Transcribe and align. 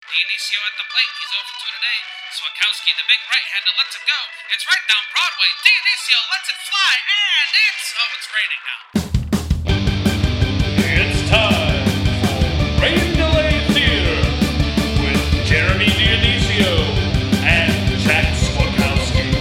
Dionisio 0.00 0.56
at 0.64 0.72
the 0.80 0.88
plate. 0.88 1.12
He's 1.20 1.28
over 1.36 1.52
to 1.60 1.68
today. 1.76 1.98
Swakowski, 2.32 2.88
the 2.96 3.04
big 3.04 3.20
right-hander, 3.20 3.76
lets 3.76 3.92
it 4.00 4.04
go. 4.08 4.16
It's 4.48 4.64
right 4.64 4.80
down 4.88 5.04
Broadway. 5.12 5.52
Dionisio 5.60 6.16
lets 6.32 6.48
it 6.48 6.56
fly, 6.64 6.92
and 7.20 7.52
it's 7.68 7.92
oh, 8.00 8.16
it's 8.16 8.32
raining 8.32 8.64
now. 8.64 8.80
It's 11.04 11.20
time 11.28 11.84
for 12.24 12.48
Rain 12.80 13.12
Delay 13.12 13.60
Theater 13.76 14.24
with 15.04 15.20
Jeremy 15.44 15.92
Dionisio 15.92 16.80
and 17.44 18.00
Jack 18.00 18.32
Swakowski. 18.40 19.36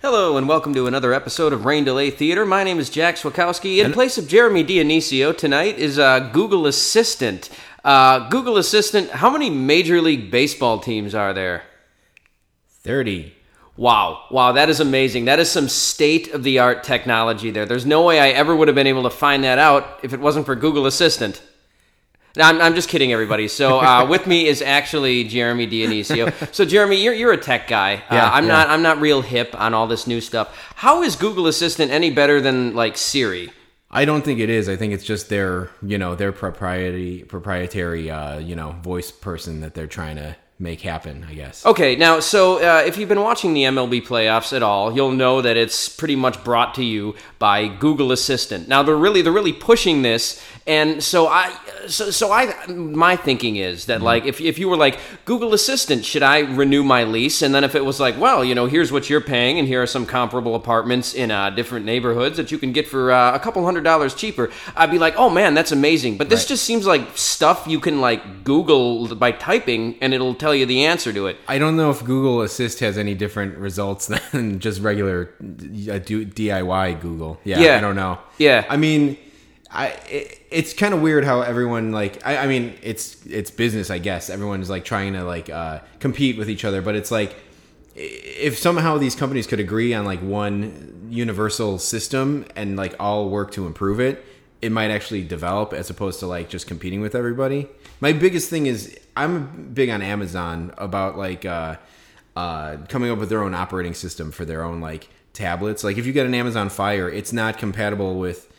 Hello 0.00 0.38
and 0.38 0.48
welcome 0.48 0.72
to 0.72 0.86
another 0.86 1.12
episode 1.12 1.52
of 1.52 1.66
Rain 1.66 1.84
Delay 1.84 2.08
Theater. 2.08 2.46
My 2.46 2.64
name 2.64 2.78
is 2.80 2.88
Jack 2.88 3.16
Swakowski. 3.16 3.84
In 3.84 3.92
place 3.92 4.16
of 4.16 4.26
Jeremy 4.26 4.64
Dionisio 4.64 5.36
tonight 5.36 5.78
is 5.78 5.98
uh, 5.98 6.20
Google 6.32 6.66
Assistant. 6.66 7.50
Uh, 7.88 8.28
Google 8.28 8.58
Assistant, 8.58 9.08
how 9.08 9.30
many 9.30 9.48
Major 9.48 10.02
League 10.02 10.30
Baseball 10.30 10.78
teams 10.78 11.14
are 11.14 11.32
there? 11.32 11.62
30. 12.82 13.32
Wow, 13.78 14.24
wow, 14.30 14.52
that 14.52 14.68
is 14.68 14.78
amazing. 14.78 15.24
That 15.24 15.38
is 15.38 15.50
some 15.50 15.70
state 15.70 16.34
of 16.34 16.42
the 16.42 16.58
art 16.58 16.84
technology 16.84 17.50
there. 17.50 17.64
There's 17.64 17.86
no 17.86 18.02
way 18.02 18.20
I 18.20 18.28
ever 18.28 18.54
would 18.54 18.68
have 18.68 18.74
been 18.74 18.86
able 18.86 19.04
to 19.04 19.10
find 19.10 19.42
that 19.44 19.58
out 19.58 20.00
if 20.02 20.12
it 20.12 20.20
wasn't 20.20 20.44
for 20.44 20.54
Google 20.54 20.84
Assistant. 20.84 21.40
No, 22.36 22.44
I'm, 22.44 22.60
I'm 22.60 22.74
just 22.74 22.90
kidding, 22.90 23.10
everybody. 23.10 23.48
So 23.48 23.78
uh, 23.80 24.06
with 24.10 24.26
me 24.26 24.48
is 24.48 24.60
actually 24.60 25.24
Jeremy 25.24 25.66
Dionisio. 25.66 26.54
So 26.54 26.66
Jeremy, 26.66 27.02
you're, 27.02 27.14
you're 27.14 27.32
a 27.32 27.38
tech 27.38 27.68
guy. 27.68 28.02
Uh, 28.10 28.16
Yeah, 28.16 28.30
I'm 28.30 28.44
yeah. 28.44 28.52
not. 28.52 28.68
I'm 28.68 28.82
not 28.82 29.00
real 29.00 29.22
hip 29.22 29.58
on 29.58 29.72
all 29.72 29.86
this 29.86 30.06
new 30.06 30.20
stuff. 30.20 30.54
How 30.74 31.02
is 31.02 31.16
Google 31.16 31.46
Assistant 31.46 31.90
any 31.90 32.10
better 32.10 32.38
than 32.42 32.74
like 32.74 32.98
Siri? 32.98 33.50
I 33.90 34.04
don't 34.04 34.22
think 34.22 34.38
it 34.40 34.50
is. 34.50 34.68
I 34.68 34.76
think 34.76 34.92
it's 34.92 35.04
just 35.04 35.28
their, 35.28 35.70
you 35.82 35.96
know, 35.96 36.14
their 36.14 36.32
propriety 36.32 37.24
proprietary 37.24 38.10
uh, 38.10 38.38
you 38.38 38.54
know, 38.54 38.72
voice 38.82 39.10
person 39.10 39.60
that 39.60 39.74
they're 39.74 39.86
trying 39.86 40.16
to 40.16 40.36
make 40.60 40.80
happen, 40.80 41.24
I 41.28 41.34
guess. 41.34 41.64
Okay, 41.64 41.94
now, 41.94 42.18
so 42.20 42.56
uh, 42.58 42.82
if 42.84 42.96
you've 42.96 43.08
been 43.08 43.20
watching 43.20 43.54
the 43.54 43.62
MLB 43.62 44.04
playoffs 44.04 44.52
at 44.52 44.62
all, 44.62 44.92
you'll 44.94 45.12
know 45.12 45.40
that 45.40 45.56
it's 45.56 45.88
pretty 45.88 46.16
much 46.16 46.42
brought 46.42 46.74
to 46.74 46.84
you 46.84 47.14
by 47.38 47.68
Google 47.68 48.10
Assistant. 48.10 48.66
Now, 48.68 48.82
they're 48.82 48.96
really 48.96 49.22
they're 49.22 49.32
really 49.32 49.52
pushing 49.52 50.02
this, 50.02 50.42
and 50.66 51.02
so 51.02 51.28
I, 51.28 51.56
so, 51.86 52.10
so 52.10 52.32
I, 52.32 52.66
my 52.66 53.14
thinking 53.16 53.56
is 53.56 53.86
that 53.86 54.02
like 54.02 54.24
if 54.24 54.40
if 54.40 54.58
you 54.58 54.68
were 54.68 54.76
like 54.76 54.98
Google 55.24 55.54
Assistant, 55.54 56.04
should 56.04 56.22
I 56.24 56.40
renew 56.40 56.82
my 56.82 57.04
lease? 57.04 57.40
And 57.42 57.54
then 57.54 57.62
if 57.62 57.74
it 57.76 57.84
was 57.84 58.00
like, 58.00 58.18
well, 58.18 58.44
you 58.44 58.54
know, 58.56 58.66
here's 58.66 58.90
what 58.90 59.08
you're 59.08 59.20
paying, 59.20 59.58
and 59.60 59.68
here 59.68 59.82
are 59.82 59.86
some 59.86 60.06
comparable 60.06 60.54
apartments 60.56 61.14
in 61.14 61.30
uh, 61.30 61.50
different 61.50 61.86
neighborhoods 61.86 62.36
that 62.36 62.50
you 62.50 62.58
can 62.58 62.72
get 62.72 62.88
for 62.88 63.12
uh, 63.12 63.32
a 63.34 63.38
couple 63.38 63.64
hundred 63.64 63.84
dollars 63.84 64.12
cheaper, 64.14 64.50
I'd 64.76 64.90
be 64.90 64.98
like, 64.98 65.14
oh 65.16 65.30
man, 65.30 65.54
that's 65.54 65.70
amazing. 65.72 66.16
But 66.18 66.28
this 66.28 66.40
Right. 66.40 66.48
just 66.48 66.64
seems 66.64 66.86
like 66.86 67.16
stuff 67.16 67.66
you 67.68 67.78
can 67.78 68.00
like 68.00 68.42
Google 68.44 69.14
by 69.14 69.30
typing, 69.32 69.96
and 70.00 70.12
it'll 70.12 70.34
tell 70.34 70.47
you 70.54 70.66
the 70.66 70.86
answer 70.86 71.12
to 71.12 71.26
it. 71.26 71.36
I 71.46 71.58
don't 71.58 71.76
know 71.76 71.90
if 71.90 72.04
Google 72.04 72.42
Assist 72.42 72.80
has 72.80 72.98
any 72.98 73.14
different 73.14 73.56
results 73.58 74.06
than 74.32 74.60
just 74.60 74.80
regular 74.80 75.30
uh, 75.40 76.00
DIY 76.00 77.00
Google. 77.00 77.40
Yeah, 77.44 77.60
Yeah. 77.60 77.76
I 77.78 77.80
don't 77.80 77.96
know. 77.96 78.18
Yeah. 78.38 78.64
I 78.68 78.76
mean, 78.76 79.16
I 79.70 79.88
it, 80.08 80.40
it's 80.50 80.72
kind 80.72 80.94
of 80.94 81.02
weird 81.02 81.24
how 81.24 81.42
everyone 81.42 81.92
like 81.92 82.26
I, 82.26 82.38
I 82.38 82.46
mean 82.46 82.74
it's 82.82 83.24
it's 83.26 83.50
business 83.50 83.90
I 83.90 83.98
guess 83.98 84.30
everyone's 84.30 84.70
like 84.70 84.84
trying 84.84 85.12
to 85.12 85.24
like 85.24 85.50
uh, 85.50 85.80
compete 86.00 86.38
with 86.38 86.48
each 86.48 86.64
other 86.64 86.80
but 86.80 86.94
it's 86.94 87.10
like 87.10 87.36
if 87.94 88.56
somehow 88.56 88.96
these 88.96 89.14
companies 89.14 89.46
could 89.46 89.60
agree 89.60 89.92
on 89.92 90.04
like 90.04 90.20
one 90.20 91.08
universal 91.10 91.78
system 91.78 92.46
and 92.56 92.76
like 92.76 92.94
all 92.98 93.28
work 93.28 93.50
to 93.52 93.66
improve 93.66 94.00
it 94.00 94.24
it 94.60 94.72
might 94.72 94.90
actually 94.90 95.22
develop 95.22 95.72
as 95.72 95.90
opposed 95.90 96.20
to 96.20 96.26
like 96.26 96.48
just 96.48 96.66
competing 96.66 97.00
with 97.00 97.14
everybody. 97.14 97.68
My 98.00 98.12
biggest 98.12 98.50
thing 98.50 98.66
is 98.66 98.98
i'm 99.16 99.72
big 99.74 99.90
on 99.90 100.00
amazon 100.02 100.72
about 100.78 101.18
like 101.18 101.44
uh 101.44 101.76
uh 102.36 102.76
coming 102.88 103.10
up 103.10 103.18
with 103.18 103.28
their 103.28 103.42
own 103.42 103.54
operating 103.54 103.94
system 103.94 104.30
for 104.30 104.44
their 104.44 104.62
own 104.62 104.80
like 104.80 105.08
tablets. 105.32 105.84
Like 105.84 105.98
if 105.98 106.06
you 106.06 106.12
get 106.12 106.26
an 106.26 106.34
amazon 106.34 106.68
fire 106.68 107.08
it's 107.08 107.32
not 107.32 107.58
compatible 107.58 108.18
with 108.18 108.52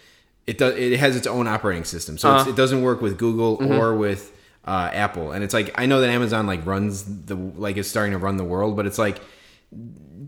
it 0.48 0.58
does 0.58 0.76
it 0.76 1.00
has 1.00 1.16
its 1.16 1.28
own 1.28 1.48
operating 1.48 1.84
system. 1.84 2.18
So 2.18 2.38
it's, 2.38 2.50
it 2.50 2.56
doesn't 2.56 2.82
work 2.82 3.02
with 3.02 3.18
google 3.18 3.58
or 3.74 3.96
with 3.96 4.36
uh, 4.66 4.90
apple. 4.94 5.32
And 5.32 5.44
it's 5.44 5.54
like 5.54 5.72
i 5.76 5.86
know 5.86 6.02
that 6.02 6.10
amazon 6.10 6.48
like 6.48 6.66
runs 6.66 7.04
the 7.26 7.36
like 7.36 7.78
is 7.78 7.90
starting 7.90 8.12
to 8.14 8.18
run 8.18 8.38
the 8.38 8.44
world 8.44 8.76
but 8.76 8.86
it's 8.86 8.98
like 9.00 9.20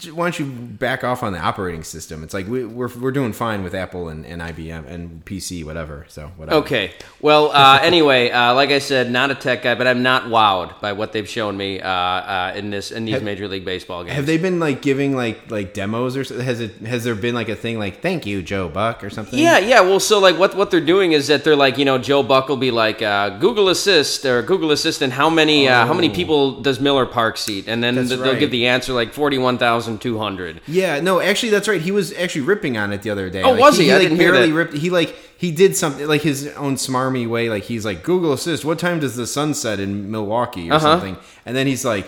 why 0.08 0.26
don't 0.26 0.40
you 0.40 0.46
back 0.46 1.04
off 1.04 1.24
on 1.24 1.34
the 1.34 1.40
operating 1.40 1.84
system 1.84 2.24
it's 2.24 2.34
like 2.34 2.48
we, 2.48 2.66
we're, 2.66 2.88
we're 3.00 3.12
doing 3.12 3.34
fine 3.34 3.64
with 3.64 3.74
apple 3.76 4.10
and, 4.10 4.26
and 4.26 4.42
ibm 4.42 4.88
and 4.88 5.24
pc 5.26 5.64
whatever 5.66 6.06
so 6.10 6.32
whatever 6.38 6.58
Okay. 6.62 6.92
Well, 7.22 7.52
uh, 7.52 7.80
anyway, 7.84 8.30
uh, 8.30 8.54
like 8.54 8.70
I 8.72 8.80
said, 8.80 9.10
not 9.10 9.32
a 9.32 9.36
tech 9.36 9.64
guy, 9.64 9.74
but 9.76 9.88
I'm 9.88 10.04
not 10.04 10.24
wowed 10.26 10.80
by 10.82 10.94
what 10.94 11.12
they've 11.14 11.28
shown 11.28 11.56
me 11.56 11.80
uh, 11.80 11.90
uh, 11.90 12.54
in 12.56 12.70
this 12.72 12.92
in 12.92 13.06
these 13.06 13.22
Major 13.22 13.48
League 13.48 13.64
Baseball 13.66 14.04
games. 14.04 14.16
have 14.16 14.26
they 14.26 14.38
been 14.38 14.60
like 14.60 14.82
giving 14.82 15.16
like 15.16 15.50
like 15.50 15.74
demos 15.74 16.16
or 16.18 16.24
has 16.44 16.60
it 16.60 16.72
has 16.86 17.04
there 17.04 17.16
been 17.16 17.34
like 17.36 17.50
a 17.50 17.56
thing 17.56 17.80
like 17.80 18.02
thank 18.02 18.26
you 18.26 18.42
joe 18.44 18.68
buck 18.70 19.04
or 19.04 19.10
something 19.10 19.40
yeah, 19.40 19.60
yeah. 19.60 19.82
Well, 19.82 20.00
so 20.00 20.20
like 20.20 20.38
what 20.38 20.56
what 20.56 20.72
they're 20.72 20.82
doing 20.82 21.14
is 21.14 21.28
that 21.28 21.44
they're 21.44 21.56
like 21.56 21.78
you 21.78 21.86
know 21.86 21.98
Joe 21.98 22.22
Buck 22.22 22.50
will 22.50 22.58
be 22.58 22.72
like 22.72 23.02
uh, 23.02 23.30
Google 23.40 23.70
Assist 23.70 24.26
or 24.26 24.42
Google 24.42 24.72
Assistant. 24.72 25.14
How 25.14 25.30
many 25.30 25.68
uh, 25.68 25.86
how 25.88 25.94
many 25.94 26.10
Oh. 26.10 26.14
people 26.14 26.62
does 26.62 26.80
Miller 26.80 27.06
Park 27.06 27.38
seat? 27.38 27.68
And 27.68 27.84
then 27.84 27.96
That's 27.96 28.10
they'll 28.10 28.40
give 28.40 28.52
the 28.52 28.68
answer 28.68 28.94
like 28.94 29.14
forty 29.14 29.38
one 29.38 29.58
thousand 29.58 29.91
two 30.00 30.18
hundred. 30.18 30.62
Yeah, 30.68 31.00
no, 31.00 31.19
actually, 31.19 31.50
that's 31.50 31.68
right. 31.68 31.81
He 31.81 31.91
was 31.91 32.13
actually 32.13 32.41
ripping 32.41 32.78
on 32.78 32.91
it 32.94 33.02
the 33.02 33.09
other 33.09 33.29
day. 33.29 33.41
Oh, 33.44 33.56
was 33.56 33.78
he? 33.78 33.91
I 33.91 33.96
like, 33.96 34.03
didn't 34.03 34.19
hear 34.19 34.31
barely 34.31 34.50
that. 34.50 34.56
ripped. 34.56 34.74
He 34.74 34.90
like 34.90 35.16
he 35.38 35.52
did 35.52 35.75
something 35.75 36.07
like 36.07 36.22
his 36.22 36.47
own 36.56 36.75
smarmy 36.75 37.28
way. 37.28 37.50
Like 37.50 37.63
he's 37.63 37.85
like 37.85 38.03
Google 38.03 38.34
Assist. 38.34 38.63
What 38.66 38.79
time 38.79 39.00
does 39.00 39.16
the 39.16 39.25
sun 39.28 39.53
set 39.53 39.79
in 39.79 40.12
Milwaukee 40.12 40.69
or 40.69 40.74
Uh-huh. 40.75 40.79
something? 41.00 41.18
And 41.46 41.56
then 41.56 41.68
he's 41.68 41.84
like, 41.85 42.07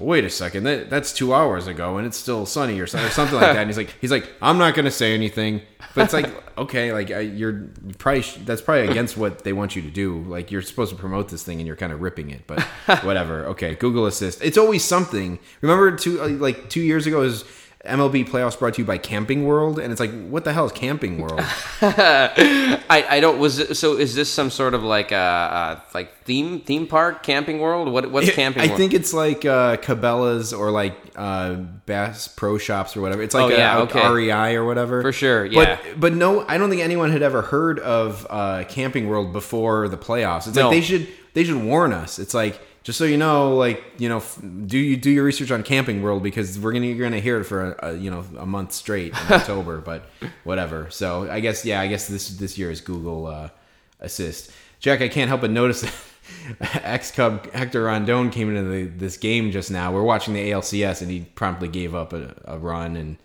wait 0.00 0.24
a 0.24 0.30
second, 0.30 0.64
that, 0.64 0.90
that's 0.90 1.12
two 1.12 1.34
hours 1.34 1.66
ago, 1.66 1.96
and 1.98 2.06
it's 2.06 2.16
still 2.16 2.46
sunny 2.46 2.80
or 2.80 2.86
something, 2.86 3.08
or 3.08 3.12
something 3.12 3.36
like 3.36 3.52
that. 3.52 3.58
And 3.58 3.68
he's 3.68 3.76
like, 3.76 3.94
he's 4.00 4.10
like, 4.10 4.28
I'm 4.40 4.58
not 4.58 4.74
gonna 4.74 4.90
say 4.90 5.14
anything. 5.14 5.62
But 5.94 6.04
it's 6.04 6.12
like, 6.12 6.30
okay, 6.58 6.92
like 6.92 7.10
uh, 7.10 7.18
you're 7.18 7.68
probably 7.98 8.22
sh- 8.22 8.38
that's 8.44 8.62
probably 8.62 8.88
against 8.88 9.16
what 9.16 9.44
they 9.44 9.52
want 9.52 9.76
you 9.76 9.82
to 9.82 9.90
do. 9.90 10.22
Like 10.24 10.50
you're 10.50 10.62
supposed 10.62 10.90
to 10.90 10.96
promote 10.96 11.28
this 11.28 11.42
thing, 11.42 11.58
and 11.58 11.66
you're 11.66 11.76
kind 11.76 11.92
of 11.92 12.00
ripping 12.00 12.30
it. 12.30 12.46
But 12.46 12.62
whatever. 13.02 13.46
Okay, 13.46 13.74
Google 13.74 14.06
Assist. 14.06 14.42
It's 14.42 14.58
always 14.58 14.84
something. 14.84 15.38
Remember 15.60 15.96
two 15.96 16.20
uh, 16.20 16.28
like 16.28 16.70
two 16.70 16.80
years 16.82 17.06
ago 17.06 17.20
was. 17.20 17.44
MLB 17.84 18.28
playoffs 18.28 18.58
brought 18.58 18.74
to 18.74 18.82
you 18.82 18.84
by 18.84 18.98
Camping 18.98 19.44
World, 19.46 19.78
and 19.78 19.92
it's 19.92 20.00
like, 20.00 20.10
what 20.28 20.44
the 20.44 20.52
hell 20.52 20.66
is 20.66 20.72
Camping 20.72 21.20
World? 21.20 21.40
I, 21.80 23.06
I 23.08 23.20
don't 23.20 23.38
was 23.38 23.60
it, 23.60 23.76
so 23.76 23.96
is 23.96 24.14
this 24.16 24.30
some 24.30 24.50
sort 24.50 24.74
of 24.74 24.82
like 24.82 25.12
uh, 25.12 25.14
uh 25.14 25.80
like 25.94 26.24
theme 26.24 26.60
theme 26.60 26.88
park 26.88 27.22
camping 27.22 27.60
world? 27.60 27.88
What 27.88 28.10
what's 28.10 28.30
camping? 28.32 28.62
I 28.62 28.66
world? 28.66 28.78
think 28.78 28.94
it's 28.94 29.14
like 29.14 29.44
uh, 29.44 29.76
Cabela's 29.76 30.52
or 30.52 30.72
like 30.72 30.94
uh, 31.14 31.54
Bass 31.54 32.26
Pro 32.26 32.58
Shops 32.58 32.96
or 32.96 33.00
whatever. 33.00 33.22
It's 33.22 33.34
like 33.34 33.52
Oh, 33.52 33.54
a, 33.54 33.58
yeah, 33.58 33.78
okay. 33.82 34.08
REI 34.08 34.56
or 34.56 34.64
whatever. 34.64 35.00
For 35.00 35.12
sure, 35.12 35.46
yeah. 35.46 35.78
But 35.84 36.00
but 36.00 36.12
no, 36.14 36.44
I 36.48 36.58
don't 36.58 36.70
think 36.70 36.82
anyone 36.82 37.12
had 37.12 37.22
ever 37.22 37.42
heard 37.42 37.78
of 37.78 38.26
uh, 38.28 38.64
Camping 38.68 39.06
World 39.08 39.32
before 39.32 39.88
the 39.88 39.98
playoffs. 39.98 40.48
It's 40.48 40.56
No. 40.56 40.68
like 40.68 40.72
they 40.78 40.80
should 40.80 41.06
they 41.34 41.44
should 41.44 41.62
warn 41.62 41.92
us. 41.92 42.18
It's 42.18 42.34
like 42.34 42.60
just 42.88 42.98
so 42.98 43.04
you 43.04 43.18
know, 43.18 43.54
like 43.54 43.84
you 43.98 44.08
know, 44.08 44.16
f- 44.16 44.40
do 44.64 44.78
you 44.78 44.96
do 44.96 45.10
your 45.10 45.22
research 45.22 45.50
on 45.50 45.62
Camping 45.62 46.00
World 46.00 46.22
because 46.22 46.58
we're 46.58 46.72
gonna 46.72 46.86
you're 46.86 47.06
gonna 47.06 47.20
hear 47.20 47.38
it 47.38 47.44
for 47.44 47.72
a, 47.72 47.90
a 47.90 47.94
you 47.98 48.10
know 48.10 48.24
a 48.38 48.46
month 48.46 48.72
straight 48.72 49.12
in 49.12 49.18
October, 49.34 49.82
but 49.82 50.06
whatever. 50.44 50.88
So 50.88 51.30
I 51.30 51.40
guess 51.40 51.66
yeah, 51.66 51.82
I 51.82 51.86
guess 51.86 52.08
this 52.08 52.30
this 52.38 52.56
year 52.56 52.70
is 52.70 52.80
Google 52.80 53.26
uh, 53.26 53.50
Assist. 54.00 54.52
Jack, 54.80 55.02
I 55.02 55.08
can't 55.08 55.28
help 55.28 55.42
but 55.42 55.50
notice 55.50 55.82
that 55.82 55.92
ex 56.82 57.10
Cub 57.10 57.52
Hector 57.52 57.82
Rondon 57.82 58.30
came 58.30 58.56
into 58.56 58.70
the, 58.70 58.84
this 58.84 59.18
game 59.18 59.50
just 59.50 59.70
now. 59.70 59.92
We're 59.92 60.02
watching 60.02 60.32
the 60.32 60.50
ALCS, 60.50 61.02
and 61.02 61.10
he 61.10 61.26
promptly 61.34 61.68
gave 61.68 61.94
up 61.94 62.14
a, 62.14 62.34
a 62.46 62.56
run 62.56 62.96
and 62.96 63.18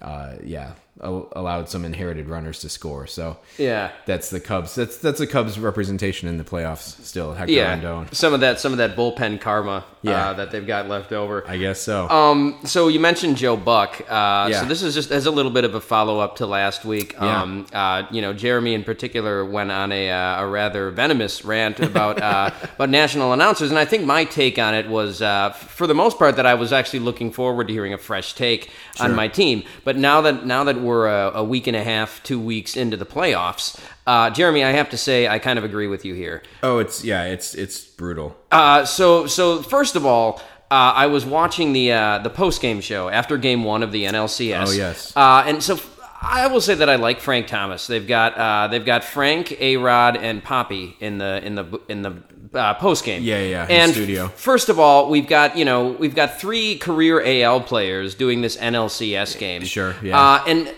uh, 0.00 0.36
yeah, 0.42 0.72
allowed 1.00 1.68
some 1.68 1.84
inherited 1.84 2.28
runners 2.28 2.60
to 2.60 2.68
score. 2.68 3.06
So 3.06 3.38
yeah. 3.58 3.90
that's 4.06 4.30
the 4.30 4.40
Cubs. 4.40 4.74
That's 4.74 4.98
that's 4.98 5.18
the 5.18 5.26
Cubs 5.26 5.58
representation 5.58 6.28
in 6.28 6.36
the 6.36 6.44
playoffs 6.44 7.02
still. 7.02 7.32
Hector 7.32 7.52
Yeah, 7.52 7.70
Rondon. 7.70 8.12
some 8.14 8.34
of 8.34 8.40
that, 8.40 8.60
some 8.60 8.72
of 8.72 8.78
that 8.78 8.94
bullpen 8.94 9.40
karma, 9.40 9.84
Yeah. 10.02 10.30
uh, 10.30 10.32
that 10.34 10.50
they've 10.50 10.66
got 10.66 10.88
left 10.88 11.12
over. 11.12 11.44
I 11.48 11.56
guess 11.56 11.80
so. 11.80 12.08
Um, 12.10 12.58
so 12.64 12.88
you 12.88 13.00
mentioned 13.00 13.38
Joe 13.38 13.56
Buck. 13.56 14.00
Uh, 14.02 14.48
Yeah. 14.50 14.60
So 14.60 14.66
this 14.66 14.82
is 14.82 14.94
just 14.94 15.10
as 15.10 15.24
a 15.26 15.30
little 15.30 15.50
bit 15.50 15.64
of 15.64 15.74
a 15.74 15.80
follow 15.80 16.20
up 16.20 16.36
to 16.36 16.46
last 16.46 16.84
week. 16.84 17.14
Yeah. 17.14 17.42
Um, 17.42 17.66
uh, 17.72 18.02
you 18.10 18.20
know, 18.20 18.34
Jeremy 18.34 18.74
in 18.74 18.84
particular 18.84 19.44
went 19.44 19.70
on 19.72 19.92
a, 19.92 20.10
uh, 20.10 20.42
a 20.42 20.46
rather 20.46 20.90
venomous 20.90 21.42
rant 21.44 21.80
about 21.80 22.20
uh, 22.20 22.50
about 22.76 22.90
national 22.90 23.32
announcers, 23.32 23.70
and 23.70 23.78
I 23.78 23.86
think 23.86 24.04
my 24.04 24.24
take 24.24 24.58
on 24.58 24.74
it 24.74 24.88
was, 24.88 25.22
uh, 25.22 25.50
for 25.50 25.86
the 25.86 25.94
most 25.94 26.18
part, 26.18 26.36
that 26.36 26.44
I 26.46 26.54
was 26.54 26.72
actually 26.72 27.00
looking 27.00 27.32
forward 27.32 27.68
to 27.68 27.72
hearing 27.72 27.94
a 27.94 27.98
fresh 27.98 28.34
take 28.34 28.70
on 29.00 29.14
my 29.14 29.26
team. 29.26 29.62
But 29.84 29.96
now 29.96 30.20
that 30.20 30.44
now 30.46 30.64
that 30.64 30.81
we're 30.82 31.06
a, 31.06 31.32
a 31.36 31.44
week 31.44 31.66
and 31.66 31.76
a 31.76 31.82
half, 31.84 32.22
two 32.22 32.40
weeks 32.40 32.76
into 32.76 32.96
the 32.96 33.06
playoffs, 33.06 33.80
uh, 34.06 34.30
Jeremy, 34.30 34.64
I 34.64 34.70
have 34.72 34.90
to 34.90 34.96
say 34.96 35.28
I 35.28 35.38
kind 35.38 35.58
of 35.58 35.64
agree 35.64 35.86
with 35.86 36.04
you 36.04 36.14
here. 36.14 36.42
oh, 36.62 36.78
it's 36.78 37.04
yeah, 37.04 37.24
it's 37.24 37.54
it's 37.54 37.84
brutal. 37.84 38.36
Uh, 38.50 38.84
so 38.84 39.26
so 39.26 39.62
first 39.62 39.96
of 39.96 40.04
all, 40.04 40.40
uh, 40.70 40.92
I 40.94 41.06
was 41.06 41.24
watching 41.24 41.72
the 41.72 41.92
uh, 41.92 42.18
the 42.18 42.30
post 42.30 42.60
game 42.60 42.80
show 42.80 43.08
after 43.08 43.36
Game 43.38 43.62
One 43.62 43.82
of 43.82 43.92
the 43.92 44.04
NLCS. 44.04 44.68
Oh, 44.68 44.72
yes. 44.72 45.16
Uh, 45.16 45.44
and 45.46 45.62
so 45.62 45.78
I 46.20 46.46
will 46.46 46.60
say 46.60 46.74
that 46.74 46.88
I 46.88 46.96
like 46.96 47.20
Frank 47.20 47.46
Thomas. 47.46 47.86
They've 47.86 48.06
got 48.06 48.36
uh, 48.36 48.68
they've 48.68 48.84
got 48.84 49.04
Frank, 49.04 49.52
A 49.60 49.76
Rod, 49.76 50.16
and 50.16 50.42
Papi 50.42 50.94
in 51.00 51.18
the 51.18 51.44
in 51.44 51.54
the 51.54 51.80
in 51.88 52.02
the 52.02 52.22
uh, 52.54 52.74
post 52.74 53.04
game. 53.04 53.22
Yeah, 53.22 53.40
yeah, 53.42 53.64
in 53.64 53.70
And 53.70 53.92
studio. 53.92 54.28
first 54.28 54.68
of 54.68 54.78
all, 54.78 55.10
we've 55.10 55.26
got 55.26 55.56
you 55.56 55.64
know 55.64 55.88
we've 55.92 56.14
got 56.14 56.38
three 56.40 56.76
career 56.76 57.22
AL 57.24 57.62
players 57.62 58.14
doing 58.14 58.40
this 58.42 58.56
NLCS 58.56 59.38
game. 59.38 59.62
Sure, 59.64 59.94
yeah. 60.02 60.18
Uh, 60.20 60.44
and 60.46 60.74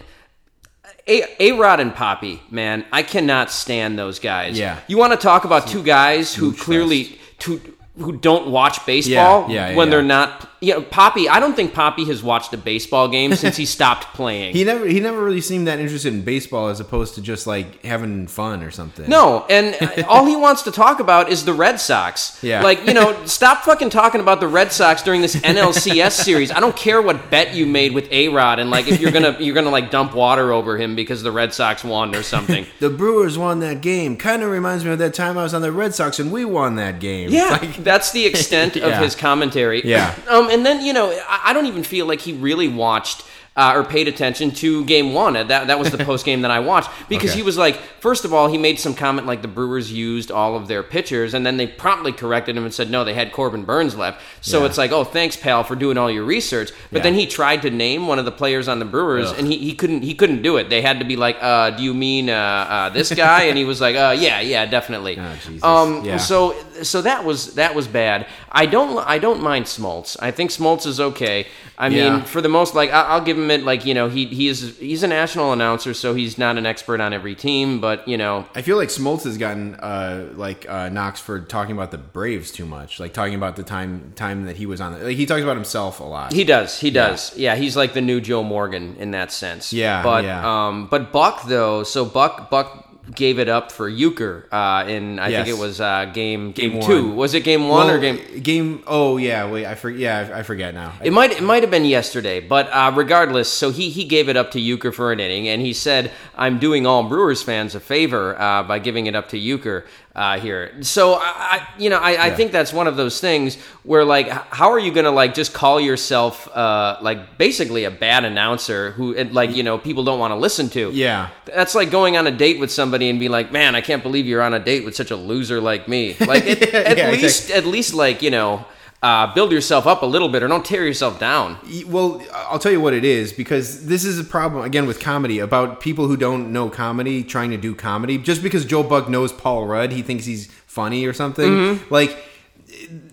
a 1.06 1.52
Rod 1.52 1.80
and 1.80 1.92
Papi, 1.92 2.40
man, 2.50 2.84
I 2.92 3.02
cannot 3.02 3.50
stand 3.50 3.98
those 3.98 4.18
guys. 4.18 4.58
Yeah. 4.58 4.78
You 4.88 4.96
want 4.98 5.12
to 5.12 5.18
talk 5.18 5.44
about 5.44 5.66
two 5.66 5.82
guys 5.82 6.34
who 6.34 6.52
clearly 6.52 7.18
two, 7.38 7.60
who 7.98 8.16
don't 8.16 8.48
watch 8.48 8.84
baseball 8.86 9.50
Yeah, 9.50 9.70
yeah, 9.70 9.76
when 9.76 9.88
yeah. 9.88 9.90
they're 9.90 10.02
not. 10.02 10.50
You 10.64 10.74
know, 10.74 10.82
Papi. 10.82 11.28
I 11.28 11.40
don't 11.40 11.54
think 11.54 11.72
Papi 11.74 12.06
has 12.08 12.22
watched 12.22 12.52
a 12.54 12.56
baseball 12.58 13.08
game 13.08 13.34
since 13.36 13.56
he 13.56 13.66
stopped 13.66 14.14
playing. 14.14 14.54
He 14.54 14.64
never 14.64 14.86
he 14.86 15.00
never 15.00 15.22
really 15.22 15.40
seemed 15.40 15.66
that 15.66 15.78
interested 15.78 16.12
in 16.12 16.22
baseball 16.22 16.68
as 16.68 16.80
opposed 16.80 17.14
to 17.16 17.22
just 17.22 17.46
like 17.46 17.82
having 17.84 18.26
fun 18.26 18.62
or 18.62 18.70
something. 18.70 19.08
No, 19.08 19.44
and 19.50 19.76
all 20.08 20.26
he 20.26 20.36
wants 20.36 20.62
to 20.62 20.70
talk 20.72 21.00
about 21.00 21.28
is 21.30 21.44
the 21.44 21.54
Red 21.54 21.80
Sox. 21.80 22.42
Yeah. 22.42 22.62
Like, 22.62 22.86
you 22.86 22.94
know, 22.94 23.16
stop 23.26 23.62
fucking 23.64 23.90
talking 23.90 24.20
about 24.20 24.40
the 24.40 24.48
Red 24.48 24.72
Sox 24.72 25.02
during 25.02 25.20
this 25.20 25.36
NLCS 25.36 26.12
series. 26.12 26.50
I 26.50 26.60
don't 26.60 26.76
care 26.76 27.00
what 27.02 27.30
bet 27.30 27.54
you 27.54 27.66
made 27.66 27.92
with 27.94 28.08
A-Rod 28.10 28.58
and 28.58 28.70
like 28.70 28.88
if 28.88 29.00
you're 29.00 29.12
going 29.12 29.34
to 29.34 29.42
you're 29.42 29.54
to 29.54 29.70
like 29.70 29.90
dump 29.90 30.14
water 30.14 30.52
over 30.52 30.76
him 30.78 30.94
because 30.96 31.22
the 31.22 31.32
Red 31.32 31.52
Sox 31.52 31.84
won 31.84 32.14
or 32.14 32.22
something. 32.22 32.66
The 32.80 32.90
Brewers 32.90 33.36
won 33.38 33.60
that 33.60 33.80
game. 33.80 34.16
Kind 34.16 34.42
of 34.42 34.50
reminds 34.50 34.84
me 34.84 34.90
of 34.92 34.98
that 34.98 35.14
time 35.14 35.36
I 35.38 35.42
was 35.42 35.54
on 35.54 35.62
the 35.62 35.72
Red 35.72 35.94
Sox 35.94 36.18
and 36.18 36.30
we 36.32 36.44
won 36.44 36.76
that 36.76 37.00
game. 37.00 37.30
Yeah, 37.30 37.50
Like, 37.60 37.76
that's 37.84 38.12
the 38.12 38.26
extent 38.26 38.76
of 38.76 38.82
Yeah. 38.90 39.00
his 39.00 39.14
commentary. 39.14 39.82
Yeah. 39.84 40.14
Um, 40.34 40.48
and 40.54 40.64
then 40.64 40.84
you 40.84 40.92
know, 40.92 41.10
I, 41.28 41.50
I 41.50 41.52
don't 41.52 41.66
even 41.66 41.82
feel 41.82 42.06
like 42.06 42.20
he 42.20 42.32
really 42.32 42.68
watched. 42.68 43.24
Uh, 43.56 43.72
or 43.76 43.84
paid 43.84 44.08
attention 44.08 44.50
to 44.50 44.84
game 44.84 45.12
one. 45.12 45.34
That 45.34 45.48
that 45.68 45.78
was 45.78 45.92
the 45.92 46.04
post 46.04 46.24
game 46.26 46.42
that 46.42 46.50
I 46.50 46.58
watched 46.58 46.90
because 47.08 47.30
Okay. 47.30 47.38
he 47.38 47.44
was 47.44 47.56
like, 47.56 47.76
first 48.00 48.24
of 48.24 48.34
all, 48.34 48.48
he 48.48 48.58
made 48.58 48.80
some 48.80 48.94
comment 48.94 49.28
like 49.28 49.42
the 49.42 49.48
Brewers 49.48 49.92
used 49.92 50.32
all 50.32 50.56
of 50.56 50.66
their 50.66 50.82
pitchers, 50.82 51.34
and 51.34 51.46
then 51.46 51.56
they 51.56 51.68
promptly 51.68 52.10
corrected 52.10 52.56
him 52.56 52.64
and 52.64 52.74
said 52.74 52.90
no, 52.90 53.04
they 53.04 53.14
had 53.14 53.30
Corbin 53.32 53.62
Burnes 53.64 53.94
left. 53.96 54.20
So 54.40 54.58
Yeah. 54.60 54.66
it's 54.66 54.76
like, 54.76 54.90
oh, 54.90 55.04
thanks, 55.04 55.36
pal, 55.36 55.62
for 55.62 55.76
doing 55.76 55.96
all 55.96 56.10
your 56.10 56.24
research. 56.24 56.72
But 56.90 56.98
Yeah. 56.98 57.02
then 57.04 57.14
he 57.14 57.26
tried 57.26 57.62
to 57.62 57.70
name 57.70 58.08
one 58.08 58.18
of 58.18 58.24
the 58.24 58.32
players 58.32 58.66
on 58.66 58.80
the 58.80 58.84
Brewers, 58.84 59.30
and 59.30 59.46
he, 59.46 59.56
he 59.58 59.72
couldn't 59.72 60.02
he 60.02 60.14
couldn't 60.14 60.42
do 60.42 60.56
it. 60.56 60.68
They 60.68 60.82
had 60.82 60.98
to 60.98 61.04
be 61.04 61.14
like, 61.14 61.36
uh, 61.40 61.70
do 61.70 61.84
you 61.84 61.94
mean 61.94 62.30
uh, 62.30 62.34
uh, 62.68 62.88
this 62.88 63.14
guy? 63.14 63.44
and 63.44 63.56
he 63.56 63.64
was 63.64 63.80
like, 63.80 63.94
uh, 63.94 64.16
yeah, 64.18 64.40
yeah, 64.40 64.66
definitely. 64.66 65.16
Oh. 65.62 65.76
Um, 65.76 66.04
Yeah. 66.04 66.16
so 66.16 66.56
so 66.82 67.02
that 67.02 67.24
was 67.24 67.54
that 67.54 67.76
was 67.76 67.86
bad. 67.86 68.26
I 68.50 68.66
don't 68.66 68.98
I 69.06 69.18
don't 69.20 69.40
mind 69.40 69.66
Smoltz. 69.66 70.16
I 70.20 70.32
think 70.32 70.50
Smoltz 70.50 70.86
is 70.88 70.98
okay. 70.98 71.46
I 71.78 71.88
mean, 71.88 72.22
for 72.22 72.40
the 72.40 72.48
most 72.48 72.74
like 72.74 72.90
I- 72.92 73.08
I'll 73.14 73.20
give 73.20 73.36
him 73.36 73.43
it. 73.50 73.62
Like 73.62 73.84
you 73.84 73.94
know, 73.94 74.08
he 74.08 74.26
he 74.26 74.48
is 74.48 74.76
he's 74.78 75.02
a 75.02 75.08
national 75.08 75.52
announcer, 75.52 75.94
so 75.94 76.14
he's 76.14 76.38
not 76.38 76.56
an 76.58 76.66
expert 76.66 77.00
on 77.00 77.12
every 77.12 77.34
team. 77.34 77.80
But 77.80 78.06
you 78.06 78.16
know, 78.16 78.46
I 78.54 78.62
feel 78.62 78.76
like 78.76 78.88
Smoltz 78.88 79.24
has 79.24 79.38
gotten 79.38 79.74
uh, 79.76 80.28
like 80.34 80.68
uh, 80.68 80.88
knocks 80.88 81.20
for 81.20 81.40
talking 81.40 81.74
about 81.74 81.90
the 81.90 81.98
Braves 81.98 82.50
too 82.50 82.66
much, 82.66 83.00
like 83.00 83.12
talking 83.12 83.34
about 83.34 83.56
the 83.56 83.62
time 83.62 84.12
time 84.16 84.44
that 84.44 84.56
he 84.56 84.66
was 84.66 84.80
on. 84.80 84.92
The, 84.92 85.04
like 85.04 85.16
he 85.16 85.26
talks 85.26 85.42
about 85.42 85.56
himself 85.56 86.00
a 86.00 86.04
lot. 86.04 86.32
he 86.32 86.44
does 86.44 86.78
he 86.78 86.90
does. 86.90 87.36
Yeah. 87.36 87.56
he's 87.56 87.76
like 87.76 87.94
the 87.94 88.00
new 88.00 88.20
Joe 88.20 88.42
Morgan 88.42 88.96
in 88.96 89.12
that 89.12 89.32
sense. 89.32 89.72
Yeah, 89.72 90.02
but 90.02 90.24
yeah. 90.24 90.68
um, 90.68 90.86
but 90.86 91.12
Buck 91.12 91.46
though, 91.46 91.82
so 91.82 92.04
Buck 92.04 92.50
Buck. 92.50 92.83
Gave 93.14 93.38
it 93.38 93.50
up 93.50 93.70
for 93.70 93.90
Uecker 93.90 94.44
uh, 94.50 94.88
in 94.88 95.18
I 95.18 95.28
Yes. 95.28 95.44
think 95.46 95.58
it 95.58 95.60
was 95.60 95.78
uh, 95.78 96.06
game 96.14 96.52
game, 96.52 96.72
Game 96.72 96.80
two. 96.82 97.08
one. 97.08 97.16
Was 97.16 97.34
it 97.34 97.40
game 97.44 97.68
one 97.68 97.86
Well, 97.88 97.96
or 97.96 98.00
game? 98.00 98.18
game? 98.42 98.82
Oh 98.86 99.18
yeah, 99.18 99.46
wait, 99.50 99.66
I 99.66 99.74
forget. 99.74 100.00
Yeah, 100.00 100.34
I, 100.34 100.38
I 100.38 100.42
forget 100.42 100.72
now. 100.72 100.94
It 101.02 101.12
might 101.12 101.32
it 101.32 101.42
might 101.42 101.62
have 101.62 101.70
been 101.70 101.84
yesterday, 101.84 102.40
but 102.40 102.66
uh, 102.72 102.92
regardless, 102.96 103.50
so 103.50 103.70
he 103.70 103.90
he 103.90 104.04
gave 104.04 104.30
it 104.30 104.38
up 104.38 104.52
to 104.52 104.58
Uecker 104.58 104.92
for 104.94 105.12
an 105.12 105.20
inning, 105.20 105.48
and 105.48 105.60
he 105.60 105.74
said, 105.74 106.12
"I'm 106.34 106.58
doing 106.58 106.86
all 106.86 107.02
Brewers 107.06 107.42
fans 107.42 107.74
a 107.74 107.80
favor 107.80 108.40
uh, 108.40 108.62
by 108.62 108.78
giving 108.78 109.04
it 109.06 109.14
up 109.14 109.28
to 109.28 109.36
Uecker 109.38 109.84
uh, 110.14 110.38
here." 110.38 110.72
So 110.82 111.14
I, 111.20 111.66
you 111.78 111.90
know 111.90 111.98
I, 111.98 112.26
I 112.26 112.30
think 112.30 112.52
that's 112.52 112.72
one 112.72 112.86
of 112.86 112.96
those 112.96 113.20
things 113.20 113.56
where 113.82 114.04
like 114.04 114.28
how 114.28 114.70
are 114.72 114.78
you 114.78 114.92
gonna 114.92 115.10
like 115.10 115.34
just 115.34 115.52
call 115.52 115.80
yourself 115.80 116.48
uh, 116.56 116.98
like 117.02 117.38
basically 117.38 117.84
a 117.84 117.90
bad 117.90 118.24
announcer 118.24 118.92
who 118.92 119.12
it, 119.12 119.32
like 119.32 119.54
you 119.56 119.62
know 119.62 119.78
people 119.78 120.04
don't 120.04 120.18
want 120.18 120.30
to 120.32 120.36
listen 120.36 120.68
to? 120.70 120.90
yeah, 120.92 121.30
That's 121.46 121.74
like 121.74 121.90
going 121.90 122.16
on 122.16 122.26
a 122.26 122.30
date 122.30 122.58
with 122.60 122.70
somebody 122.70 123.08
and 123.10 123.18
be 123.20 123.28
like, 123.28 123.52
"Man, 123.52 123.74
I 123.74 123.80
can't 123.80 124.02
believe 124.02 124.26
you're 124.26 124.42
on 124.42 124.54
a 124.54 124.60
date 124.60 124.84
with 124.84 124.94
such 124.96 125.10
a 125.10 125.16
loser 125.16 125.60
like 125.60 125.88
me." 125.88 126.16
Like, 126.20 126.46
at, 126.46 126.62
at 126.74 126.96
Yeah, 126.98 127.10
least, 127.10 127.50
at 127.50 127.66
least, 127.66 127.94
like 127.94 128.22
you 128.22 128.30
know, 128.30 128.64
uh, 129.04 129.32
build 129.34 129.52
yourself 129.52 129.86
up 129.86 130.00
a 130.02 130.06
little 130.06 130.28
bit, 130.30 130.42
or 130.42 130.48
don't 130.48 130.64
tear 130.64 130.84
yourself 130.86 131.18
down. 131.20 131.58
Well, 131.86 132.22
I'll 132.50 132.58
tell 132.58 132.72
you 132.72 132.80
what 132.80 132.94
it 132.94 133.04
is 133.04 133.32
because 133.34 133.84
this 133.86 134.02
is 134.04 134.18
a 134.18 134.24
problem 134.24 134.64
again 134.64 134.86
with 134.86 134.98
comedy 134.98 135.38
about 135.40 135.80
people 135.80 136.08
who 136.08 136.16
don't 136.16 136.52
know 136.52 136.70
comedy 136.70 137.22
trying 137.22 137.50
to 137.50 137.58
do 137.58 137.74
comedy. 137.74 138.16
Just 138.18 138.42
because 138.42 138.64
Joe 138.64 138.82
Buck 138.82 139.08
knows 139.08 139.30
Paul 139.32 139.66
Rudd, 139.66 139.92
he 139.92 140.02
thinks 140.02 140.24
he's 140.24 140.46
funny 140.66 141.04
or 141.04 141.12
something. 141.12 141.50
Mm-hmm. 141.50 141.92
Like 141.92 142.16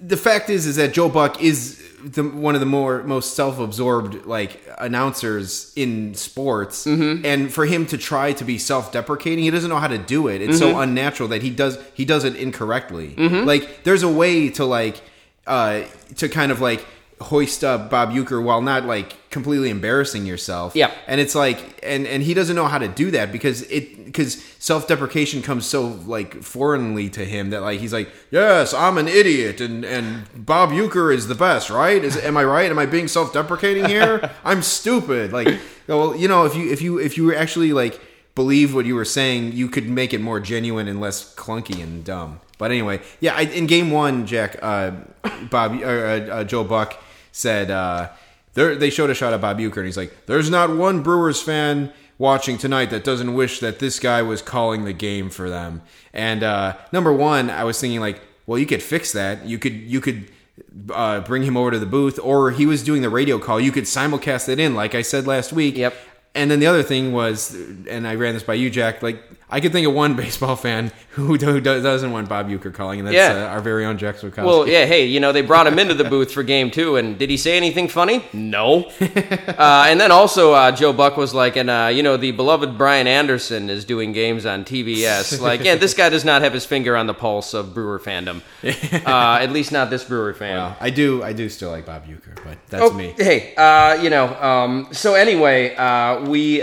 the 0.01 0.17
fact 0.17 0.49
is, 0.49 0.65
is 0.65 0.77
that 0.77 0.93
Joe 0.93 1.09
Buck 1.09 1.41
is 1.43 1.77
the, 2.03 2.23
one 2.23 2.55
of 2.55 2.61
the 2.61 2.65
more 2.65 3.03
most 3.03 3.35
self-absorbed 3.35 4.25
like 4.25 4.59
announcers 4.79 5.71
in 5.75 6.13
sports, 6.15 6.85
Mm-hmm. 6.85 7.25
and 7.25 7.53
for 7.53 7.65
him 7.65 7.85
to 7.88 7.97
try 7.97 8.33
to 8.33 8.43
be 8.45 8.57
self-deprecating, 8.57 9.43
he 9.43 9.51
doesn't 9.51 9.69
know 9.69 9.77
how 9.77 9.88
to 9.88 9.97
do 9.97 10.27
it. 10.27 10.41
It's 10.41 10.59
Mm-hmm. 10.59 10.73
so 10.73 10.79
unnatural 10.79 11.29
that 11.29 11.41
he 11.43 11.49
does 11.49 11.77
he 11.93 12.05
does 12.05 12.23
it 12.23 12.35
incorrectly. 12.35 13.13
Like 13.17 13.83
there's 13.83 14.03
a 14.03 14.09
way 14.09 14.49
to 14.51 14.65
like 14.65 15.01
uh 15.47 15.83
to 16.17 16.29
kind 16.29 16.51
of 16.51 16.61
like 16.61 16.85
hoist 17.21 17.63
up 17.63 17.89
Bob 17.89 18.11
Uecker 18.11 18.43
while 18.43 18.61
not 18.61 18.85
like 18.85 19.29
completely 19.29 19.69
embarrassing 19.69 20.25
yourself. 20.25 20.75
Yeah. 20.75 20.91
And 21.07 21.21
it's 21.21 21.35
like 21.35 21.79
and 21.83 22.05
and 22.05 22.23
he 22.23 22.33
doesn't 22.33 22.55
know 22.55 22.67
how 22.67 22.77
to 22.77 22.88
do 22.88 23.11
that 23.11 23.31
because 23.31 23.61
it 23.63 24.05
because 24.05 24.43
self-deprecation 24.59 25.41
comes 25.41 25.65
so 25.65 25.88
like 26.05 26.41
foreignly 26.43 27.09
to 27.09 27.23
him 27.23 27.51
that 27.51 27.61
like 27.61 27.79
he's 27.79 27.93
like, 27.93 28.09
"Yes, 28.29 28.73
I'm 28.73 28.97
an 28.97 29.07
idiot 29.07 29.61
and 29.61 29.85
and 29.85 30.27
Bob 30.45 30.71
Uecker 30.71 31.13
is 31.13 31.27
the 31.27 31.35
best, 31.35 31.69
right? 31.69 32.03
Is 32.03 32.17
am 32.17 32.35
I 32.38 32.43
right? 32.43 32.69
Am 32.69 32.79
I 32.79 32.85
being 32.85 33.07
self-deprecating 33.07 33.85
here? 33.85 34.31
I'm 34.43 34.61
stupid." 34.61 35.31
Like, 35.31 35.59
well, 35.88 36.15
you 36.15 36.27
know, 36.27 36.45
if 36.45 36.55
you 36.55 36.71
if 36.71 36.81
you 36.81 36.99
if 36.99 37.17
you 37.17 37.25
were 37.25 37.35
actually 37.35 37.73
like 37.73 37.99
believe 38.35 38.73
what 38.73 38.85
you 38.85 38.95
were 38.95 39.05
saying, 39.05 39.53
you 39.53 39.67
could 39.67 39.89
make 39.89 40.13
it 40.13 40.21
more 40.21 40.39
genuine 40.39 40.87
and 40.87 40.99
less 40.99 41.35
clunky 41.35 41.81
and 41.81 42.03
dumb. 42.03 42.39
But 42.57 42.71
anyway, 42.71 43.01
yeah, 43.19 43.35
I, 43.35 43.41
in 43.41 43.67
game 43.67 43.91
one, 43.91 44.25
Jack, 44.25 44.57
uh, 44.61 44.91
Bob, 45.49 45.79
uh, 45.81 45.85
uh, 45.85 46.43
Joe 46.43 46.63
Buck 46.63 47.01
said 47.31 47.71
uh, 47.71 48.09
they 48.53 48.89
showed 48.89 49.09
a 49.09 49.15
shot 49.15 49.33
of 49.33 49.41
Bob 49.41 49.57
Uecker, 49.57 49.77
and 49.77 49.85
he's 49.85 49.97
like, 49.97 50.25
"There's 50.27 50.49
not 50.49 50.75
one 50.75 51.01
Brewers 51.01 51.41
fan 51.41 51.91
watching 52.17 52.57
tonight 52.57 52.91
that 52.91 53.03
doesn't 53.03 53.33
wish 53.33 53.59
that 53.61 53.79
this 53.79 53.99
guy 53.99 54.21
was 54.21 54.41
calling 54.41 54.85
the 54.85 54.93
game 54.93 55.29
for 55.29 55.49
them." 55.49 55.81
And 56.13 56.43
uh, 56.43 56.77
number 56.91 57.11
one, 57.11 57.49
I 57.49 57.63
was 57.63 57.79
thinking 57.79 57.99
like, 57.99 58.21
well, 58.45 58.59
you 58.59 58.65
could 58.65 58.83
fix 58.83 59.13
that. 59.13 59.45
You 59.45 59.57
could 59.57 59.73
you 59.73 60.01
could 60.01 60.29
uh, 60.93 61.21
bring 61.21 61.43
him 61.43 61.55
over 61.55 61.71
to 61.71 61.79
the 61.79 61.85
booth, 61.85 62.19
or 62.21 62.51
he 62.51 62.65
was 62.65 62.83
doing 62.83 63.01
the 63.01 63.09
radio 63.09 63.39
call. 63.39 63.59
You 63.59 63.71
could 63.71 63.85
simulcast 63.85 64.50
it 64.50 64.59
in, 64.59 64.75
like 64.75 64.95
I 64.95 65.01
said 65.01 65.25
last 65.27 65.53
week. 65.53 65.77
Yep. 65.77 65.95
And 66.33 66.50
then 66.50 66.59
the 66.59 66.67
other 66.67 66.83
thing 66.83 67.11
was, 67.11 67.53
and 67.89 68.07
I 68.07 68.15
ran 68.15 68.33
this 68.33 68.43
by 68.43 68.53
you, 68.53 68.69
Jack. 68.69 69.03
Like 69.03 69.21
I 69.53 69.60
could 69.60 69.72
think 69.74 69.86
of 69.86 69.93
one 69.93 70.15
baseball 70.24 70.55
fan 70.55 70.91
who, 71.12 71.36
who 71.36 71.60
do- 71.60 71.81
doesn't 71.81 72.12
want 72.12 72.29
Bob 72.29 72.48
Uecker 72.50 72.74
calling, 72.74 73.00
and 73.00 73.08
that's 73.08 73.15
Yeah. 73.15 73.48
uh, 73.48 73.50
our 73.50 73.60
very 73.60 73.86
own 73.86 73.98
Jack 73.98 74.15
Swikowski. 74.15 74.46
Well, 74.46 74.65
yeah, 74.67 74.86
hey, 74.86 75.05
you 75.05 75.20
know, 75.20 75.34
they 75.34 75.41
brought 75.41 75.67
him 75.67 75.77
into 75.77 75.93
the 75.93 76.05
booth 76.05 76.31
for 76.31 76.41
game 76.41 76.72
two, 76.72 76.96
and 76.96 77.17
did 77.20 77.29
he 77.29 77.36
say 77.36 77.58
anything 77.58 77.89
funny? 77.89 78.24
No. 78.31 78.86
uh, 79.01 79.86
and 79.89 80.00
then 80.00 80.10
also, 80.12 80.53
uh, 80.53 80.72
Joe 80.72 80.93
Buck 80.93 81.17
was 81.17 81.34
like, 81.34 81.58
and, 81.58 81.70
uh, 81.70 81.89
you 81.93 82.01
know, 82.01 82.15
the 82.15 82.31
beloved 82.31 82.77
Brian 82.77 83.08
Anderson 83.08 83.70
is 83.70 83.84
doing 83.84 84.13
games 84.13 84.46
on 84.46 84.63
TBS. 84.63 85.39
Like, 85.41 85.63
yeah, 85.63 85.75
this 85.75 85.93
guy 85.93 86.08
does 86.10 86.24
not 86.24 86.41
have 86.43 86.53
his 86.53 86.65
finger 86.65 86.96
on 86.96 87.08
the 87.08 87.13
pulse 87.13 87.53
of 87.53 87.74
Brewer 87.74 88.00
fandom. 88.00 88.41
Uh, 89.05 89.39
at 89.41 89.51
least 89.51 89.72
not 89.72 89.89
this 89.89 90.03
Brewer 90.03 90.34
fan. 90.34 90.55
Well, 90.58 90.77
I 90.79 90.89
do, 90.91 91.24
I 91.24 91.34
do 91.34 91.50
still 91.50 91.72
like 91.72 91.86
Bob 91.86 92.05
Uecker, 92.05 92.36
but 92.43 92.58
that's 92.70 92.84
Oh, 92.84 92.93
me. 92.93 93.13
Hey, 93.17 93.53
uh, 93.55 94.01
you 94.01 94.10
know, 94.10 94.34
um, 94.41 94.88
so 94.91 95.15
anyway, 95.15 95.75
uh, 95.75 96.22
we. 96.29 96.62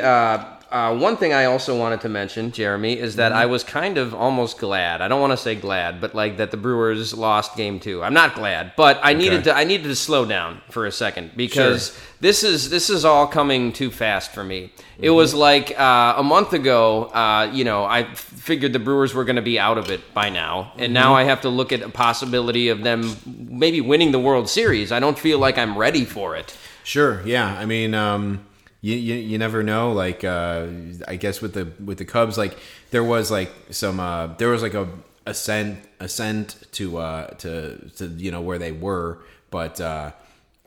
Uh, 0.70 0.94
one 0.94 1.16
thing 1.16 1.32
I 1.32 1.46
also 1.46 1.78
wanted 1.78 2.02
to 2.02 2.10
mention, 2.10 2.52
Jeremy, 2.52 2.98
is 2.98 3.16
that 3.16 3.32
Mm-hmm. 3.32 3.40
I 3.40 3.46
was 3.46 3.64
kind 3.64 3.96
of 3.96 4.12
almost 4.14 4.58
glad. 4.58 5.00
I 5.00 5.08
don't 5.08 5.20
want 5.20 5.30
to 5.32 5.36
say 5.38 5.54
glad, 5.54 5.98
but 6.00 6.14
like 6.14 6.36
that 6.36 6.50
the 6.50 6.58
Brewers 6.58 7.14
lost 7.14 7.56
Game 7.56 7.80
Two. 7.80 8.02
I'm 8.02 8.12
not 8.12 8.34
glad, 8.34 8.72
but 8.76 9.00
I 9.02 9.14
needed 9.14 9.44
to. 9.44 9.56
I 9.56 9.64
needed 9.64 9.84
to 9.84 9.96
slow 9.96 10.26
down 10.26 10.60
for 10.70 10.84
a 10.84 10.92
second 10.92 11.30
because 11.36 11.92
Sure. 11.92 12.00
this 12.20 12.44
is 12.44 12.68
this 12.68 12.90
is 12.90 13.06
all 13.06 13.26
coming 13.26 13.72
too 13.72 13.90
fast 13.90 14.32
for 14.32 14.44
me. 14.44 14.70
It 14.98 15.06
Mm-hmm. 15.06 15.14
was 15.16 15.32
like 15.32 15.78
uh, 15.80 16.14
a 16.18 16.22
month 16.22 16.52
ago. 16.52 17.04
Uh, 17.14 17.50
you 17.52 17.64
know, 17.64 17.84
I 17.84 18.00
f- 18.02 18.18
figured 18.18 18.74
the 18.74 18.78
Brewers 18.78 19.14
were 19.14 19.24
going 19.24 19.36
to 19.36 19.42
be 19.42 19.58
out 19.58 19.78
of 19.78 19.90
it 19.90 20.02
by 20.12 20.28
now, 20.28 20.72
and 20.76 20.92
now 20.92 21.12
Mm-hmm. 21.12 21.14
I 21.16 21.24
have 21.24 21.40
to 21.42 21.48
look 21.48 21.72
at 21.72 21.80
a 21.80 21.88
possibility 21.88 22.68
of 22.68 22.82
them 22.82 23.16
maybe 23.26 23.80
winning 23.80 24.12
the 24.12 24.18
World 24.20 24.50
Series. 24.50 24.92
I 24.92 25.00
don't 25.00 25.18
feel 25.18 25.38
like 25.38 25.56
I'm 25.56 25.78
ready 25.78 26.04
for 26.04 26.36
it. 26.36 26.54
Sure, 26.84 27.22
yeah. 27.26 27.56
I 27.58 27.64
mean, 27.64 27.94
um, 27.94 28.40
you, 28.80 28.94
you 28.94 29.14
you 29.14 29.38
never 29.38 29.62
know. 29.62 29.92
Like, 29.92 30.24
uh, 30.24 30.66
I 31.06 31.16
guess 31.16 31.40
with 31.40 31.54
the 31.54 31.72
with 31.84 31.98
the 31.98 32.04
Cubs, 32.04 32.38
like 32.38 32.56
there 32.90 33.04
was 33.04 33.30
like 33.30 33.50
some 33.70 33.98
uh, 34.00 34.28
there 34.38 34.48
was 34.48 34.62
like 34.62 34.74
a 34.74 34.88
ascent 35.26 35.78
ascent 36.00 36.56
to 36.72 36.98
uh, 36.98 37.26
to 37.38 37.76
to 37.96 38.06
you 38.06 38.30
know 38.30 38.40
where 38.40 38.58
they 38.58 38.72
were, 38.72 39.18
but 39.50 39.80
uh, 39.80 40.12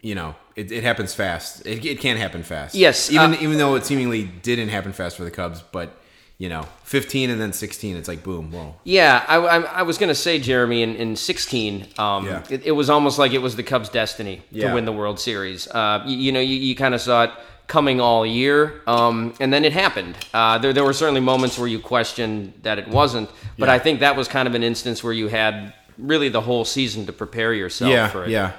you 0.01 0.15
know 0.15 0.36
it, 0.56 0.72
it 0.72 0.84
happens 0.84 1.13
fast. 1.13 1.65
It, 1.65 1.86
it 1.86 2.00
can 2.00 2.18
happen 2.18 2.44
fast. 2.44 2.75
Yes, 2.75 3.10
even 3.12 3.34
uh, 3.34 3.38
even 3.39 3.58
though 3.58 3.75
it 3.75 3.86
seemingly 3.86 4.24
didn't 4.24 4.70
happen 4.70 4.91
fast 4.94 5.15
for 5.18 5.24
the 5.24 5.32
Cubs, 5.32 5.62
but 5.72 5.98
you 6.38 6.50
know, 6.50 6.63
15 6.86 7.30
and 7.30 7.39
then 7.39 7.53
16. 7.53 7.96
It's 7.98 8.08
like 8.08 8.24
boom, 8.24 8.51
whoa. 8.51 8.74
Yeah, 8.84 9.24
I, 9.27 9.36
I, 9.38 9.58
I 9.62 9.82
was 9.84 10.00
going 10.00 10.08
to 10.10 10.15
say, 10.15 10.39
Jeremy, 10.39 10.82
in, 10.82 10.96
in 10.96 11.15
16, 11.15 11.86
um, 12.00 12.25
Yeah. 12.25 12.44
it, 12.50 12.65
it 12.65 12.72
was 12.72 12.89
almost 12.89 13.20
like 13.20 13.32
it 13.34 13.38
was 13.44 13.56
the 13.58 13.62
Cubs' 13.62 13.89
destiny 13.89 14.41
Yeah. 14.50 14.70
to 14.70 14.74
win 14.74 14.86
the 14.86 14.91
World 14.91 15.20
Series. 15.20 15.68
Uh, 15.68 16.03
you, 16.08 16.18
you 16.18 16.32
know, 16.32 16.39
you, 16.39 16.56
you 16.56 16.75
kind 16.75 16.96
of 16.96 17.01
saw 17.01 17.25
it 17.25 17.32
coming 17.68 18.01
all 18.01 18.25
year, 18.25 18.82
um, 18.88 19.34
and 19.39 19.51
then 19.53 19.63
it 19.65 19.72
happened. 19.74 20.15
Uh, 20.34 20.58
there, 20.58 20.74
there 20.74 20.84
were 20.84 20.94
certainly 20.94 21.22
moments 21.22 21.58
where 21.58 21.68
you 21.68 21.80
questioned 21.80 22.53
that 22.63 22.77
it 22.80 22.88
wasn't, 22.88 23.30
but 23.58 23.68
Yeah. 23.70 23.75
I 23.75 23.80
think 23.80 24.00
that 24.01 24.15
was 24.15 24.27
kind 24.27 24.48
of 24.48 24.56
an 24.56 24.63
instance 24.63 25.03
where 25.03 25.13
you 25.13 25.27
had 25.30 25.74
really 25.98 26.30
the 26.30 26.41
whole 26.41 26.65
season 26.65 27.06
to 27.06 27.13
prepare 27.13 27.53
yourself 27.53 27.91
Yeah, 27.91 28.08
for 28.10 28.25
it. 28.25 28.30
yeah. 28.32 28.51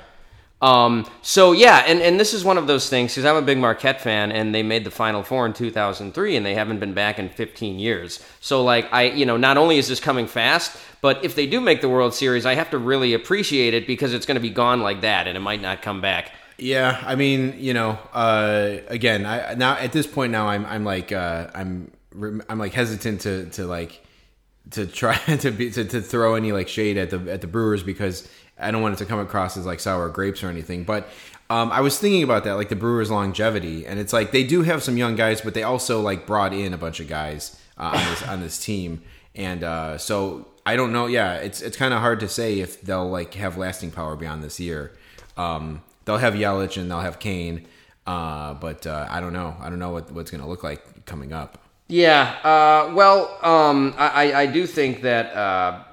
Um, 0.62 1.06
so 1.22 1.50
yeah, 1.52 1.82
and, 1.88 2.00
and 2.00 2.20
this 2.20 2.32
is 2.32 2.44
one 2.44 2.56
of 2.56 2.68
those 2.68 2.88
things 2.88 3.12
because 3.12 3.24
I'm 3.24 3.34
a 3.34 3.42
big 3.42 3.58
Marquette 3.58 4.00
fan, 4.00 4.30
and 4.30 4.54
they 4.54 4.62
made 4.62 4.84
the 4.84 4.92
Final 4.92 5.24
Four 5.24 5.44
in 5.44 5.52
2003, 5.52 6.36
and 6.36 6.46
they 6.46 6.54
haven't 6.54 6.78
been 6.78 6.94
back 6.94 7.18
in 7.18 7.28
15 7.30 7.80
years. 7.80 8.24
So 8.40 8.62
like 8.62 8.86
I, 8.92 9.02
you 9.04 9.26
know, 9.26 9.36
not 9.36 9.56
only 9.56 9.78
is 9.78 9.88
this 9.88 9.98
coming 9.98 10.28
fast, 10.28 10.76
but 11.00 11.24
if 11.24 11.34
they 11.34 11.46
do 11.48 11.60
make 11.60 11.80
the 11.80 11.88
World 11.88 12.14
Series, 12.14 12.46
I 12.46 12.54
have 12.54 12.70
to 12.70 12.78
really 12.78 13.12
appreciate 13.12 13.74
it 13.74 13.88
because 13.88 14.14
it's 14.14 14.24
going 14.24 14.36
to 14.36 14.40
be 14.40 14.50
gone 14.50 14.82
like 14.82 15.00
that, 15.00 15.26
and 15.26 15.36
it 15.36 15.40
might 15.40 15.60
not 15.60 15.82
come 15.82 16.00
back. 16.00 16.30
Yeah, 16.58 17.02
I 17.04 17.16
mean, 17.16 17.56
you 17.58 17.74
know, 17.74 17.98
uh, 18.12 18.76
again, 18.88 19.26
I 19.26 19.54
now 19.54 19.76
at 19.76 19.92
this 19.92 20.06
point 20.06 20.32
now 20.32 20.48
I'm 20.48 20.64
I'm 20.66 20.84
like 20.84 21.12
uh, 21.12 21.48
I'm 21.54 21.90
I'm 22.48 22.58
like 22.58 22.72
hesitant 22.72 23.22
to 23.22 23.46
to 23.50 23.66
like 23.66 24.04
to 24.72 24.86
try 24.86 25.16
to 25.38 25.50
be 25.50 25.70
to, 25.70 25.84
to 25.84 26.00
throw 26.00 26.34
any 26.34 26.52
like 26.52 26.68
shade 26.68 26.96
at 26.96 27.10
the 27.10 27.18
at 27.32 27.40
the 27.40 27.46
Brewers 27.46 27.82
because 27.82 28.28
I 28.58 28.70
don't 28.70 28.82
want 28.82 28.94
it 28.94 28.98
to 28.98 29.06
come 29.06 29.18
across 29.18 29.56
as 29.56 29.66
like 29.66 29.80
sour 29.80 30.08
grapes 30.08 30.42
or 30.42 30.48
anything. 30.48 30.84
But 30.84 31.08
um, 31.50 31.72
I 31.72 31.80
was 31.80 31.98
thinking 31.98 32.22
about 32.22 32.44
that, 32.44 32.54
like 32.54 32.68
the 32.68 32.76
Brewers' 32.76 33.10
longevity, 33.10 33.86
and 33.86 33.98
it's 33.98 34.12
like 34.12 34.30
they 34.32 34.44
do 34.44 34.62
have 34.62 34.82
some 34.82 34.96
young 34.96 35.16
guys, 35.16 35.40
but 35.40 35.54
they 35.54 35.62
also 35.62 36.00
like 36.00 36.26
brought 36.26 36.52
in 36.52 36.72
a 36.72 36.78
bunch 36.78 37.00
of 37.00 37.08
guys 37.08 37.60
uh, 37.76 37.92
on 37.94 38.10
this 38.10 38.28
on 38.28 38.40
this 38.40 38.64
team, 38.64 39.02
and 39.34 39.64
uh, 39.64 39.98
so 39.98 40.46
I 40.64 40.76
don't 40.76 40.92
know. 40.92 41.06
Yeah, 41.06 41.34
it's 41.34 41.60
it's 41.60 41.76
kind 41.76 41.92
of 41.92 42.00
hard 42.00 42.20
to 42.20 42.28
say 42.28 42.60
if 42.60 42.80
they'll 42.82 43.08
like 43.08 43.34
have 43.34 43.58
lasting 43.58 43.90
power 43.90 44.16
beyond 44.16 44.42
this 44.42 44.60
year. 44.60 44.92
Um, 45.36 45.82
they'll 46.04 46.18
have 46.18 46.34
Yelich 46.34 46.76
and 46.80 46.90
they'll 46.90 47.00
have 47.00 47.18
Cain, 47.18 47.66
uh, 48.06 48.54
but 48.54 48.86
uh, 48.86 49.06
I 49.10 49.20
don't 49.20 49.32
know. 49.32 49.56
I 49.60 49.68
don't 49.70 49.78
know 49.78 49.90
what 49.90 50.10
what's 50.12 50.30
going 50.30 50.42
to 50.42 50.48
look 50.48 50.62
like 50.62 51.04
coming 51.06 51.32
up. 51.32 51.58
Yeah. 51.88 52.36
Uh, 52.44 52.94
well, 52.94 53.38
um, 53.42 53.94
I, 53.98 54.32
I- 54.32 54.46
do 54.46 54.66
think 54.66 55.02
that. 55.02 55.34
Uh, 55.36 55.84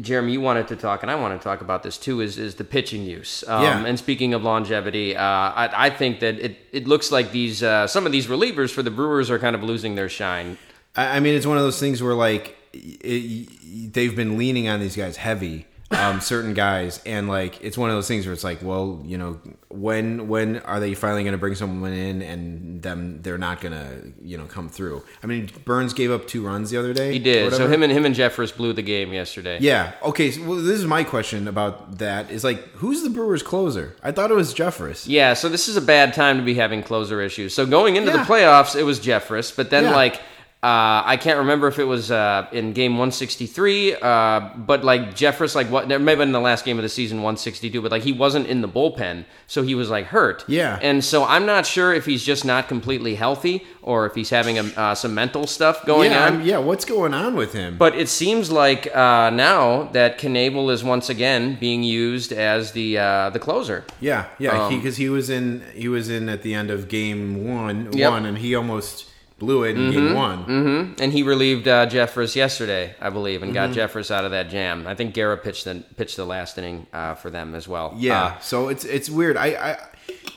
Jeremy, 0.00 0.32
you 0.34 0.40
wanted 0.40 0.68
to 0.68 0.76
talk, 0.76 1.02
and 1.02 1.10
I 1.10 1.16
want 1.16 1.38
to 1.38 1.42
talk 1.42 1.60
about 1.60 1.82
this 1.82 1.98
too. 1.98 2.20
Is 2.20 2.38
is 2.38 2.54
the 2.54 2.62
pitching 2.62 3.02
use? 3.04 3.42
Um, 3.48 3.62
Yeah. 3.64 3.84
And 3.84 3.98
speaking 3.98 4.32
of 4.32 4.44
longevity, 4.44 5.16
uh, 5.16 5.20
I, 5.22 5.86
I 5.86 5.90
think 5.90 6.20
that 6.20 6.38
it, 6.38 6.56
it 6.70 6.86
looks 6.86 7.10
like 7.10 7.32
these 7.32 7.60
uh, 7.60 7.88
some 7.88 8.06
of 8.06 8.12
these 8.12 8.28
relievers 8.28 8.70
for 8.70 8.84
the 8.84 8.92
Brewers 8.92 9.30
are 9.32 9.38
kind 9.40 9.56
of 9.56 9.64
losing 9.64 9.96
their 9.96 10.08
shine. 10.08 10.58
I 10.94 11.16
I 11.16 11.20
mean, 11.20 11.34
it's 11.34 11.44
one 11.44 11.56
of 11.56 11.64
those 11.64 11.80
things 11.80 12.00
where 12.00 12.14
like 12.14 12.56
it, 12.72 13.92
they've 13.92 14.14
been 14.14 14.38
leaning 14.38 14.68
on 14.68 14.78
these 14.78 14.94
guys 14.96 15.16
heavy, 15.16 15.66
um, 15.90 16.20
certain 16.20 16.54
guys, 16.54 17.00
and 17.06 17.28
like 17.28 17.62
it's 17.62 17.78
one 17.78 17.90
of 17.90 17.96
those 17.96 18.08
things 18.08 18.26
where 18.26 18.32
it's 18.32 18.42
like, 18.42 18.62
well, 18.62 19.02
you 19.04 19.16
know, 19.18 19.38
when 19.68 20.28
when 20.28 20.58
are 20.60 20.80
they 20.80 20.94
finally 20.94 21.22
going 21.22 21.32
to 21.32 21.38
bring 21.38 21.54
someone 21.54 21.92
in 21.92 22.22
and 22.22 22.82
them 22.82 23.20
they're 23.22 23.38
not 23.38 23.60
going 23.60 23.72
to 23.72 24.12
you 24.22 24.36
know 24.38 24.46
come 24.46 24.68
through? 24.68 25.04
I 25.22 25.26
mean, 25.26 25.50
Burnes 25.64 25.92
gave 25.92 26.10
up 26.10 26.26
two 26.26 26.44
runs 26.44 26.70
the 26.70 26.78
other 26.78 26.92
day. 26.94 27.12
He 27.12 27.18
did. 27.18 27.52
So 27.52 27.68
him 27.68 27.82
and 27.82 27.92
him 27.92 28.04
and 28.06 28.14
Jeffress 28.14 28.56
blew 28.56 28.72
the 28.72 28.82
game 28.82 29.12
yesterday. 29.12 29.58
Yeah. 29.60 29.92
Okay. 30.02 30.30
So, 30.30 30.42
well, 30.44 30.56
this 30.56 30.78
is 30.78 30.86
my 30.86 31.04
question 31.04 31.46
about 31.48 31.98
that. 31.98 32.30
Is 32.30 32.44
like, 32.44 32.66
who's 32.72 33.02
the 33.02 33.10
Brewers' 33.10 33.42
closer? 33.42 33.94
I 34.02 34.10
thought 34.10 34.30
it 34.30 34.34
was 34.34 34.54
Jeffress. 34.54 35.04
Yeah, 35.06 35.34
so 35.34 35.48
this 35.48 35.68
is 35.68 35.76
a 35.76 35.82
bad 35.82 36.14
time 36.14 36.38
to 36.38 36.42
be 36.42 36.54
having 36.54 36.82
closer 36.82 37.20
issues. 37.20 37.54
So 37.54 37.66
going 37.66 37.96
into 37.96 38.10
Yeah. 38.10 38.18
the 38.18 38.24
playoffs, 38.24 38.74
it 38.74 38.82
was 38.84 38.98
Jeffress, 39.00 39.54
but 39.54 39.70
then 39.70 39.84
Yeah. 39.84 39.94
like 39.94 40.20
uh, 40.64 41.02
I 41.04 41.18
can't 41.18 41.38
remember 41.40 41.68
if 41.68 41.78
it 41.78 41.84
was 41.84 42.10
uh, 42.10 42.46
in 42.50 42.72
game 42.72 42.92
163, 42.92 43.96
uh, 43.96 44.40
but 44.56 44.82
like 44.82 45.10
Jeffress, 45.14 45.54
like 45.54 45.68
what? 45.70 45.88
There 45.88 45.98
may 45.98 46.12
have 46.12 46.18
been 46.20 46.28
in 46.28 46.32
the 46.32 46.40
last 46.40 46.64
game 46.64 46.78
of 46.78 46.82
the 46.82 46.88
season 46.88 47.18
162, 47.18 47.82
but 47.82 47.90
like 47.90 48.02
he 48.02 48.12
wasn't 48.12 48.46
in 48.46 48.62
the 48.62 48.68
bullpen, 48.68 49.26
so 49.46 49.62
he 49.62 49.74
was 49.74 49.90
like 49.90 50.06
hurt. 50.06 50.42
Yeah. 50.48 50.78
and 50.80 51.04
so 51.04 51.24
I'm 51.24 51.44
not 51.44 51.66
sure 51.66 51.92
if 51.92 52.06
he's 52.06 52.24
just 52.24 52.46
not 52.46 52.66
completely 52.66 53.14
healthy 53.14 53.66
or 53.82 54.06
if 54.06 54.14
he's 54.14 54.30
having 54.30 54.58
a, 54.58 54.62
uh, 54.76 54.94
some 54.94 55.14
mental 55.14 55.46
stuff 55.46 55.84
going 55.84 56.12
yeah. 56.12 56.26
on. 56.26 56.32
I'm- 56.32 56.42
yeah. 56.46 56.58
What's 56.58 56.86
going 56.86 57.12
on 57.12 57.36
with 57.36 57.52
him? 57.52 57.76
But 57.76 57.94
it 57.94 58.08
seems 58.08 58.50
like 58.50 58.86
uh, 58.96 59.28
now 59.30 59.90
that 59.92 60.18
Knebel 60.18 60.72
is 60.72 60.82
once 60.82 61.10
again 61.10 61.58
being 61.60 61.82
used 61.82 62.32
as 62.32 62.72
the 62.72 62.96
uh, 62.98 63.30
the 63.30 63.38
closer. 63.38 63.84
Yeah, 64.00 64.26
yeah, 64.38 64.64
Um, 64.66 64.74
because 64.74 64.96
he, 64.96 65.10
was 65.10 65.28
in 65.28 65.62
he 65.74 65.88
was 65.88 66.08
in 66.08 66.30
at 66.30 66.40
the 66.42 66.54
end 66.54 66.70
of 66.70 66.88
game 66.88 67.44
one, 67.46 67.92
Yep. 67.92 68.10
one, 68.10 68.24
and 68.24 68.38
he 68.38 68.54
almost 68.54 69.10
blew 69.44 69.64
it 69.64 69.76
in 69.78 69.90
game 69.92 70.14
one. 70.14 70.38
hmm 70.44 71.02
And 71.02 71.12
he 71.12 71.22
relieved 71.22 71.66
uh, 71.68 71.86
Jeffress 71.86 72.34
yesterday, 72.34 72.94
I 73.00 73.10
believe, 73.10 73.42
and 73.42 73.52
got 73.54 73.70
Jeffress 73.70 74.10
out 74.10 74.24
of 74.24 74.30
that 74.30 74.48
jam. 74.50 74.86
I 74.86 74.94
think 74.94 75.14
Garrett 75.14 75.42
pitched 75.42 75.64
the 75.64 75.82
pitched 75.96 76.16
the 76.16 76.24
last 76.26 76.56
inning 76.58 76.86
uh, 76.92 77.14
for 77.14 77.30
them 77.30 77.54
as 77.54 77.66
well. 77.68 77.94
Yeah, 77.96 78.24
Uh, 78.24 78.38
so 78.40 78.68
it's 78.68 78.84
it's 78.84 79.08
weird. 79.10 79.36
I, 79.36 79.46
I 79.70 79.76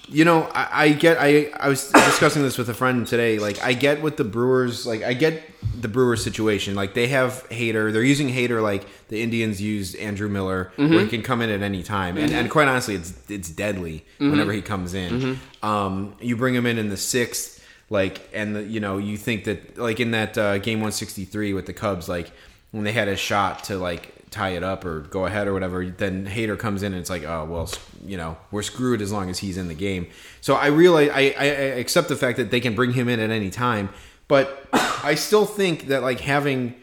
you 0.10 0.24
know, 0.24 0.44
I, 0.54 0.68
I 0.86 0.90
get. 0.94 1.18
I 1.20 1.50
I 1.60 1.68
was 1.68 1.92
discussing 1.92 2.42
this 2.42 2.58
with 2.58 2.70
a 2.70 2.74
friend 2.74 3.06
today. 3.06 3.40
Like, 3.40 3.62
I 3.62 3.74
get 3.74 4.02
what 4.02 4.16
the 4.16 4.24
Brewers 4.24 4.86
like. 4.88 5.04
I 5.04 5.14
get 5.14 5.44
the 5.82 5.90
Brewers 5.90 6.24
situation. 6.24 6.76
Like, 6.76 6.94
they 6.94 7.08
have 7.08 7.46
Hader. 7.50 7.92
They're 7.92 8.02
using 8.04 8.30
Hader 8.30 8.62
like 8.64 8.86
the 9.10 9.22
Indians 9.22 9.62
used 9.62 9.98
Andrew 9.98 10.30
Miller, 10.30 10.72
where 10.78 11.02
he 11.04 11.08
can 11.08 11.22
come 11.24 11.42
in 11.42 11.50
at 11.50 11.62
any 11.62 11.84
time. 11.84 12.18
And, 12.18 12.32
and 12.32 12.50
quite 12.50 12.70
honestly, 12.70 12.96
it's 12.96 13.12
it's 13.30 13.50
deadly 13.50 14.06
whenever 14.20 14.54
he 14.54 14.62
comes 14.62 14.94
in. 14.94 15.40
Um, 15.62 16.16
you 16.22 16.38
bring 16.38 16.56
him 16.56 16.66
in 16.66 16.78
in 16.78 16.88
the 16.90 16.98
sixth. 16.98 17.57
Like 17.90 18.30
and 18.34 18.56
the, 18.56 18.64
you 18.64 18.80
know 18.80 18.98
you 18.98 19.18
think 19.18 19.46
that 19.46 19.78
like 19.78 20.00
in 20.00 20.12
that 20.12 20.38
uh, 20.38 20.58
game 20.58 20.80
163 20.80 21.54
with 21.54 21.66
the 21.66 21.74
Cubs 21.74 22.10
like 22.10 22.32
when 22.72 22.84
they 22.84 22.92
had 22.92 23.08
a 23.08 23.16
shot 23.16 23.64
to 23.66 23.78
like 23.78 24.14
tie 24.30 24.50
it 24.50 24.64
up 24.64 24.84
or 24.86 25.02
go 25.02 25.26
ahead 25.26 25.48
or 25.48 25.54
whatever, 25.54 25.86
then 25.86 26.28
Hader 26.28 26.60
comes 26.60 26.84
in 26.84 26.92
and 26.94 27.00
it's 27.00 27.10
like, 27.10 27.24
oh 27.24 27.46
well, 27.46 27.70
you 28.06 28.18
know, 28.18 28.38
we're 28.52 28.62
screwed 28.62 29.02
as 29.02 29.12
long 29.12 29.30
as 29.30 29.40
he's 29.40 29.58
in 29.58 29.68
the 29.68 29.74
game. 29.74 30.08
So 30.42 30.56
I 30.56 30.68
realize 30.68 31.10
I, 31.10 31.34
I, 31.38 31.46
I 31.46 31.48
accept 31.80 32.10
the 32.10 32.16
fact 32.16 32.38
that 32.38 32.52
they 32.52 32.60
can 32.60 32.76
bring 32.76 32.94
him 32.94 33.08
in 33.08 33.20
at 33.20 33.30
any 33.30 33.50
time, 33.50 33.90
but 34.28 34.68
I 34.74 35.16
still 35.16 35.46
think 35.46 35.88
that 35.88 36.02
like 36.02 36.20
having 36.20 36.76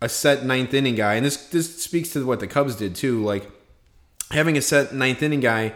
a 0.00 0.08
set 0.08 0.44
ninth 0.44 0.72
inning 0.72 0.94
guy, 0.94 1.14
and 1.14 1.26
this 1.26 1.48
this 1.48 1.82
speaks 1.82 2.10
to 2.10 2.24
what 2.24 2.40
the 2.40 2.46
Cubs 2.46 2.76
did 2.76 2.94
too, 2.94 3.22
like 3.22 3.50
having 4.30 4.56
a 4.56 4.62
set 4.62 4.94
ninth 4.94 5.22
inning 5.22 5.40
guy 5.40 5.74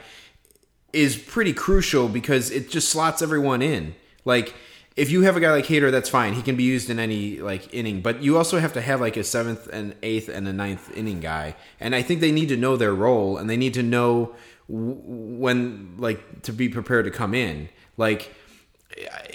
is 0.92 1.16
pretty 1.16 1.52
crucial 1.52 2.08
because 2.08 2.50
it 2.50 2.70
just 2.70 2.88
slots 2.88 3.22
everyone 3.22 3.62
in. 3.62 3.94
Like 4.24 4.54
if 4.96 5.10
you 5.10 5.22
have 5.22 5.36
a 5.36 5.40
guy 5.40 5.52
like 5.52 5.66
Hader, 5.66 5.90
that's 5.90 6.08
fine. 6.08 6.34
He 6.34 6.42
can 6.42 6.56
be 6.56 6.64
used 6.64 6.90
in 6.90 6.98
any 6.98 7.38
like 7.38 7.72
inning, 7.74 8.02
but 8.02 8.22
you 8.22 8.36
also 8.36 8.58
have 8.58 8.72
to 8.74 8.80
have 8.80 9.00
like 9.00 9.16
a 9.16 9.24
seventh 9.24 9.68
and 9.68 9.94
eighth 10.02 10.28
and 10.28 10.46
a 10.46 10.52
ninth 10.52 10.94
inning 10.96 11.20
guy. 11.20 11.54
And 11.80 11.94
I 11.94 12.02
think 12.02 12.20
they 12.20 12.32
need 12.32 12.48
to 12.48 12.56
know 12.56 12.76
their 12.76 12.94
role 12.94 13.38
and 13.38 13.48
they 13.48 13.56
need 13.56 13.74
to 13.74 13.82
know 13.82 14.34
when 14.68 15.94
like 15.98 16.42
to 16.42 16.52
be 16.52 16.68
prepared 16.68 17.04
to 17.06 17.10
come 17.10 17.34
in. 17.34 17.68
Like 17.96 18.34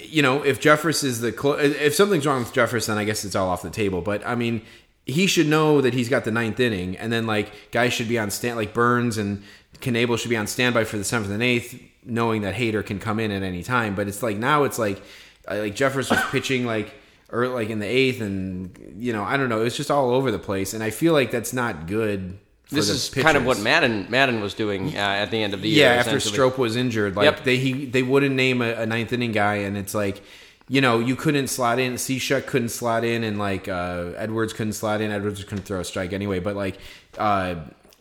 you 0.00 0.22
know, 0.22 0.42
if 0.42 0.60
Jeffress 0.60 1.02
is 1.04 1.20
the 1.20 1.32
clo- 1.32 1.58
if 1.58 1.94
something's 1.94 2.26
wrong 2.26 2.40
with 2.40 2.52
Jeffress, 2.52 2.86
then 2.86 2.98
I 2.98 3.04
guess 3.04 3.24
it's 3.24 3.34
all 3.34 3.48
off 3.48 3.62
the 3.62 3.70
table. 3.70 4.00
But 4.00 4.26
I 4.26 4.34
mean, 4.34 4.62
he 5.06 5.26
should 5.26 5.48
know 5.48 5.80
that 5.80 5.94
he's 5.94 6.08
got 6.08 6.24
the 6.24 6.30
ninth 6.30 6.60
inning, 6.60 6.96
and 6.96 7.12
then 7.12 7.26
like 7.26 7.52
guys 7.70 7.92
should 7.92 8.08
be 8.08 8.18
on 8.18 8.30
stand 8.30 8.56
like 8.56 8.72
Burnes 8.72 9.18
and 9.18 9.42
Knebel 9.80 10.18
should 10.18 10.30
be 10.30 10.36
on 10.36 10.46
standby 10.46 10.84
for 10.84 10.96
the 10.96 11.04
seventh 11.04 11.30
and 11.30 11.42
eighth, 11.42 11.80
knowing 12.08 12.42
that 12.42 12.54
Hader 12.54 12.84
can 12.84 12.98
come 12.98 13.20
in 13.20 13.30
at 13.30 13.42
any 13.42 13.62
time. 13.62 13.94
But 13.94 14.08
it's 14.08 14.22
like 14.22 14.36
now 14.36 14.64
it's 14.64 14.78
like 14.78 15.00
like 15.48 15.74
Jeffress 15.74 16.10
was 16.10 16.20
pitching 16.30 16.66
like 16.66 16.94
or 17.30 17.46
like 17.48 17.68
in 17.70 17.78
the 17.78 17.86
eighth, 17.86 18.20
and 18.20 18.94
you 18.98 19.12
know 19.12 19.22
I 19.22 19.36
don't 19.36 19.48
know, 19.48 19.62
it's 19.62 19.76
just 19.76 19.90
all 19.90 20.10
over 20.10 20.30
the 20.30 20.38
place, 20.38 20.74
and 20.74 20.82
I 20.82 20.90
feel 20.90 21.12
like 21.12 21.30
that's 21.30 21.52
not 21.52 21.86
good. 21.86 22.38
For 22.64 22.74
this 22.74 22.88
is 22.90 23.08
kind 23.08 23.36
of 23.36 23.46
what. 23.46 23.58
Maddon 23.60 24.06
Maddon 24.10 24.40
was 24.42 24.52
doing 24.54 24.94
uh, 24.94 25.00
at 25.00 25.30
the 25.30 25.42
end 25.42 25.54
of 25.54 25.62
the 25.62 25.68
year. 25.70 25.86
Yeah, 25.86 26.00
after. 26.00 26.20
Strop 26.20 26.58
was 26.58 26.76
injured, 26.76 27.16
like 27.16 27.24
Yep. 27.24 27.44
they 27.44 27.56
he 27.56 27.86
they 27.86 28.02
wouldn't 28.02 28.34
name 28.34 28.60
a, 28.60 28.72
a 28.74 28.86
ninth 28.86 29.12
inning 29.12 29.32
guy, 29.32 29.56
and 29.56 29.74
it's 29.76 29.94
like, 29.94 30.20
you 30.68 30.82
know, 30.82 30.98
you 30.98 31.16
couldn't 31.16 31.48
slot 31.48 31.78
in. 31.78 31.94
Cishek 31.94 32.46
couldn't 32.46 32.68
slot 32.68 33.04
in, 33.04 33.24
and 33.24 33.38
like 33.38 33.68
uh, 33.68 34.10
Edwards 34.16 34.52
couldn't 34.52 34.74
slot 34.74 35.00
in. 35.00 35.10
Edwards 35.10 35.42
couldn't 35.44 35.64
throw 35.64 35.80
a 35.80 35.84
strike 35.84 36.12
anyway. 36.12 36.40
But 36.40 36.56
like, 36.56 36.78
uh, 37.16 37.54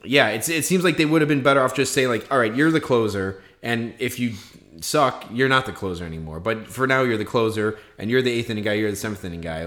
yeah, 0.03 0.29
it's 0.29 0.49
it 0.49 0.65
seems 0.65 0.83
like 0.83 0.97
they 0.97 1.05
would 1.05 1.21
have 1.21 1.29
been 1.29 1.43
better 1.43 1.61
off 1.61 1.73
just 1.73 1.93
say 1.93 2.07
like, 2.07 2.29
all 2.29 2.37
right, 2.37 2.53
you're 2.53 2.71
the 2.71 2.81
closer, 2.81 3.41
and 3.63 3.93
if 3.99 4.19
you 4.19 4.33
suck, 4.81 5.25
you're 5.31 5.49
not 5.49 5.65
the 5.65 5.71
closer 5.71 6.05
anymore. 6.05 6.39
But 6.39 6.67
for 6.67 6.85
now, 6.87 7.01
you're 7.01 7.17
the 7.17 7.25
closer, 7.25 7.77
and 7.97 8.09
you're 8.09 8.21
the 8.21 8.31
eighth 8.31 8.49
inning 8.49 8.63
guy. 8.63 8.73
You're 8.73 8.91
the 8.91 8.97
seventh 8.97 9.25
inning 9.25 9.41
guy. 9.41 9.61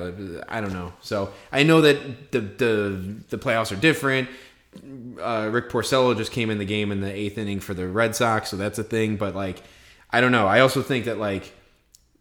I 0.49 0.61
don't 0.61 0.73
know. 0.73 0.93
So 1.01 1.33
I 1.51 1.63
know 1.63 1.81
that 1.81 2.33
the 2.33 2.41
the 2.41 3.17
the 3.31 3.39
playoffs 3.39 3.73
are 3.73 3.81
different 3.81 4.29
uh, 5.21 5.49
Rick 5.51 5.69
Porcello 5.69 6.17
just 6.17 6.33
came 6.33 6.51
in 6.51 6.59
the 6.59 6.65
game 6.65 6.93
in 6.93 7.01
the 7.01 7.13
eighth 7.13 7.39
inning 7.39 7.61
for 7.61 7.75
the 7.75 7.89
Red 7.89 8.15
Sox, 8.15 8.51
so 8.51 8.57
that's 8.57 8.79
a 8.79 8.85
thing. 8.85 9.17
But 9.17 9.35
like, 9.35 9.63
I 10.11 10.21
don't 10.21 10.33
know. 10.33 10.47
I 10.47 10.61
also 10.61 10.83
think 10.83 11.05
that 11.07 11.19
like 11.19 11.53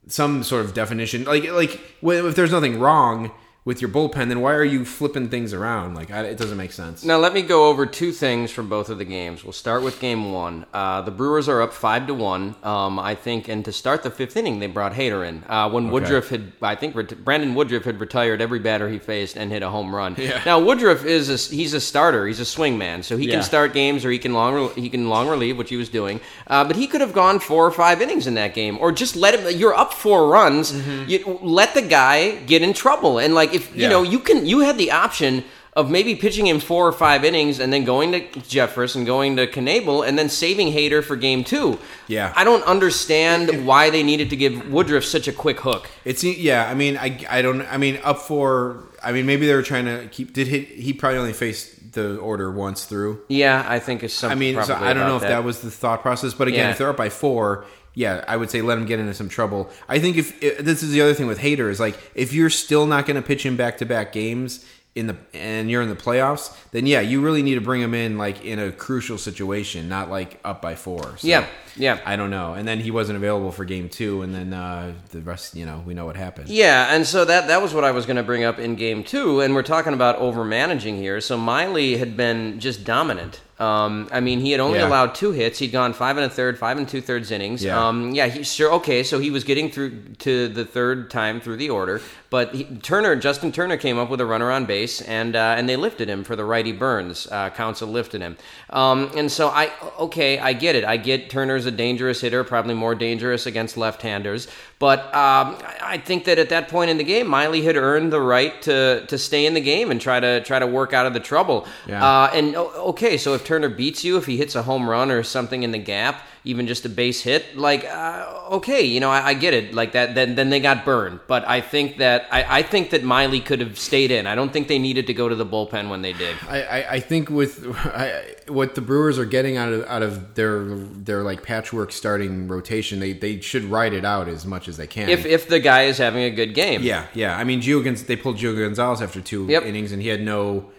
some 0.07 0.43
sort 0.43 0.65
of 0.65 0.73
definition, 0.73 1.25
like 1.25 1.49
like 1.51 1.79
if 2.01 2.35
there's 2.35 2.51
nothing 2.51 2.79
wrong 2.79 3.31
with 3.69 3.81
your 3.83 3.89
bullpen, 3.91 4.29
then 4.29 4.41
why 4.41 4.51
are 4.55 4.63
you 4.75 4.83
flipping 4.83 5.29
things 5.29 5.53
around? 5.53 5.93
Like 5.93 6.09
I, 6.09 6.23
it 6.23 6.37
doesn't 6.39 6.57
make 6.57 6.71
sense. 6.71 7.05
Now 7.05 7.17
let 7.19 7.33
me 7.33 7.43
go 7.43 7.67
over 7.69 7.85
two 7.85 8.11
things 8.11 8.49
from 8.49 8.67
both 8.67 8.89
of 8.89 8.97
the 8.97 9.05
games. 9.05 9.43
We'll 9.43 9.53
start 9.53 9.83
with 9.83 9.99
game 9.99 10.31
one. 10.33 10.65
Uh, 10.73 11.01
the 11.01 11.11
Brewers 11.11 11.47
are 11.47 11.61
up 11.61 11.71
five 11.71 12.07
to 12.07 12.15
one. 12.15 12.55
Um, 12.63 12.97
I 12.97 13.13
think, 13.13 13.47
and 13.47 13.63
to 13.65 13.71
start 13.71 14.01
the 14.01 14.09
fifth 14.09 14.35
inning, 14.35 14.57
they 14.59 14.65
brought 14.65 14.93
Hader 14.93 15.21
in. 15.29 15.43
Uh, 15.47 15.69
when 15.69 15.91
Woodruff 15.91 16.29
had, 16.29 16.51
I 16.63 16.73
think 16.73 16.95
ret- 16.95 17.23
Brandon 17.23 17.53
Woodruff 17.53 17.83
had 17.83 17.99
retired 17.99 18.41
every 18.41 18.57
batter 18.59 18.89
he 18.89 18.97
faced 18.97 19.37
and 19.37 19.51
hit 19.51 19.61
a 19.61 19.69
home 19.69 19.93
run. 19.95 20.15
Yeah. 20.17 20.41
Now 20.47 20.59
Woodruff 20.59 21.05
is 21.05 21.29
a, 21.29 21.37
he's 21.55 21.75
a 21.75 21.79
starter. 21.79 22.25
He's 22.25 22.39
a 22.39 22.45
swing 22.45 22.75
man, 22.79 23.03
so 23.03 23.17
he 23.17 23.27
Yeah. 23.27 23.35
can 23.35 23.43
start 23.43 23.73
games 23.73 24.03
or 24.03 24.09
he 24.09 24.17
can 24.17 24.33
long 24.33 24.55
rel- 24.55 24.69
he 24.69 24.89
can 24.89 25.09
long 25.09 25.27
relieve, 25.29 25.57
which 25.59 25.69
he 25.69 25.77
was 25.77 25.89
doing. 25.89 26.21
Uh, 26.47 26.63
but 26.65 26.75
he 26.75 26.87
could 26.87 27.01
have 27.01 27.13
gone 27.13 27.39
four 27.39 27.67
or 27.67 27.71
five 27.71 28.01
innings 28.01 28.25
in 28.25 28.33
that 28.33 28.55
game, 28.55 28.77
or 28.81 28.91
just 28.91 29.15
let 29.15 29.35
him. 29.39 29.59
You're 29.59 29.75
up 29.75 29.93
four 29.93 30.27
runs. 30.27 30.73
You 31.07 31.37
let 31.43 31.75
the 31.75 31.83
guy 31.83 32.35
get 32.53 32.63
in 32.63 32.73
trouble, 32.73 33.19
and 33.19 33.35
like 33.35 33.53
if 33.59 33.75
you 33.75 33.89
know 33.89 34.03
you 34.03 34.19
can 34.19 34.45
you 34.45 34.59
had 34.59 34.77
the 34.77 34.91
option 34.91 35.43
of 35.73 35.89
maybe 35.89 36.15
pitching 36.15 36.47
him 36.47 36.59
four 36.59 36.87
or 36.87 36.91
five 36.91 37.23
innings 37.23 37.59
and 37.59 37.71
then 37.71 37.85
going 37.85 38.11
to 38.11 38.19
Jeffress 38.39 38.95
and 38.95 39.05
going 39.05 39.37
to 39.37 39.47
Knebel 39.47 40.05
and 40.05 40.17
then 40.17 40.27
saving 40.27 40.73
Hader 40.73 41.03
for 41.03 41.15
game 41.15 41.43
two. 41.43 41.77
Yeah. 42.07 42.33
I 42.35 42.43
don't 42.43 42.63
understand 42.63 43.65
why 43.67 43.89
they 43.89 44.03
needed 44.03 44.29
to 44.31 44.35
give 44.35 44.69
Woodruff 44.69 45.05
such 45.05 45.27
a 45.27 45.31
quick 45.31 45.59
hook. 45.61 45.87
It's 46.05 46.23
yeah. 46.23 46.69
I 46.69 46.73
mean, 46.73 46.97
I 46.97 47.23
I 47.29 47.41
don't. 47.41 47.61
I 47.61 47.77
mean, 47.77 47.99
up 48.03 48.17
for. 48.19 48.83
I 49.01 49.11
mean, 49.13 49.25
maybe 49.25 49.45
they 49.47 49.53
were 49.55 49.63
trying 49.63 49.85
to 49.85 50.07
keep. 50.11 50.33
Did 50.33 50.47
he? 50.47 50.59
He 50.59 50.91
probably 50.91 51.19
only 51.19 51.33
faced 51.33 51.93
the 51.93 52.17
order 52.17 52.51
once 52.51 52.85
through. 52.85 53.21
Yeah, 53.29 53.65
I 53.67 53.79
think 53.79 54.03
it's 54.03 54.13
something. 54.13 54.37
I 54.37 54.39
mean, 54.39 54.63
so 54.63 54.75
I 54.75 54.93
don't 54.93 55.07
know 55.07 55.15
if 55.15 55.21
that. 55.21 55.43
was 55.43 55.61
the 55.61 55.71
thought 55.71 56.01
process, 56.01 56.33
but 56.33 56.47
again, 56.47 56.65
Yeah. 56.65 56.71
if 56.71 56.77
they're 56.77 56.89
up 56.89 56.97
by 56.97 57.09
four, 57.09 57.65
yeah, 57.99 58.23
I 58.29 58.37
would 58.37 58.49
say 58.49 58.61
let 58.61 58.77
him 58.77 58.85
get 58.85 59.01
into 59.01 59.13
some 59.13 59.27
trouble. 59.27 59.69
I 59.89 59.99
think 59.99 60.15
if, 60.15 60.41
if 60.41 60.59
this 60.59 60.83
is 60.83 60.91
the 60.91 61.01
other 61.01 61.13
thing 61.13 61.27
with 61.27 61.39
Hader 61.39 61.69
is 61.69 61.81
like 61.81 61.99
if 62.15 62.31
you're 62.31 62.49
still 62.49 62.85
not 62.85 63.05
going 63.05 63.17
to 63.17 63.21
pitch 63.21 63.45
him 63.45 63.57
back 63.57 63.77
to 63.79 63.85
back 63.85 64.13
games 64.13 64.65
in 64.95 65.07
the 65.07 65.17
and 65.33 65.69
you're 65.69 65.81
in 65.81 65.89
the 65.89 65.97
playoffs, 65.97 66.55
then 66.71 66.85
yeah, 66.85 67.01
you 67.01 67.19
really 67.19 67.43
need 67.43 67.55
to 67.55 67.61
bring 67.61 67.81
him 67.81 67.93
in 67.93 68.17
like 68.17 68.45
in 68.45 68.57
a 68.57 68.71
crucial 68.71 69.17
situation, 69.17 69.89
not 69.89 70.09
like 70.09 70.39
up 70.45 70.61
by 70.61 70.75
four. 70.75 71.17
So, 71.17 71.27
Yeah, 71.27 71.45
yeah. 71.75 71.99
I 72.05 72.15
don't 72.15 72.29
know. 72.29 72.53
And 72.53 72.65
then 72.65 72.79
he 72.79 72.89
wasn't 72.89 73.17
available 73.17 73.51
for 73.51 73.65
game 73.65 73.89
two, 73.89 74.21
and 74.21 74.33
then 74.33 74.53
uh, 74.53 74.93
the 75.09 75.19
rest, 75.19 75.57
you 75.57 75.65
know, 75.65 75.83
we 75.85 75.93
know 75.93 76.05
what 76.05 76.15
happened. 76.15 76.47
Yeah, 76.47 76.95
and 76.95 77.05
so 77.05 77.25
that 77.25 77.49
that 77.49 77.61
was 77.61 77.73
what 77.73 77.83
I 77.83 77.91
was 77.91 78.05
going 78.05 78.15
to 78.15 78.23
bring 78.23 78.45
up 78.45 78.59
in 78.59 78.75
game 78.75 79.03
two, 79.03 79.41
and 79.41 79.53
we're 79.53 79.61
talking 79.61 79.93
about 79.93 80.15
over 80.15 80.45
managing 80.45 80.95
here. 80.95 81.19
So 81.19 81.37
Miley 81.37 81.97
had 81.97 82.15
been 82.15 82.61
just 82.61 82.85
dominant. 82.85 83.41
Um, 83.59 84.07
I 84.11 84.21
mean, 84.21 84.39
he 84.39 84.51
had 84.51 84.61
only 84.61 84.79
Yeah. 84.79 84.87
allowed 84.87 85.15
two 85.15 85.31
hits. 85.31 85.59
He'd 85.59 85.73
gone 85.73 85.91
five 85.93 86.15
and 86.17 86.25
a 86.25 86.29
third, 86.29 86.57
five 86.57 86.77
and 86.77 86.87
two 86.87 87.01
thirds 87.01 87.29
innings. 87.29 87.63
Yeah. 87.63 87.87
Um, 87.87 88.11
yeah, 88.15 88.27
he 88.27 88.43
sure 88.43 88.71
okay. 88.73 89.03
So 89.03 89.19
he 89.19 89.31
was 89.31 89.43
getting 89.43 89.69
through 89.69 89.91
to 90.19 90.47
the 90.47 90.63
third 90.63 91.11
time 91.11 91.41
through 91.41 91.57
the 91.57 91.69
order, 91.69 92.01
but 92.29 92.55
he, 92.55 92.63
Turner, 92.63 93.15
Justin 93.17 93.51
Turner, 93.51 93.75
came 93.75 93.97
up 93.99 94.09
with 94.09 94.21
a 94.21 94.25
runner 94.25 94.49
on 94.49 94.65
base, 94.65 95.01
and 95.01 95.35
uh, 95.35 95.55
and 95.57 95.67
they 95.67 95.75
lifted 95.75 96.09
him 96.09 96.23
for 96.23 96.35
the 96.37 96.45
righty 96.45 96.71
Burnes. 96.71 97.27
Uh, 97.29 97.49
Counsell 97.49 97.89
lifted 97.89 98.21
him, 98.21 98.37
um, 98.69 99.11
and 99.17 99.29
so 99.31 99.49
I 99.49 99.71
okay, 99.99 100.39
I 100.39 100.53
get 100.53 100.75
it. 100.75 100.85
I 100.85 100.95
get 100.97 101.29
Turner's 101.29 101.65
a 101.65 101.71
dangerous 101.71 102.21
hitter, 102.21 102.43
probably 102.45 102.75
more 102.75 102.95
dangerous 102.95 103.45
against 103.45 103.75
left-handers. 103.75 104.47
But 104.79 104.99
um, 105.13 105.57
I 105.61 105.75
I 105.81 105.97
think 105.97 106.23
that 106.25 106.37
at 106.39 106.49
that 106.49 106.69
point 106.69 106.89
in 106.91 106.97
the 106.97 107.03
game, 107.03 107.27
Miley 107.27 107.63
had 107.63 107.75
earned 107.75 108.13
the 108.13 108.21
right 108.21 108.61
to 108.61 109.05
to 109.07 109.17
stay 109.17 109.45
in 109.45 109.53
the 109.53 109.59
game 109.61 109.91
and 109.91 109.99
try 109.99 110.19
to 110.21 110.41
try 110.41 110.59
to 110.59 110.67
work 110.67 110.93
out 110.93 111.05
of 111.05 111.13
the 111.13 111.19
trouble. 111.19 111.67
Yeah. 111.87 112.01
Uh, 112.05 112.29
and 112.33 112.55
okay, 112.55 113.17
so 113.17 113.33
if 113.33 113.43
Turner 113.49 113.69
beats 113.69 114.03
you, 114.03 114.15
if 114.17 114.27
he 114.27 114.37
hits 114.37 114.53
a 114.53 114.61
home 114.61 114.87
run 114.87 115.09
or 115.09 115.23
something 115.23 115.63
in 115.63 115.71
the 115.71 115.79
gap, 115.79 116.21
even 116.43 116.67
just 116.67 116.85
a 116.85 116.89
base 116.89 117.23
hit, 117.23 117.57
like 117.57 117.83
uh, 117.83 118.43
okay, 118.51 118.83
you 118.83 118.99
know, 118.99 119.09
I, 119.09 119.29
I 119.29 119.33
get 119.33 119.55
it. 119.55 119.73
Like 119.73 119.93
that, 119.93 120.13
then 120.13 120.35
then 120.35 120.51
they 120.51 120.59
got 120.59 120.85
burned. 120.85 121.21
But 121.25 121.47
I 121.47 121.59
think 121.59 121.97
that 121.97 122.27
I, 122.31 122.59
I 122.59 122.61
think 122.61 122.91
that 122.91 123.03
Miley 123.03 123.39
could 123.39 123.59
have 123.59 123.79
stayed 123.79 124.11
in. 124.11 124.27
I 124.27 124.35
don't 124.35 124.53
think 124.53 124.67
they 124.67 124.77
needed 124.77 125.07
to 125.07 125.15
go 125.15 125.27
to 125.27 125.33
the 125.33 125.47
bullpen 125.47 125.89
when 125.89 126.03
they 126.03 126.13
did. 126.13 126.35
I, 126.47 126.61
I, 126.61 126.91
I 126.91 126.99
think 126.99 127.31
with 127.31 127.65
I, 127.85 128.35
what 128.47 128.75
the 128.75 128.81
Brewers 128.81 129.17
are 129.17 129.25
getting 129.25 129.57
out 129.57 129.73
of 129.73 129.83
out 129.87 130.03
of 130.03 130.35
their 130.35 130.65
their 130.75 131.23
like 131.23 131.41
patchwork 131.41 131.91
starting 131.91 132.47
rotation, 132.47 132.99
they 132.99 133.13
they 133.13 133.41
should 133.41 133.63
ride 133.63 133.93
it 133.93 134.05
out 134.05 134.27
as 134.27 134.45
much 134.45 134.67
as 134.67 134.77
they 134.77 134.85
can. 134.85 135.09
If 135.09 135.25
if 135.25 135.47
the 135.47 135.59
guy 135.59 135.85
is 135.85 135.97
having 135.97 136.21
a 136.21 136.29
good 136.29 136.53
game, 136.53 136.83
yeah, 136.83 137.07
yeah. 137.15 137.35
I 137.35 137.43
mean, 137.45 137.61
Gio 137.61 137.81
they 138.05 138.15
pulled 138.15 138.37
Gio 138.37 138.55
Gonzalez 138.55 139.01
after 139.01 139.21
two 139.21 139.47
Yep. 139.47 139.63
innings, 139.63 139.91
and 139.91 140.03
he 140.03 140.09
had 140.09 140.21
no 140.21 140.69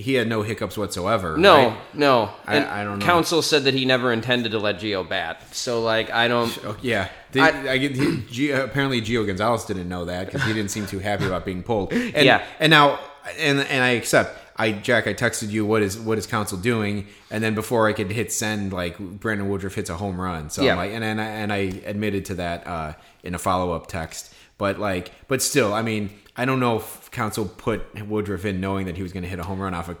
he 0.00 0.14
had 0.14 0.28
no 0.28 0.42
hiccups 0.42 0.78
whatsoever. 0.78 1.36
No, 1.36 1.56
right? 1.70 1.78
no. 1.94 2.30
I- 2.46 2.80
I 2.80 2.84
don't 2.84 3.00
know. 3.00 3.04
Counsell 3.04 3.42
said 3.42 3.64
that 3.64 3.74
he 3.74 3.84
never 3.84 4.12
intended 4.12 4.52
to 4.52 4.58
let 4.60 4.78
Gio 4.78 5.06
bat. 5.08 5.42
So 5.54 5.82
like 5.82 6.10
I 6.10 6.28
don't. 6.28 6.56
Yeah, 6.82 7.08
I- 7.34 7.68
I, 7.70 7.78
he, 7.78 7.88
Gio, 7.88 8.64
apparently 8.64 9.00
Gio 9.02 9.26
Gonzalez 9.26 9.64
didn't 9.64 9.88
know 9.88 10.04
that 10.04 10.26
because 10.26 10.42
he 10.44 10.52
didn't 10.52 10.70
seem 10.70 10.86
too 10.86 11.00
happy 11.00 11.24
about 11.26 11.44
being 11.44 11.62
pulled. 11.64 11.92
And, 11.92 12.24
Yeah. 12.24 12.44
and 12.60 12.70
now 12.70 13.00
and 13.38 13.58
and 13.60 13.82
I 13.84 13.90
accept. 13.90 14.38
I 14.60 14.72
Jack, 14.72 15.06
I 15.06 15.14
texted 15.14 15.50
you 15.50 15.64
what 15.64 15.82
is 15.82 15.96
what 15.98 16.18
is 16.18 16.26
Counsell 16.26 16.58
doing, 16.58 17.06
and 17.30 17.44
then 17.44 17.54
before 17.54 17.86
I 17.88 17.92
could 17.92 18.10
hit 18.10 18.32
send, 18.32 18.72
like 18.72 18.98
Brandon 18.98 19.48
Woodruff 19.48 19.74
hits 19.76 19.88
a 19.88 19.94
home 19.96 20.20
run. 20.20 20.50
So 20.50 20.62
Yeah. 20.62 20.72
I'm 20.72 20.78
like, 20.78 20.90
and 20.92 21.04
and 21.04 21.20
I, 21.20 21.24
and 21.26 21.52
I 21.52 21.56
admitted 21.86 22.24
to 22.26 22.34
that 22.36 22.66
uh, 22.66 22.92
in 23.22 23.34
a 23.36 23.38
follow 23.38 23.70
up 23.72 23.86
text. 23.86 24.34
But 24.58 24.80
like, 24.80 25.12
but 25.28 25.42
still, 25.42 25.72
I 25.72 25.82
mean, 25.82 26.10
I 26.38 26.44
don't 26.44 26.60
know 26.60 26.76
if 26.76 27.10
Counsell 27.10 27.46
put 27.46 27.82
Woodruff 28.06 28.44
in 28.44 28.60
knowing 28.60 28.86
that 28.86 28.96
he 28.96 29.02
was 29.02 29.12
going 29.12 29.24
to 29.24 29.28
hit 29.28 29.40
a 29.40 29.42
home 29.42 29.58
run 29.60 29.74
off 29.74 29.88
of 29.88 29.98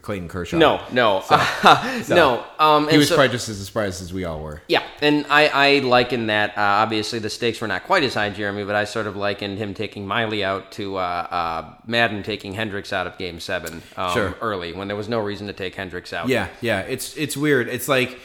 Clayton 0.00 0.28
Kershaw. 0.28 0.56
No, 0.56 0.80
no, 0.92 1.24
no. 2.08 2.44
Um, 2.60 2.88
he 2.88 2.96
was 2.98 3.08
so- 3.08 3.16
probably 3.16 3.32
just 3.32 3.48
as 3.48 3.66
surprised 3.66 4.00
as 4.00 4.12
we 4.14 4.24
all 4.24 4.38
were. 4.40 4.62
Yeah, 4.68 4.84
and 5.00 5.26
I, 5.28 5.48
I 5.48 5.78
liken 5.80 6.28
that. 6.28 6.50
Uh, 6.56 6.60
obviously, 6.60 7.18
the 7.18 7.28
stakes 7.28 7.60
were 7.60 7.66
not 7.66 7.82
quite 7.82 8.04
as 8.04 8.14
high, 8.14 8.30
Jeremy, 8.30 8.62
but 8.64 8.76
I 8.76 8.84
sort 8.84 9.08
of 9.08 9.16
likened 9.16 9.58
him 9.58 9.74
taking 9.74 10.06
Miley 10.06 10.44
out 10.44 10.70
to 10.72 10.96
uh, 10.98 11.00
uh, 11.00 11.74
Maddon 11.84 12.22
taking 12.22 12.52
Hendricks 12.52 12.92
out 12.92 13.08
of 13.08 13.18
Game 13.18 13.40
Seven 13.40 13.82
um, 13.96 14.12
Sure. 14.14 14.34
early 14.40 14.72
when 14.72 14.86
there 14.86 14.96
was 14.96 15.08
no 15.08 15.18
reason 15.18 15.48
to 15.48 15.52
take 15.52 15.74
Hendricks 15.74 16.12
out. 16.12 16.28
Yeah, 16.28 16.46
yeah. 16.60 16.82
It's 16.82 17.16
it's 17.16 17.36
weird. 17.36 17.68
It's 17.68 17.88
like 17.88 18.20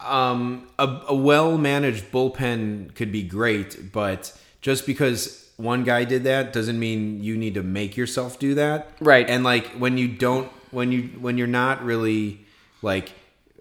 um, 0.00 0.68
a, 0.78 1.00
a 1.08 1.14
well 1.14 1.56
managed 1.56 2.10
bullpen 2.12 2.94
could 2.94 3.12
be 3.12 3.22
great, 3.22 3.92
but 3.92 4.36
just 4.60 4.84
because 4.86 5.41
one 5.62 5.84
guy 5.84 6.04
did 6.04 6.24
that 6.24 6.52
doesn't 6.52 6.78
mean 6.78 7.22
you 7.22 7.36
need 7.36 7.54
to 7.54 7.62
make 7.62 7.96
yourself 7.96 8.38
do 8.38 8.54
that. 8.54 8.90
Right. 9.00 9.28
And 9.28 9.44
like 9.44 9.66
when 9.72 9.96
you 9.96 10.08
don't, 10.08 10.50
when 10.70 10.90
you 10.90 11.02
when 11.20 11.38
you're 11.38 11.46
not 11.46 11.84
really 11.84 12.44
like 12.82 13.12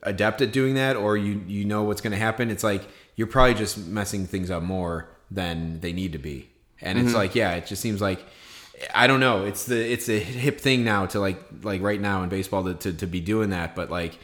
adept 0.03 0.41
at 0.41 0.51
doing 0.51 0.75
that, 0.75 0.95
or 0.95 1.15
you 1.15 1.43
you 1.47 1.63
know 1.65 1.83
what's 1.83 2.01
going 2.01 2.11
to 2.11 2.17
happen, 2.17 2.49
it's 2.49 2.63
like 2.63 2.83
you're 3.15 3.27
probably 3.27 3.53
just 3.53 3.77
messing 3.77 4.25
things 4.25 4.49
up 4.49 4.63
more 4.63 5.09
than 5.29 5.79
they 5.81 5.93
need 5.93 6.13
to 6.13 6.17
be. 6.17 6.49
And 6.81 6.97
it's 6.97 7.09
mm-hmm. 7.09 7.17
like, 7.17 7.35
yeah, 7.35 7.53
it 7.53 7.67
just 7.67 7.81
seems 7.81 8.01
like. 8.01 8.23
I 8.95 9.05
don't 9.05 9.19
know. 9.19 9.45
It's 9.45 9.65
the 9.65 9.79
it's 9.79 10.09
a 10.09 10.17
hip 10.17 10.59
thing 10.59 10.83
now 10.83 11.05
to 11.05 11.19
like 11.19 11.37
like 11.61 11.83
right 11.83 12.01
now 12.01 12.23
in 12.23 12.29
baseball 12.29 12.63
to, 12.63 12.73
to, 12.73 12.93
to 12.93 13.05
be 13.05 13.19
doing 13.19 13.51
that. 13.51 13.75
But 13.75 13.91
like 13.91 14.17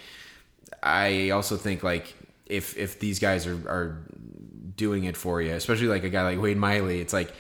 I 0.82 1.30
also 1.30 1.58
think 1.58 1.84
like 1.84 2.16
if 2.48 2.76
if 2.76 3.00
these 3.00 3.20
guys 3.20 3.46
are 3.46 3.54
are 3.70 4.04
doing 4.76 5.04
it 5.04 5.16
for 5.16 5.44
you, 5.44 5.52
especially 5.52 5.88
like 5.88 6.04
a 6.04 6.10
guy 6.10 6.24
like 6.24 6.42
Wade 6.42 6.58
Miley, 6.58 7.02
it's 7.02 7.14
like 7.14 7.32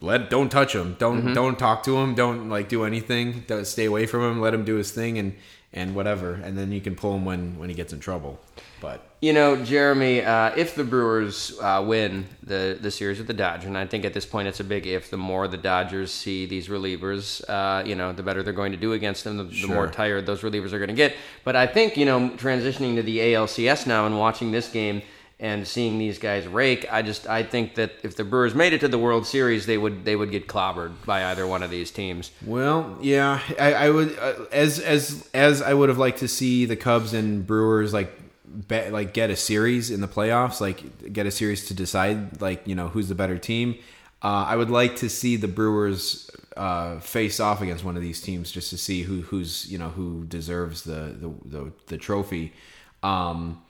let 0.00 0.30
don't 0.30 0.50
touch 0.50 0.74
him, 0.74 0.96
don't 0.98 1.32
don't 1.34 1.58
talk 1.58 1.82
to 1.84 1.96
him, 1.98 2.14
don't 2.14 2.48
like 2.48 2.68
do 2.68 2.84
anything, 2.84 3.44
don't 3.46 3.66
stay 3.66 3.84
away 3.86 4.06
from 4.06 4.22
him, 4.22 4.40
let 4.40 4.54
him 4.54 4.64
do 4.64 4.76
his 4.76 4.90
thing 4.92 5.18
and 5.18 5.34
and 5.72 5.94
whatever, 5.94 6.34
and 6.34 6.56
then 6.56 6.72
you 6.72 6.80
can 6.80 6.94
pull 6.94 7.14
him 7.14 7.24
when 7.24 7.58
when 7.58 7.68
he 7.68 7.74
gets 7.74 7.92
in 7.92 8.00
trouble. 8.00 8.40
But 8.80 9.02
You 9.22 9.32
know, 9.32 9.56
Jeremy, 9.64 10.22
uh, 10.22 10.52
if 10.54 10.74
the 10.74 10.84
Brewers 10.84 11.58
uh, 11.60 11.82
win 11.86 12.26
the, 12.42 12.78
the 12.78 12.90
series 12.90 13.16
with 13.16 13.26
the 13.26 13.32
Dodgers, 13.32 13.66
and 13.66 13.76
I 13.76 13.86
think 13.86 14.04
at 14.04 14.12
this 14.12 14.26
point 14.26 14.48
it's 14.48 14.60
a 14.60 14.64
big 14.64 14.86
if, 14.86 15.10
the 15.10 15.16
more 15.16 15.48
the 15.48 15.56
Dodgers 15.56 16.12
see 16.12 16.44
these 16.44 16.68
relievers, 16.68 17.42
uh, 17.48 17.82
you 17.86 17.94
know, 17.94 18.12
the 18.12 18.22
better 18.22 18.42
they're 18.42 18.52
going 18.52 18.72
to 18.72 18.78
do 18.78 18.92
against 18.92 19.24
them, 19.24 19.38
the, 19.38 19.44
the 19.44 19.66
more 19.66 19.88
tired 19.88 20.26
those 20.26 20.42
relievers 20.42 20.72
are 20.72 20.78
going 20.78 20.88
to 20.88 20.94
get. 20.94 21.14
But 21.42 21.56
I 21.56 21.66
think, 21.66 21.96
you 21.96 22.04
know, 22.04 22.28
transitioning 22.36 22.96
to 22.96 23.02
the 23.02 23.18
ALCS 23.18 23.86
now 23.86 24.04
and 24.06 24.18
watching 24.18 24.52
this 24.52 24.68
game 24.68 25.00
and 25.38 25.66
seeing 25.66 25.98
these 25.98 26.18
guys 26.18 26.46
rake, 26.46 26.86
I 26.90 27.02
just 27.02 27.26
I 27.28 27.42
think 27.42 27.74
that 27.74 27.92
if 28.02 28.16
the 28.16 28.24
Brewers 28.24 28.54
made 28.54 28.72
it 28.72 28.80
to 28.80 28.88
the 28.88 28.98
World 28.98 29.26
Series, 29.26 29.66
they 29.66 29.76
would 29.76 30.04
they 30.04 30.16
would 30.16 30.30
get 30.30 30.46
clobbered 30.46 30.92
by 31.04 31.24
either 31.26 31.46
one 31.46 31.62
of 31.62 31.70
these 31.70 31.90
teams. 31.90 32.30
Well, 32.44 32.96
yeah, 33.02 33.40
I, 33.58 33.74
I 33.74 33.90
would 33.90 34.18
uh, 34.18 34.46
as 34.50 34.78
as 34.78 35.28
as 35.34 35.60
I 35.60 35.74
would 35.74 35.90
have 35.90 35.98
liked 35.98 36.18
to 36.18 36.28
see 36.28 36.64
the 36.64 36.76
Cubs 36.76 37.12
and 37.12 37.46
Brewers 37.46 37.92
like 37.92 38.10
bet, 38.46 38.92
like 38.92 39.12
get 39.12 39.28
a 39.28 39.36
series 39.36 39.90
in 39.90 40.00
the 40.00 40.08
playoffs, 40.08 40.60
like 40.60 41.12
get 41.12 41.26
a 41.26 41.30
series 41.30 41.66
to 41.66 41.74
decide 41.74 42.40
like 42.40 42.66
you 42.66 42.74
know 42.74 42.88
who's 42.88 43.08
the 43.08 43.14
better 43.14 43.36
team. 43.36 43.76
Uh, 44.22 44.46
I 44.48 44.56
would 44.56 44.70
like 44.70 44.96
to 44.96 45.10
see 45.10 45.36
the 45.36 45.48
Brewers 45.48 46.30
uh, 46.56 46.98
face 47.00 47.38
off 47.38 47.60
against 47.60 47.84
one 47.84 47.96
of 47.96 48.02
these 48.02 48.22
teams 48.22 48.50
just 48.50 48.70
to 48.70 48.78
see 48.78 49.02
who 49.02 49.20
who's 49.20 49.70
you 49.70 49.76
know 49.76 49.90
who 49.90 50.24
deserves 50.24 50.82
the 50.82 51.14
the 51.20 51.34
the, 51.44 51.72
the 51.88 51.98
trophy. 51.98 52.54
Um, 53.02 53.62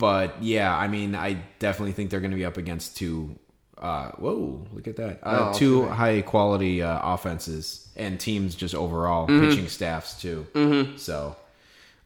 but 0.00 0.42
yeah, 0.42 0.74
I 0.74 0.88
mean, 0.88 1.14
I 1.14 1.34
definitely 1.58 1.92
think 1.92 2.08
they're 2.10 2.20
going 2.20 2.30
to 2.30 2.36
be 2.36 2.46
up 2.46 2.56
against 2.56 2.96
two. 2.96 3.38
Uh, 3.76 4.10
whoa! 4.12 4.66
Look 4.72 4.88
at 4.88 4.96
that. 4.96 5.20
Uh, 5.22 5.52
Oh, 5.52 5.58
two 5.58 5.86
high 5.86 6.22
quality 6.22 6.82
uh, 6.82 6.98
offenses 7.02 7.88
and 7.96 8.18
teams 8.18 8.54
just 8.54 8.74
overall 8.74 9.26
pitching 9.26 9.68
staffs 9.68 10.20
too. 10.20 10.46
Mm-hmm. 10.54 10.96
So, 10.96 11.36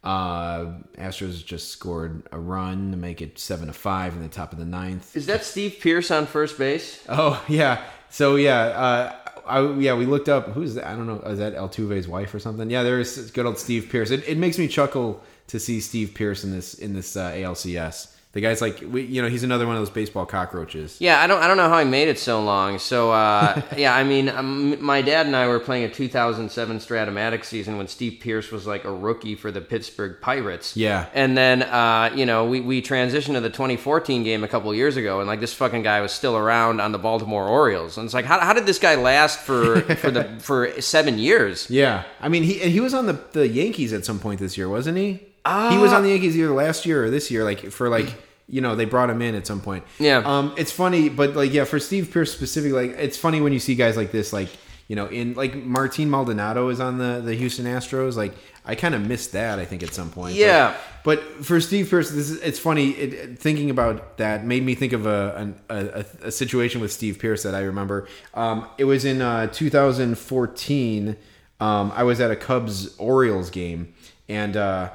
uh, 0.02 0.72
Astros 0.98 1.44
just 1.44 1.70
scored 1.70 2.26
a 2.32 2.38
run 2.38 2.90
to 2.90 2.96
make 2.96 3.22
it 3.22 3.38
seven 3.38 3.68
to 3.68 3.72
five 3.72 4.14
in 4.14 4.22
the 4.22 4.28
top 4.28 4.52
of 4.52 4.58
the 4.58 4.64
ninth. 4.64 5.16
Is 5.16 5.26
that 5.26 5.44
Steve 5.44 5.78
Pearce 5.80 6.10
on 6.10 6.26
first 6.26 6.58
base? 6.58 7.02
Oh 7.08 7.42
yeah. 7.48 7.82
So 8.10 8.36
yeah, 8.36 8.60
uh, 8.60 9.16
I, 9.46 9.72
yeah, 9.74 9.94
we 9.94 10.06
looked 10.06 10.28
up 10.28 10.48
who's 10.48 10.74
that? 10.74 10.86
I 10.86 10.96
don't 10.96 11.06
know. 11.06 11.20
Is 11.20 11.38
that 11.38 11.54
Altuve's 11.54 12.08
wife 12.08 12.34
or 12.34 12.38
something? 12.38 12.70
Yeah, 12.70 12.82
there 12.82 13.00
is 13.00 13.30
good 13.30 13.46
old 13.46 13.58
Steve 13.58 13.88
Pearce. 13.90 14.10
It, 14.10 14.28
it 14.28 14.38
makes 14.38 14.58
me 14.58 14.68
chuckle 14.68 15.22
to 15.48 15.60
see 15.60 15.80
Steve 15.80 16.14
Pearce 16.14 16.44
in 16.44 16.50
this 16.50 16.74
in 16.74 16.94
this 16.94 17.16
uh, 17.16 17.30
ALCS. 17.32 18.10
The 18.32 18.40
guy's 18.40 18.60
like, 18.60 18.82
we, 18.90 19.02
you 19.02 19.22
know, 19.22 19.28
he's 19.28 19.44
another 19.44 19.64
one 19.64 19.76
of 19.76 19.80
those 19.80 19.90
baseball 19.90 20.26
cockroaches. 20.26 20.96
Yeah, 20.98 21.22
I 21.22 21.28
don't 21.28 21.40
I 21.40 21.46
don't 21.46 21.56
know 21.56 21.68
how 21.68 21.78
he 21.78 21.84
made 21.84 22.08
it 22.08 22.18
so 22.18 22.42
long. 22.42 22.80
So 22.80 23.12
uh, 23.12 23.62
yeah, 23.76 23.94
I 23.94 24.02
mean, 24.02 24.28
um, 24.28 24.84
my 24.84 25.02
dad 25.02 25.26
and 25.26 25.36
I 25.36 25.46
were 25.46 25.60
playing 25.60 25.84
a 25.84 25.88
2007 25.88 26.78
Strat-O-Matic 26.78 27.44
season 27.44 27.76
when 27.76 27.86
Steve 27.86 28.18
Pearce 28.20 28.50
was 28.50 28.66
like 28.66 28.84
a 28.84 28.92
rookie 28.92 29.36
for 29.36 29.52
the 29.52 29.60
Pittsburgh 29.60 30.20
Pirates. 30.20 30.76
Yeah. 30.76 31.06
and 31.14 31.36
then 31.38 31.62
uh, 31.62 32.10
you 32.16 32.26
know 32.26 32.44
we 32.44 32.60
we 32.60 32.82
transitioned 32.82 33.34
to 33.34 33.40
the 33.40 33.50
2014 33.50 34.24
game 34.24 34.42
a 34.42 34.48
couple 34.48 34.74
years 34.74 34.96
ago, 34.96 35.20
and 35.20 35.28
like 35.28 35.38
this 35.38 35.54
fucking 35.54 35.84
guy 35.84 36.00
was 36.00 36.10
still 36.10 36.36
around 36.36 36.80
on 36.80 36.90
the 36.90 36.98
Baltimore 36.98 37.46
Orioles, 37.46 37.96
and 37.98 38.04
it's 38.04 38.14
like 38.14 38.24
how, 38.24 38.40
how 38.40 38.52
did 38.52 38.66
this 38.66 38.80
guy 38.80 38.96
last 38.96 39.38
for 39.38 39.80
for 39.94 40.10
the 40.10 40.24
for 40.40 40.80
seven 40.80 41.20
years? 41.20 41.70
Yeah, 41.70 42.02
I 42.20 42.28
mean, 42.28 42.42
he 42.42 42.54
he 42.54 42.80
was 42.80 42.94
on 42.94 43.06
the 43.06 43.20
the 43.30 43.46
Yankees 43.46 43.92
at 43.92 44.04
some 44.04 44.18
point 44.18 44.40
this 44.40 44.58
year, 44.58 44.68
wasn't 44.68 44.98
he? 44.98 45.20
He 45.46 45.78
was 45.78 45.92
on 45.92 46.02
the 46.02 46.08
Yankees 46.08 46.36
either 46.36 46.50
last 46.50 46.86
year 46.86 47.04
or 47.04 47.10
this 47.10 47.30
year, 47.30 47.44
like 47.44 47.70
for 47.70 47.88
like 47.88 48.14
you 48.48 48.60
know 48.60 48.74
they 48.74 48.84
brought 48.84 49.10
him 49.10 49.22
in 49.22 49.34
at 49.34 49.46
some 49.46 49.60
point. 49.60 49.84
Yeah. 49.98 50.22
Um, 50.24 50.54
it's 50.56 50.72
funny, 50.72 51.08
but 51.08 51.34
like 51.34 51.52
yeah, 51.52 51.64
for 51.64 51.78
Steve 51.78 52.10
Pearce 52.10 52.32
specifically, 52.32 52.88
like 52.88 52.98
it's 52.98 53.16
funny 53.16 53.40
when 53.40 53.52
you 53.52 53.58
see 53.58 53.74
guys 53.74 53.96
like 53.96 54.10
this, 54.10 54.32
like 54.32 54.48
you 54.88 54.96
know, 54.96 55.06
in 55.06 55.34
like 55.34 55.54
Martin 55.54 56.10
Maldonado 56.10 56.68
is 56.68 56.80
on 56.80 56.98
the 56.98 57.20
the 57.24 57.34
Houston 57.34 57.66
Astros. 57.66 58.16
Like 58.16 58.34
I 58.64 58.74
kind 58.74 58.94
of 58.94 59.06
missed 59.06 59.32
that. 59.32 59.58
I 59.58 59.64
think 59.64 59.82
at 59.82 59.92
some 59.92 60.10
point. 60.10 60.34
Yeah. 60.34 60.76
But, 61.02 61.44
for 61.44 61.60
Steve 61.60 61.90
Pearce, 61.90 62.10
this 62.10 62.30
is 62.30 62.40
it's 62.40 62.58
funny. 62.58 62.90
It, 62.92 63.38
thinking 63.38 63.68
about 63.68 64.16
that 64.16 64.46
made 64.46 64.62
me 64.62 64.74
think 64.74 64.94
of 64.94 65.04
a, 65.04 65.34
an, 65.36 65.60
a 65.68 66.04
a 66.22 66.32
situation 66.32 66.80
with 66.80 66.90
Steve 66.90 67.18
Pearce 67.18 67.42
that 67.42 67.54
I 67.54 67.60
remember. 67.60 68.08
Um, 68.32 68.66
it 68.78 68.84
was 68.84 69.04
in 69.04 69.20
uh, 69.20 69.48
2014. 69.48 71.16
Um, 71.60 71.92
I 71.94 72.02
was 72.04 72.20
at 72.20 72.30
a 72.30 72.36
Cubs 72.36 72.96
Orioles 72.96 73.50
game, 73.50 73.94
and 74.28 74.56
uh, 74.56 74.90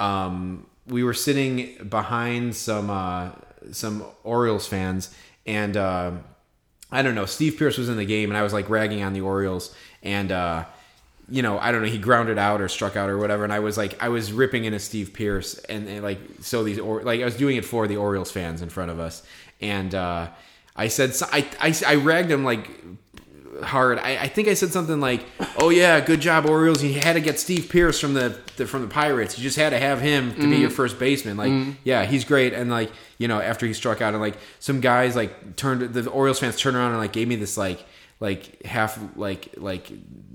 um, 0.00 0.66
we 0.86 1.04
were 1.04 1.14
sitting 1.14 1.76
behind 1.88 2.56
some 2.56 2.90
uh, 2.90 3.30
some 3.70 4.04
Orioles 4.24 4.66
fans, 4.66 5.14
and 5.46 5.76
uh, 5.76 6.12
I 6.90 7.02
don't 7.02 7.14
know. 7.14 7.26
Steve 7.26 7.56
Pearce 7.56 7.78
was 7.78 7.88
in 7.88 7.96
the 7.96 8.06
game, 8.06 8.30
and 8.30 8.36
I 8.36 8.42
was 8.42 8.52
like 8.52 8.68
ragging 8.68 9.02
on 9.02 9.12
the 9.12 9.20
Orioles, 9.20 9.74
and 10.02 10.32
uh, 10.32 10.64
you 11.28 11.42
know, 11.42 11.58
I 11.58 11.70
don't 11.70 11.82
know. 11.82 11.88
He 11.88 11.98
grounded 11.98 12.38
out 12.38 12.60
or 12.60 12.68
struck 12.68 12.96
out 12.96 13.08
or 13.08 13.18
whatever, 13.18 13.44
and 13.44 13.52
I 13.52 13.60
was 13.60 13.76
like, 13.76 14.02
I 14.02 14.08
was 14.08 14.32
ripping 14.32 14.64
into 14.64 14.80
Steve 14.80 15.12
Pearce, 15.12 15.58
and, 15.68 15.86
and 15.86 16.02
like 16.02 16.18
so 16.40 16.64
these 16.64 16.78
or 16.78 17.02
like 17.02 17.20
I 17.20 17.24
was 17.24 17.36
doing 17.36 17.56
it 17.56 17.64
for 17.64 17.86
the 17.86 17.96
Orioles 17.96 18.32
fans 18.32 18.62
in 18.62 18.70
front 18.70 18.90
of 18.90 18.98
us, 18.98 19.22
and 19.60 19.94
uh, 19.94 20.28
I 20.74 20.88
said 20.88 21.12
I, 21.30 21.46
I 21.60 21.74
I 21.86 21.94
ragged 21.96 22.30
him 22.30 22.44
like 22.44 22.68
hard. 23.62 23.98
I, 23.98 24.16
I 24.22 24.28
think 24.28 24.48
I 24.48 24.54
said 24.54 24.72
something 24.72 25.00
like, 25.00 25.24
"Oh 25.58 25.70
yeah, 25.70 26.00
good 26.00 26.20
job 26.20 26.46
Orioles. 26.46 26.82
You 26.82 27.00
had 27.00 27.14
to 27.14 27.20
get 27.20 27.38
Steve 27.38 27.68
Pearce 27.68 28.00
from 28.00 28.14
the, 28.14 28.38
the 28.56 28.66
from 28.66 28.82
the 28.82 28.88
Pirates. 28.88 29.38
You 29.38 29.42
just 29.42 29.56
had 29.56 29.70
to 29.70 29.78
have 29.78 30.00
him 30.00 30.30
to 30.30 30.36
be 30.36 30.42
mm-hmm. 30.42 30.60
your 30.62 30.70
first 30.70 30.98
baseman. 30.98 31.36
Like, 31.36 31.50
mm-hmm. 31.50 31.72
yeah, 31.84 32.04
he's 32.04 32.24
great." 32.24 32.52
And 32.52 32.70
like, 32.70 32.90
you 33.18 33.28
know, 33.28 33.40
after 33.40 33.66
he 33.66 33.72
struck 33.72 34.00
out, 34.00 34.14
and 34.14 34.22
like 34.22 34.36
some 34.58 34.80
guys 34.80 35.16
like 35.16 35.56
turned 35.56 35.94
the 35.94 36.08
Orioles 36.10 36.38
fans 36.38 36.56
turned 36.56 36.76
around 36.76 36.92
and 36.92 36.98
like 36.98 37.12
gave 37.12 37.28
me 37.28 37.36
this 37.36 37.56
like 37.56 37.84
like 38.20 38.64
half 38.64 38.98
like 39.16 39.54
like 39.56 39.90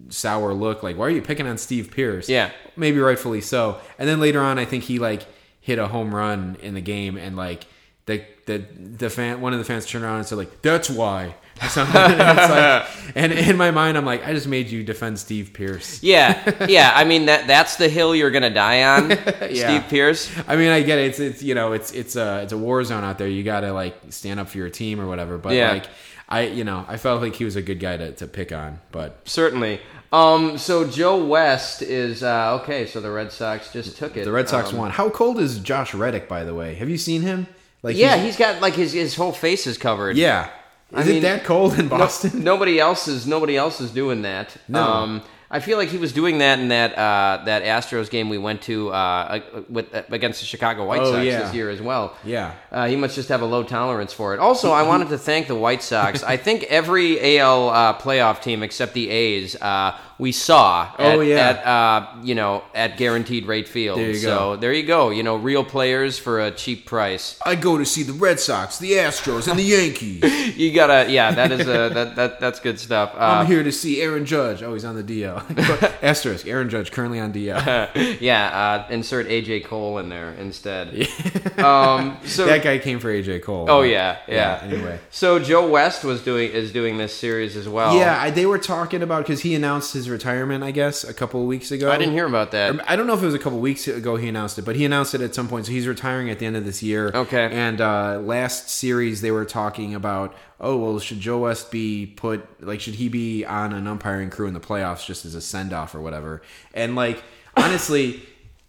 sour 0.10 0.54
look 0.54 0.84
like 0.84 0.98
why 0.98 1.06
are 1.06 1.12
you 1.12 1.22
picking 1.22 1.48
on 1.48 1.58
Steve 1.58 1.92
Pearce 1.92 2.28
Yeah. 2.28 2.52
maybe 2.76 3.00
rightfully 3.00 3.42
so 3.42 3.80
and 3.98 4.10
then 4.10 4.20
later 4.20 4.42
on 4.42 4.60
I 4.60 4.66
think 4.66 4.84
he 4.84 5.00
like 5.00 5.26
hit 5.62 5.80
a 5.80 5.88
home 5.88 6.14
run 6.14 6.58
in 6.62 6.74
the 6.74 6.82
game 6.82 7.18
and 7.18 7.36
like 7.36 7.66
the 8.06 8.24
the 8.46 8.60
the 8.80 9.10
fan 9.10 9.42
one 9.42 9.54
of 9.54 9.60
the 9.60 9.66
fans 9.66 9.86
turned 9.86 10.04
around 10.04 10.18
and 10.18 10.28
said 10.28 10.38
like 10.38 10.62
that's 10.62 10.90
why 10.90 11.36
or 11.64 11.68
something. 11.70 11.96
and, 11.96 12.38
like, 12.38 12.88
and 13.16 13.32
in 13.32 13.56
my 13.58 13.72
mind 13.72 13.98
I'm 13.98 14.06
like 14.06 14.26
I 14.28 14.34
just 14.34 14.48
made 14.48 14.68
you 14.70 14.84
defend 14.84 15.18
Steve 15.20 15.52
Pearce 15.54 16.04
Yeah, 16.04 16.66
yeah. 16.70 16.92
I 16.94 17.04
mean 17.06 17.26
that 17.28 17.48
that's 17.48 17.78
the 17.78 17.88
hill 17.90 18.14
you're 18.16 18.32
gonna 18.32 18.50
die 18.54 18.84
on, 18.84 19.12
Steve 19.56 19.84
Pearce. 19.90 20.30
I 20.48 20.56
mean, 20.58 20.70
I 20.70 20.82
get 20.82 21.00
it. 21.00 21.06
It's 21.08 21.20
it's 21.20 21.44
you 21.44 21.56
know, 21.56 21.72
it's 21.74 21.92
it's 21.94 22.16
a 22.16 22.42
it's 22.44 22.52
a 22.54 22.58
war 22.58 22.84
zone 22.84 23.04
out 23.04 23.18
there. 23.18 23.28
You 23.28 23.44
got 23.44 23.62
to 23.62 23.72
like 23.74 23.96
stand 24.10 24.40
up 24.40 24.50
for 24.50 24.58
your 24.58 24.70
team 24.70 25.00
or 25.00 25.08
whatever. 25.08 25.38
But 25.38 25.54
Yeah. 25.54 25.72
like 25.72 25.86
I 26.28 26.42
you 26.48 26.64
know, 26.64 26.86
I 26.88 26.98
felt 26.98 27.22
like 27.22 27.36
he 27.36 27.46
was 27.46 27.56
a 27.56 27.62
good 27.62 27.80
guy 27.80 27.96
to, 27.98 28.12
to 28.14 28.28
pick 28.28 28.52
on. 28.52 28.80
But 28.92 29.22
Certainly. 29.26 29.80
Um, 30.12 30.58
so 30.58 30.88
Joe 30.88 31.26
West 31.26 31.82
is 31.82 32.24
uh, 32.24 32.60
okay. 32.62 32.86
So 32.86 33.00
the 33.02 33.12
Red 33.12 33.32
Sox 33.32 33.72
just 33.72 33.98
took 33.98 34.16
it. 34.18 34.26
the 34.26 34.32
Red 34.32 34.48
Sox 34.50 34.72
Um, 34.72 34.80
won. 34.80 34.92
How 34.92 35.10
cold 35.10 35.40
is 35.40 35.60
Josh 35.60 35.94
Reddick, 35.94 36.28
by 36.30 36.44
the 36.44 36.54
way? 36.54 36.76
Have 36.76 36.90
you 36.90 36.98
seen 36.98 37.22
him? 37.22 37.48
Like 37.84 37.96
Yeah, 37.98 38.18
he's 38.18 38.36
got 38.38 38.62
like 38.62 38.74
his 38.76 38.94
his 38.94 39.16
whole 39.16 39.32
face 39.34 39.68
is 39.68 39.78
covered. 39.78 40.18
yeah. 40.18 40.50
I 40.94 41.02
Is 41.02 41.08
mean, 41.08 41.18
it 41.18 41.22
that 41.22 41.44
cold 41.44 41.78
in 41.80 41.90
No- 41.90 41.98
Boston? 41.98 42.44
nobody 42.44 42.80
else 42.80 43.08
is 43.08 43.26
nobody 43.26 43.58
else 43.58 43.82
is 43.82 43.92
doing 43.92 44.22
that. 44.22 44.56
No. 44.68 44.82
Um, 44.84 45.22
I 45.56 45.60
feel 45.62 45.78
like 45.78 45.88
he 45.88 45.98
was 45.98 46.12
doing 46.12 46.40
that 46.40 46.60
in 46.60 46.68
that 46.68 46.98
uh, 46.98 47.46
that 47.46 47.64
Astros 47.64 48.10
game 48.10 48.28
we 48.28 48.38
went 48.38 48.62
to 48.64 48.90
uh, 48.90 49.40
with 49.70 49.88
against 50.10 50.42
the 50.42 50.46
Chicago 50.46 50.86
White 50.86 51.00
Oh, 51.00 51.14
Sox 51.14 51.26
yeah. 51.26 51.40
this 51.44 51.54
year 51.54 51.70
as 51.70 51.82
well. 51.82 52.14
Yeah. 52.26 52.52
Uh, 52.74 52.88
he 52.88 52.98
must 52.98 53.16
just 53.16 53.30
have 53.30 53.42
a 53.42 53.46
low 53.46 53.64
tolerance 53.64 54.12
for 54.12 54.34
it. 54.34 54.42
Also, 54.42 54.72
I 54.72 54.84
wanted 54.84 55.08
to 55.10 55.18
thank 55.18 55.48
the 55.48 55.56
White 55.56 55.82
Sox. 55.82 56.24
I 56.34 56.36
think 56.36 56.64
every 56.66 57.40
AL 57.40 57.70
uh, 57.70 57.98
playoff 57.98 58.42
team 58.42 58.64
except 58.64 58.94
the 58.94 59.10
A's 59.10 59.56
uh, 59.56 59.98
we 60.18 60.32
saw. 60.34 60.94
At, 61.00 61.16
Oh, 61.16 61.22
yeah. 61.22 61.38
At 61.50 61.66
uh, 61.66 62.16
you 62.24 62.36
know 62.36 62.64
at 62.74 62.98
guaranteed 62.98 63.46
rate 63.46 63.70
field. 63.70 63.98
There 64.00 64.10
you 64.10 64.16
so 64.16 64.28
go. 64.38 64.56
there 64.58 64.74
you 64.74 64.84
go. 64.84 65.10
You 65.10 65.24
know 65.24 65.38
real 65.38 65.64
players 65.64 66.20
for 66.20 66.42
a 66.42 66.52
cheap 66.52 66.86
price. 66.86 67.40
I 67.46 67.56
go 67.56 67.78
to 67.78 67.86
see 67.86 68.04
the 68.04 68.12
Red 68.14 68.42
Sox, 68.42 68.78
the 68.78 68.92
Astros, 68.92 69.48
and 69.48 69.58
the 69.58 69.64
Yankees. 69.64 70.24
You 70.56 70.74
gotta 70.74 71.12
yeah. 71.12 71.32
That 71.32 71.52
is 71.52 71.62
a 71.62 71.90
that, 71.94 72.16
that 72.18 72.40
that's 72.40 72.60
good 72.60 72.80
stuff. 72.80 73.14
Uh, 73.16 73.20
I'm 73.20 73.46
here 73.46 73.64
to 73.64 73.72
see 73.72 74.02
Aaron 74.02 74.26
Judge. 74.26 74.62
Oh, 74.64 74.74
he's 74.74 74.86
on 74.86 74.96
the 74.96 75.04
DL. 75.04 75.45
Asterisk. 76.02 76.48
Aaron 76.48 76.70
Judge 76.70 76.92
currently 76.92 77.20
on 77.20 77.34
DL. 77.34 78.20
yeah, 78.22 78.86
uh, 78.88 78.92
insert 78.92 79.28
AJ 79.28 79.66
Cole 79.66 79.98
in 80.00 80.10
there 80.10 80.34
instead. 80.34 80.90
um, 81.60 82.18
so 82.26 82.46
that 82.46 82.64
guy 82.64 82.78
came 82.78 83.00
for 83.00 83.10
AJ 83.10 83.44
Cole. 83.44 83.68
oh 83.70 83.82
yeah, 83.82 84.18
yeah, 84.28 84.62
Anyway. 84.64 85.00
so 85.10 85.40
Joe 85.40 85.68
West 85.70 86.04
was 86.04 86.24
doing 86.24 86.52
is 86.52 86.72
doing 86.72 86.98
this 86.98 87.16
series 87.16 87.56
as 87.56 87.68
well. 87.68 87.98
Yeah, 87.98 88.22
I, 88.22 88.30
they 88.30 88.46
were 88.46 88.60
talking 88.60 89.02
about 89.02 89.24
because 89.24 89.42
he 89.42 89.56
announced 89.56 89.94
his 89.94 90.10
retirement, 90.10 90.64
I 90.64 90.72
guess, 90.72 91.04
a 91.04 91.14
couple 91.14 91.42
of 91.42 91.48
weeks 91.48 91.72
ago. 91.72 91.92
I 91.92 91.98
didn't 91.98 92.14
hear 92.14 92.26
about 92.26 92.52
that. 92.52 92.90
I 92.90 92.96
don't 92.96 93.08
know 93.08 93.14
if 93.14 93.22
it 93.22 93.26
was 93.26 93.36
a 93.36 93.40
couple 93.40 93.60
weeks 93.60 93.88
ago 93.88 94.16
he 94.16 94.28
announced 94.28 94.58
it, 94.58 94.66
but 94.66 94.76
he 94.76 94.86
announced 94.86 95.14
it 95.16 95.22
at 95.22 95.36
some 95.36 95.48
point. 95.48 95.66
So 95.66 95.72
he's 95.72 95.88
retiring 95.88 96.30
at 96.30 96.40
the 96.40 96.46
end 96.46 96.56
of 96.56 96.66
this 96.66 96.82
year. 96.84 97.12
Okay. 97.14 97.50
And 97.52 97.82
uh, 97.82 98.20
last 98.20 98.70
series 98.70 99.22
they 99.22 99.32
were 99.32 99.46
talking 99.46 99.96
about, 99.96 100.36
oh 100.60 100.78
well, 100.78 101.00
should 101.00 101.20
Joe 101.20 101.40
West 101.40 101.72
be 101.72 102.06
put 102.06 102.64
like 102.64 102.82
should 102.82 102.96
he 102.96 103.10
be 103.10 103.46
on 103.46 103.74
an 103.74 103.88
umpiring 103.88 104.30
crew 104.30 104.48
in 104.48 104.54
the 104.54 104.60
playoffs 104.60 105.06
just 105.06 105.26
as 105.26 105.36
a 105.36 105.42
send 105.42 105.74
off 105.74 105.96
or 105.96 106.02
whatever? 106.02 106.42
And 106.74 106.96
like 106.96 107.24
honestly. 107.58 108.22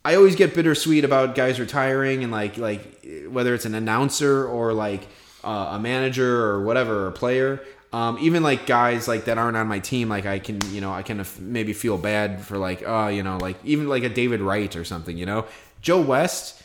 I 0.05 0.15
always 0.15 0.37
get 0.37 0.55
bittersweet 0.55 1.05
about 1.05 1.35
guys 1.35 1.59
retiring 1.59 2.23
and 2.23 2.31
like 2.31 2.59
like 2.59 3.05
whether 3.29 3.55
it's 3.55 3.65
an 3.65 3.75
announcer 3.75 4.47
or 4.47 4.73
like 4.73 5.09
uh, 5.47 5.71
a 5.73 5.79
manager 5.79 6.45
or 6.45 6.63
whatever, 6.63 7.05
or 7.05 7.09
a 7.09 7.13
player. 7.13 7.63
Um, 7.93 8.19
even 8.21 8.43
like 8.43 8.67
guys 8.67 9.09
like 9.09 9.25
that 9.27 9.39
aren't 9.39 9.57
on 9.57 9.69
my 9.69 9.79
team, 9.79 10.09
like 10.09 10.27
I 10.27 10.39
can, 10.39 10.59
you 10.73 10.81
know, 10.81 10.93
I 10.93 11.03
can 11.03 11.25
maybe 11.39 11.73
feel 11.73 11.97
bad 11.97 12.43
for 12.43 12.59
like, 12.59 12.83
oh, 12.85 13.09
you 13.09 13.23
know, 13.23 13.39
like 13.39 13.57
even 13.65 13.89
like 13.89 14.03
a 14.03 14.09
David 14.09 14.41
Wright 14.41 14.75
or 14.77 14.85
something, 14.85 15.17
you 15.17 15.25
know. 15.25 15.47
Joe 15.81 16.01
West, 16.01 16.63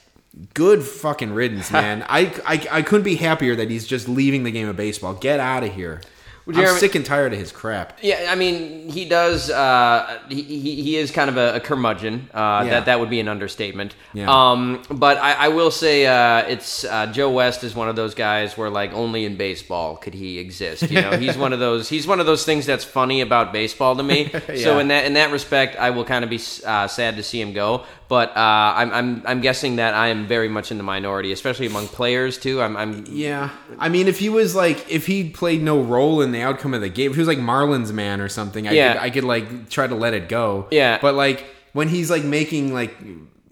good 0.54 0.84
fucking 0.84 1.34
riddance, 1.34 1.72
man. 1.82 2.06
I, 2.10 2.34
I 2.46 2.68
I 2.80 2.82
couldn't 2.82 3.04
be 3.06 3.16
happier 3.16 3.56
that 3.56 3.70
he's 3.70 3.86
just 3.88 4.08
leaving 4.08 4.44
the 4.44 4.52
game 4.52 4.68
of 4.68 4.76
baseball. 4.78 5.14
Get 5.14 5.40
out 5.40 5.64
of 5.64 5.74
here. 5.74 6.02
I'm 6.48 6.56
Jeremy- 6.56 6.80
sick 6.80 6.96
and 6.96 7.06
tired 7.06 7.34
of 7.34 7.40
his 7.40 7.52
crap. 7.52 8.00
Yeah, 8.02 8.28
I 8.28 8.36
mean, 8.36 8.90
he 8.90 9.06
does. 9.06 9.52
Uh, 9.52 10.20
he, 10.28 10.42
he 10.42 10.82
he 10.82 10.96
is 10.98 11.12
kind 11.12 11.30
of 11.30 11.38
a, 11.38 11.56
a 11.58 11.60
curmudgeon. 11.60 12.30
Uh, 12.34 12.64
Yeah. 12.66 12.70
That 12.72 12.86
that 12.88 13.00
would 13.00 13.12
be 13.12 13.20
an 13.20 13.28
understatement. 13.28 13.96
Yeah. 14.12 14.26
Um, 14.28 14.82
but 14.90 15.18
I, 15.20 15.34
I 15.34 15.48
will 15.50 15.70
say, 15.70 16.08
uh, 16.08 16.40
it's 16.48 16.84
uh, 16.84 17.06
Joe 17.08 17.30
West 17.30 17.64
is 17.64 17.76
one 17.76 17.90
of 17.90 17.96
those 17.96 18.16
guys 18.16 18.58
where 18.58 18.72
like 18.72 18.92
only 18.92 19.24
in 19.26 19.38
baseball 19.38 19.96
could 19.98 20.16
he 20.16 20.40
exist. 20.40 20.90
You 20.90 21.02
know, 21.02 21.12
he's 21.12 21.38
one 21.38 21.54
of 21.54 21.60
those. 21.60 21.88
He's 21.88 22.08
one 22.08 22.20
of 22.20 22.26
those 22.26 22.44
things 22.44 22.66
that's 22.66 22.84
funny 22.84 23.22
about 23.22 23.54
baseball 23.54 23.96
to 23.96 24.04
me. 24.04 24.32
So 24.58 24.80
in 24.80 24.88
that 24.88 25.06
in 25.06 25.14
that 25.14 25.32
respect, 25.32 25.76
I 25.78 25.92
will 25.92 26.06
kind 26.06 26.24
of 26.24 26.30
be 26.32 26.40
uh, 26.66 26.88
sad 26.88 27.18
to 27.18 27.24
see 27.24 27.40
him 27.40 27.54
go. 27.54 27.86
But 28.12 28.32
uh, 28.36 28.74
I'm, 28.76 28.92
I'm 28.92 29.22
I'm 29.26 29.40
guessing 29.40 29.78
that 29.78 29.94
I 29.94 30.10
am 30.10 30.28
very 30.28 30.50
much 30.50 30.70
in 30.70 30.76
the 30.78 30.84
minority, 30.84 31.32
especially 31.32 31.68
among 31.68 31.88
players 31.88 32.38
too. 32.38 32.62
I'm, 32.62 32.76
I'm 32.76 33.06
Yeah, 33.08 33.52
I 33.80 33.88
mean, 33.88 34.10
if 34.10 34.20
he 34.20 34.28
was 34.28 34.54
like, 34.54 34.86
if 34.92 35.06
he 35.08 35.30
played 35.30 35.62
no 35.64 35.82
role 35.82 36.22
in 36.22 36.34
the 36.34 36.42
outcome 36.42 36.74
of 36.74 36.82
the 36.82 36.90
game, 36.90 37.12
if 37.12 37.16
he 37.16 37.22
was 37.22 37.28
like 37.30 37.38
Marlins 37.38 37.94
man 37.94 38.20
or 38.20 38.28
something, 38.28 38.68
I 38.68 38.74
Yeah. 38.74 38.94
could, 38.96 39.02
I 39.02 39.10
could 39.12 39.24
like 39.24 39.70
try 39.70 39.88
to 39.88 39.96
let 39.96 40.14
it 40.14 40.28
go. 40.28 40.68
Yeah. 40.72 41.00
but 41.02 41.16
like 41.16 41.46
when 41.72 41.88
he's 41.88 42.12
like 42.12 42.26
making 42.26 42.74
like 42.74 42.94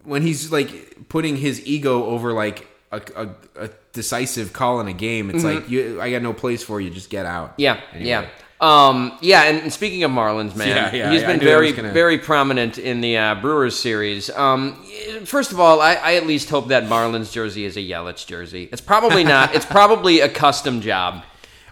when 0.03 0.23
he's 0.23 0.51
like 0.51 1.07
putting 1.07 1.37
his 1.37 1.65
ego 1.65 2.03
over 2.03 2.33
like 2.33 2.67
a, 2.91 3.01
a, 3.15 3.29
a 3.65 3.69
decisive 3.93 4.51
call 4.51 4.81
in 4.81 4.89
a 4.89 4.93
game, 4.93 5.29
it's 5.29 5.45
like 5.45 5.69
you, 5.69 6.01
I 6.01 6.11
got 6.11 6.21
no 6.21 6.33
place 6.33 6.63
for 6.63 6.81
you. 6.81 6.89
Just 6.89 7.09
get 7.09 7.25
out. 7.25 7.51
Mm-hmm. 7.51 7.61
Yeah, 7.61 7.79
Anyway. 7.93 8.09
yeah. 8.09 8.27
Um, 8.61 9.17
yeah, 9.21 9.43
and 9.43 9.71
speaking 9.71 10.03
of 10.03 10.11
Marlins, 10.11 10.53
man, 10.55 10.67
Yeah, 10.67 10.93
yeah, 10.93 11.11
he's 11.11 11.21
yeah, 11.21 11.27
been 11.27 11.39
very, 11.39 11.71
gonna- 11.71 11.91
very 11.93 12.17
prominent 12.17 12.77
in 12.77 12.99
the 12.99 13.17
uh, 13.17 13.35
Brewers 13.35 13.79
series. 13.79 14.29
Um, 14.31 14.83
first 15.23 15.51
of 15.53 15.59
all, 15.61 15.79
I, 15.81 15.93
I 15.95 16.15
at 16.15 16.25
least 16.27 16.49
hope 16.49 16.67
that 16.67 16.83
Marlins 16.83 17.31
jersey 17.31 17.63
is 17.63 17.77
a 17.77 17.81
Yelich 17.81 18.25
jersey. 18.25 18.67
It's 18.71 18.81
probably 18.81 19.23
not. 19.23 19.55
it's 19.55 19.65
probably 19.77 20.19
a 20.19 20.27
custom 20.27 20.81
job. 20.81 21.23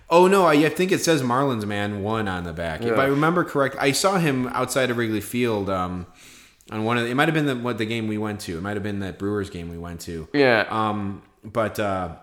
Oh 0.09 0.27
no, 0.27 0.45
I, 0.45 0.53
I 0.53 0.69
think 0.69 0.93
it 0.93 0.99
says 0.99 1.21
Marlins 1.21 1.65
man 1.65 2.01
one 2.01 2.29
on 2.29 2.45
the 2.45 2.53
back. 2.53 2.81
If 2.81 2.97
I 2.97 3.05
remember 3.07 3.43
correct, 3.43 3.75
I 3.77 3.91
saw 3.91 4.17
him 4.17 4.47
outside 4.47 4.89
of 4.89 4.95
Wrigley 4.95 5.19
Field 5.19 5.69
um, 5.69 6.07
on 6.71 6.85
one 6.85 6.97
of 6.97 7.03
the, 7.03 7.09
it 7.09 7.15
might 7.15 7.27
have 7.27 7.35
been 7.35 7.45
the 7.47 7.57
what 7.57 7.77
the 7.77 7.85
game 7.85 8.07
we 8.07 8.17
went 8.17 8.39
to. 8.41 8.57
It 8.57 8.61
might 8.61 8.75
have 8.77 8.83
been 8.83 8.99
that 8.99 9.19
Brewers 9.19 9.49
game 9.49 9.69
we 9.69 9.77
went 9.77 9.99
to. 10.01 10.29
Yeah. 10.31 10.65
Um, 10.69 11.23
but 11.43 11.77
uh, 11.81 12.15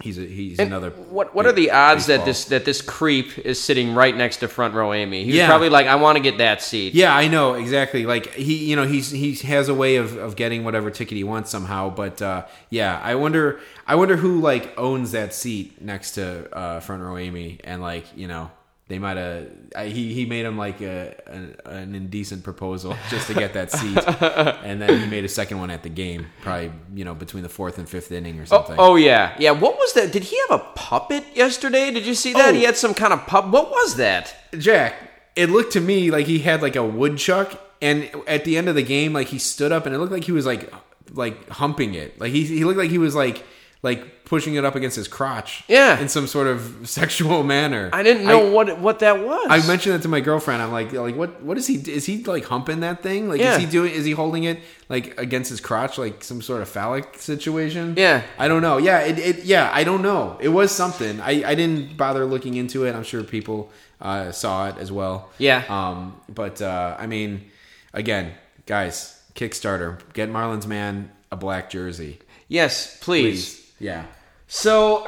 he's 0.00 0.18
a, 0.18 0.22
he's 0.22 0.58
And 0.58 0.68
another. 0.68 0.90
What 0.90 1.34
What 1.34 1.46
are 1.46 1.52
the 1.52 1.70
odds 1.70 2.06
that 2.06 2.24
this 2.24 2.46
that 2.46 2.64
this 2.64 2.82
creep 2.82 3.38
is 3.38 3.60
sitting 3.60 3.94
right 3.94 4.16
next 4.16 4.38
to 4.38 4.48
front 4.48 4.74
row 4.74 4.92
Amy? 4.92 5.24
He's 5.24 5.34
Yeah. 5.34 5.46
probably 5.46 5.68
like, 5.68 5.86
I 5.86 5.94
want 5.96 6.16
to 6.16 6.22
get 6.22 6.38
that 6.38 6.60
seat. 6.62 6.94
Yeah, 6.94 7.14
I 7.16 7.28
know 7.28 7.54
exactly. 7.54 8.04
Like 8.06 8.32
he, 8.34 8.64
you 8.68 8.76
know, 8.76 8.86
he's 8.86 9.10
he 9.10 9.34
has 9.46 9.68
a 9.68 9.74
way 9.74 9.96
of, 9.96 10.16
of 10.16 10.36
getting 10.36 10.64
whatever 10.64 10.90
ticket 10.90 11.16
he 11.16 11.24
wants 11.24 11.50
somehow. 11.50 11.90
But 11.90 12.20
uh, 12.20 12.46
yeah, 12.70 13.00
I 13.02 13.14
wonder, 13.14 13.60
I 13.86 13.94
wonder 13.94 14.16
who 14.16 14.40
like 14.40 14.78
owns 14.78 15.12
that 15.12 15.32
seat 15.34 15.80
next 15.80 16.12
to 16.12 16.52
uh, 16.56 16.80
front 16.80 17.02
row 17.02 17.16
Amy, 17.16 17.60
and 17.64 17.80
like 17.82 18.04
you 18.16 18.26
know, 18.28 18.50
they 18.88 18.98
might 18.98 19.16
have. 19.16 19.48
He 19.86 20.12
he 20.12 20.26
made 20.26 20.44
him 20.44 20.58
like 20.58 20.80
a, 20.82 21.14
an 21.26 21.56
an 21.64 21.94
indecent 21.94 22.44
proposal 22.44 22.94
just 23.10 23.26
to 23.28 23.34
get 23.34 23.54
that 23.54 23.70
seat, 23.72 23.96
and 24.06 24.80
then 24.82 25.00
he 25.00 25.06
made 25.06 25.24
a 25.24 25.28
second 25.28 25.58
one 25.58 25.70
at 25.70 25.82
the 25.82 25.88
game, 25.88 26.26
probably 26.42 26.70
you 26.94 27.04
know 27.04 27.14
between 27.14 27.42
the 27.42 27.48
fourth 27.48 27.78
and 27.78 27.88
fifth 27.88 28.12
inning 28.12 28.38
or 28.38 28.42
Oh, 28.42 28.44
something. 28.46 28.76
oh 28.78 28.96
yeah, 28.96 29.34
yeah. 29.38 29.52
What 29.52 29.76
was 29.78 29.92
that? 29.94 30.12
Did 30.12 30.24
he 30.24 30.38
have 30.48 30.60
a 30.60 30.64
puppet 30.74 31.24
yesterday? 31.34 31.90
Did 31.90 32.04
you 32.06 32.14
see 32.14 32.32
that? 32.34 32.50
Oh. 32.50 32.52
He 32.52 32.64
had 32.64 32.76
some 32.76 32.92
kind 32.94 33.12
of 33.12 33.26
pup. 33.26 33.48
What 33.48 33.70
was 33.70 33.96
that? 33.96 34.34
Jack, 34.58 34.94
it 35.34 35.48
looked 35.50 35.72
to 35.72 35.80
me 35.80 36.10
like 36.10 36.26
he 36.26 36.40
had 36.40 36.60
like 36.60 36.76
a 36.76 36.84
woodchuck, 36.84 37.58
and 37.80 38.08
at 38.26 38.44
the 38.44 38.56
end 38.58 38.68
of 38.68 38.74
the 38.74 38.82
game, 38.82 39.12
like 39.14 39.28
he 39.28 39.38
stood 39.38 39.72
up, 39.72 39.86
and 39.86 39.94
it 39.94 39.98
looked 39.98 40.12
like 40.12 40.24
he 40.24 40.32
was 40.32 40.44
like 40.44 40.70
like 41.12 41.48
humping 41.48 41.94
it. 41.94 42.20
Like 42.20 42.32
he 42.32 42.44
he 42.44 42.64
looked 42.64 42.78
like 42.78 42.90
he 42.90 42.98
was 42.98 43.14
like 43.14 43.44
like 43.84 44.24
pushing 44.24 44.54
it 44.54 44.64
up 44.64 44.74
against 44.74 44.96
his 44.96 45.06
crotch. 45.06 45.62
Yeah. 45.68 46.00
in 46.00 46.08
some 46.08 46.26
sort 46.26 46.46
of 46.46 46.88
sexual 47.00 47.42
manner. 47.42 47.90
I 47.92 48.02
didn't 48.02 48.24
know 48.26 48.50
what 48.50 48.80
what 48.80 48.98
that 49.00 49.16
was. 49.22 49.46
I 49.50 49.64
mentioned 49.68 49.94
that 49.94 50.02
to 50.02 50.08
my 50.08 50.20
girlfriend. 50.20 50.62
I'm 50.62 50.72
like, 50.72 50.90
like 50.92 51.14
what? 51.14 51.42
What 51.42 51.58
is 51.58 51.66
he? 51.66 51.74
Is 51.76 52.06
he 52.06 52.24
like 52.24 52.44
humping 52.46 52.80
that 52.80 53.02
thing? 53.02 53.28
Like, 53.28 53.40
Yeah. 53.40 53.54
is 53.56 53.60
he 53.62 53.66
doing? 53.66 53.92
Is 53.92 54.04
he 54.06 54.12
holding 54.12 54.44
it 54.44 54.58
like 54.88 55.06
against 55.20 55.50
his 55.50 55.60
crotch, 55.60 55.98
like 55.98 56.24
some 56.24 56.40
sort 56.40 56.62
of 56.62 56.68
phallic 56.68 57.18
situation? 57.18 57.94
Yeah. 57.96 58.22
I 58.38 58.48
don't 58.48 58.62
know. 58.62 58.78
Yeah, 58.78 59.00
it, 59.00 59.18
it 59.18 59.44
yeah, 59.44 59.70
I 59.72 59.84
don't 59.84 60.02
know. 60.02 60.38
It 60.40 60.48
was 60.48 60.72
something. 60.72 61.20
I, 61.20 61.50
I 61.50 61.54
didn't 61.54 61.96
bother 61.98 62.24
looking 62.24 62.54
into 62.54 62.86
it. 62.86 62.94
I'm 62.96 63.04
sure 63.04 63.22
people 63.22 63.70
uh, 64.00 64.32
saw 64.32 64.68
it 64.70 64.76
as 64.78 64.90
well. 64.90 65.28
Yeah. 65.38 65.62
Um, 65.68 66.16
but 66.28 66.62
uh, 66.62 66.96
I 66.98 67.06
mean, 67.06 67.50
again, 67.92 68.32
guys, 68.66 69.20
Kickstarter, 69.34 69.98
get 70.14 70.30
Marlins 70.30 70.66
man 70.66 71.10
a 71.30 71.36
black 71.36 71.68
jersey, 71.68 72.20
Yes, 72.48 72.98
please. 73.00 73.54
please. 73.56 73.63
Yeah, 73.78 74.04
So, 74.46 75.06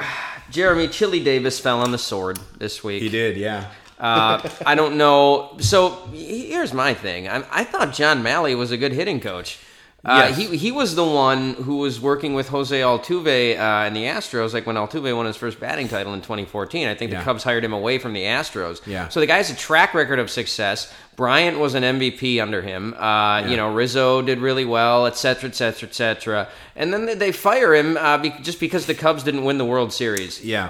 Jeremy 0.51 0.87
Chili 0.87 1.23
Davis 1.23 1.59
fell 1.59 1.81
on 1.81 1.91
the 1.91 1.97
sword 1.97 2.39
this 2.57 2.83
week. 2.83 3.01
he 3.01 3.09
did. 3.09 3.37
Yeah. 3.37 3.71
Uh, 3.99 4.47
I 4.65 4.75
don't 4.75 4.97
know. 4.97 5.55
So 5.59 5.89
here's 6.13 6.73
my 6.73 6.93
thing. 6.93 7.27
I, 7.27 7.43
I 7.49 7.63
thought 7.63 7.93
John 7.93 8.21
Mallee 8.21 8.53
was 8.55 8.71
a 8.71 8.77
good 8.77 8.91
hitting 8.91 9.19
coach. 9.19 9.59
Uh, 10.07 10.27
Yes. 10.29 10.37
he 10.37 10.55
he 10.57 10.71
was 10.71 10.95
the 10.95 11.03
one 11.03 11.53
who 11.55 11.77
was 11.77 11.99
working 11.99 12.33
with 12.33 12.47
Jose 12.49 12.79
Altuve 12.79 13.59
uh, 13.59 13.85
in 13.87 13.93
the 13.93 14.03
Astros, 14.05 14.53
like 14.53 14.65
when 14.65 14.75
Altuve 14.77 15.15
won 15.15 15.25
his 15.25 15.35
first 15.35 15.59
batting 15.59 15.87
title 15.89 16.13
in 16.13 16.21
2014. 16.21 16.87
I 16.87 16.95
think 16.95 17.11
Yeah. 17.11 17.19
the 17.19 17.23
Cubs 17.25 17.43
hired 17.43 17.63
him 17.63 17.73
away 17.73 17.97
from 17.99 18.13
the 18.13 18.23
Astros. 18.23 18.79
Yeah. 18.85 19.09
So 19.09 19.19
the 19.19 19.25
guy 19.25 19.37
has 19.37 19.49
a 19.51 19.55
track 19.55 19.93
record 19.93 20.19
of 20.19 20.29
success. 20.29 20.91
Bryant 21.17 21.59
was 21.59 21.73
an 21.73 21.83
MVP 21.83 22.39
under 22.39 22.61
him. 22.61 22.93
Uh, 22.93 23.41
You 23.47 23.57
know, 23.57 23.73
Rizzo 23.73 24.21
did 24.21 24.39
really 24.39 24.65
well, 24.65 25.07
et 25.07 25.17
cetera, 25.17 25.49
et 25.49 25.55
cetera, 25.55 25.89
et 25.89 25.95
cetera. 25.95 26.47
And 26.75 26.93
then 26.93 27.05
they, 27.05 27.15
they 27.15 27.31
fire 27.31 27.73
him 27.75 27.97
uh, 27.97 28.17
be, 28.19 28.29
just 28.41 28.59
because 28.59 28.85
the 28.85 28.93
Cubs 28.95 29.23
didn't 29.23 29.43
win 29.43 29.57
the 29.57 29.65
World 29.65 29.91
Series. 29.91 30.43
Yeah. 30.45 30.69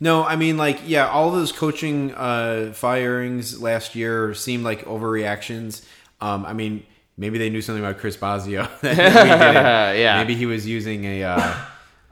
No, 0.00 0.24
I 0.24 0.36
mean, 0.36 0.56
like, 0.56 0.78
yeah, 0.86 1.08
all 1.08 1.30
those 1.32 1.50
coaching 1.50 2.14
uh, 2.14 2.72
firings 2.72 3.60
last 3.60 3.96
year 3.96 4.32
seemed 4.34 4.62
like 4.64 4.84
overreactions. 4.86 5.82
Um, 6.20 6.46
I 6.46 6.52
mean, 6.52 6.84
maybe 7.18 7.36
they 7.36 7.50
knew 7.50 7.60
something 7.60 7.84
about 7.84 7.98
Chris 7.98 8.16
Bosio 8.16 8.66
that 8.80 8.96
we 8.96 9.02
didn't. 9.04 10.00
Yeah. 10.00 10.16
Maybe 10.18 10.34
he 10.34 10.46
was 10.46 10.66
using 10.66 11.04
a 11.04 11.24
uh, 11.24 11.54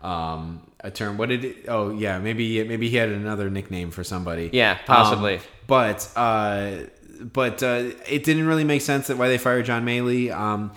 um, 0.07 0.61
a 0.81 0.91
term. 0.91 1.17
What 1.17 1.31
did 1.31 1.45
it? 1.45 1.65
Oh, 1.69 1.91
yeah. 1.91 2.19
Maybe 2.19 2.63
maybe 2.65 2.91
he 2.91 2.97
had 2.97 3.09
another 3.09 3.49
nickname 3.49 3.91
for 3.91 4.05
somebody. 4.05 4.51
Yeah, 4.53 4.79
possibly. 4.85 5.37
Um, 5.37 5.43
but 5.67 6.13
uh, 6.17 6.73
but 7.21 7.63
uh, 7.63 7.91
it 8.09 8.25
didn't 8.25 8.47
really 8.47 8.65
make 8.65 8.83
sense 8.83 9.07
that 9.07 9.17
why 9.17 9.29
they 9.29 9.39
fired 9.39 9.65
John 9.65 9.85
Mallee. 9.85 10.31
Um, 10.31 10.73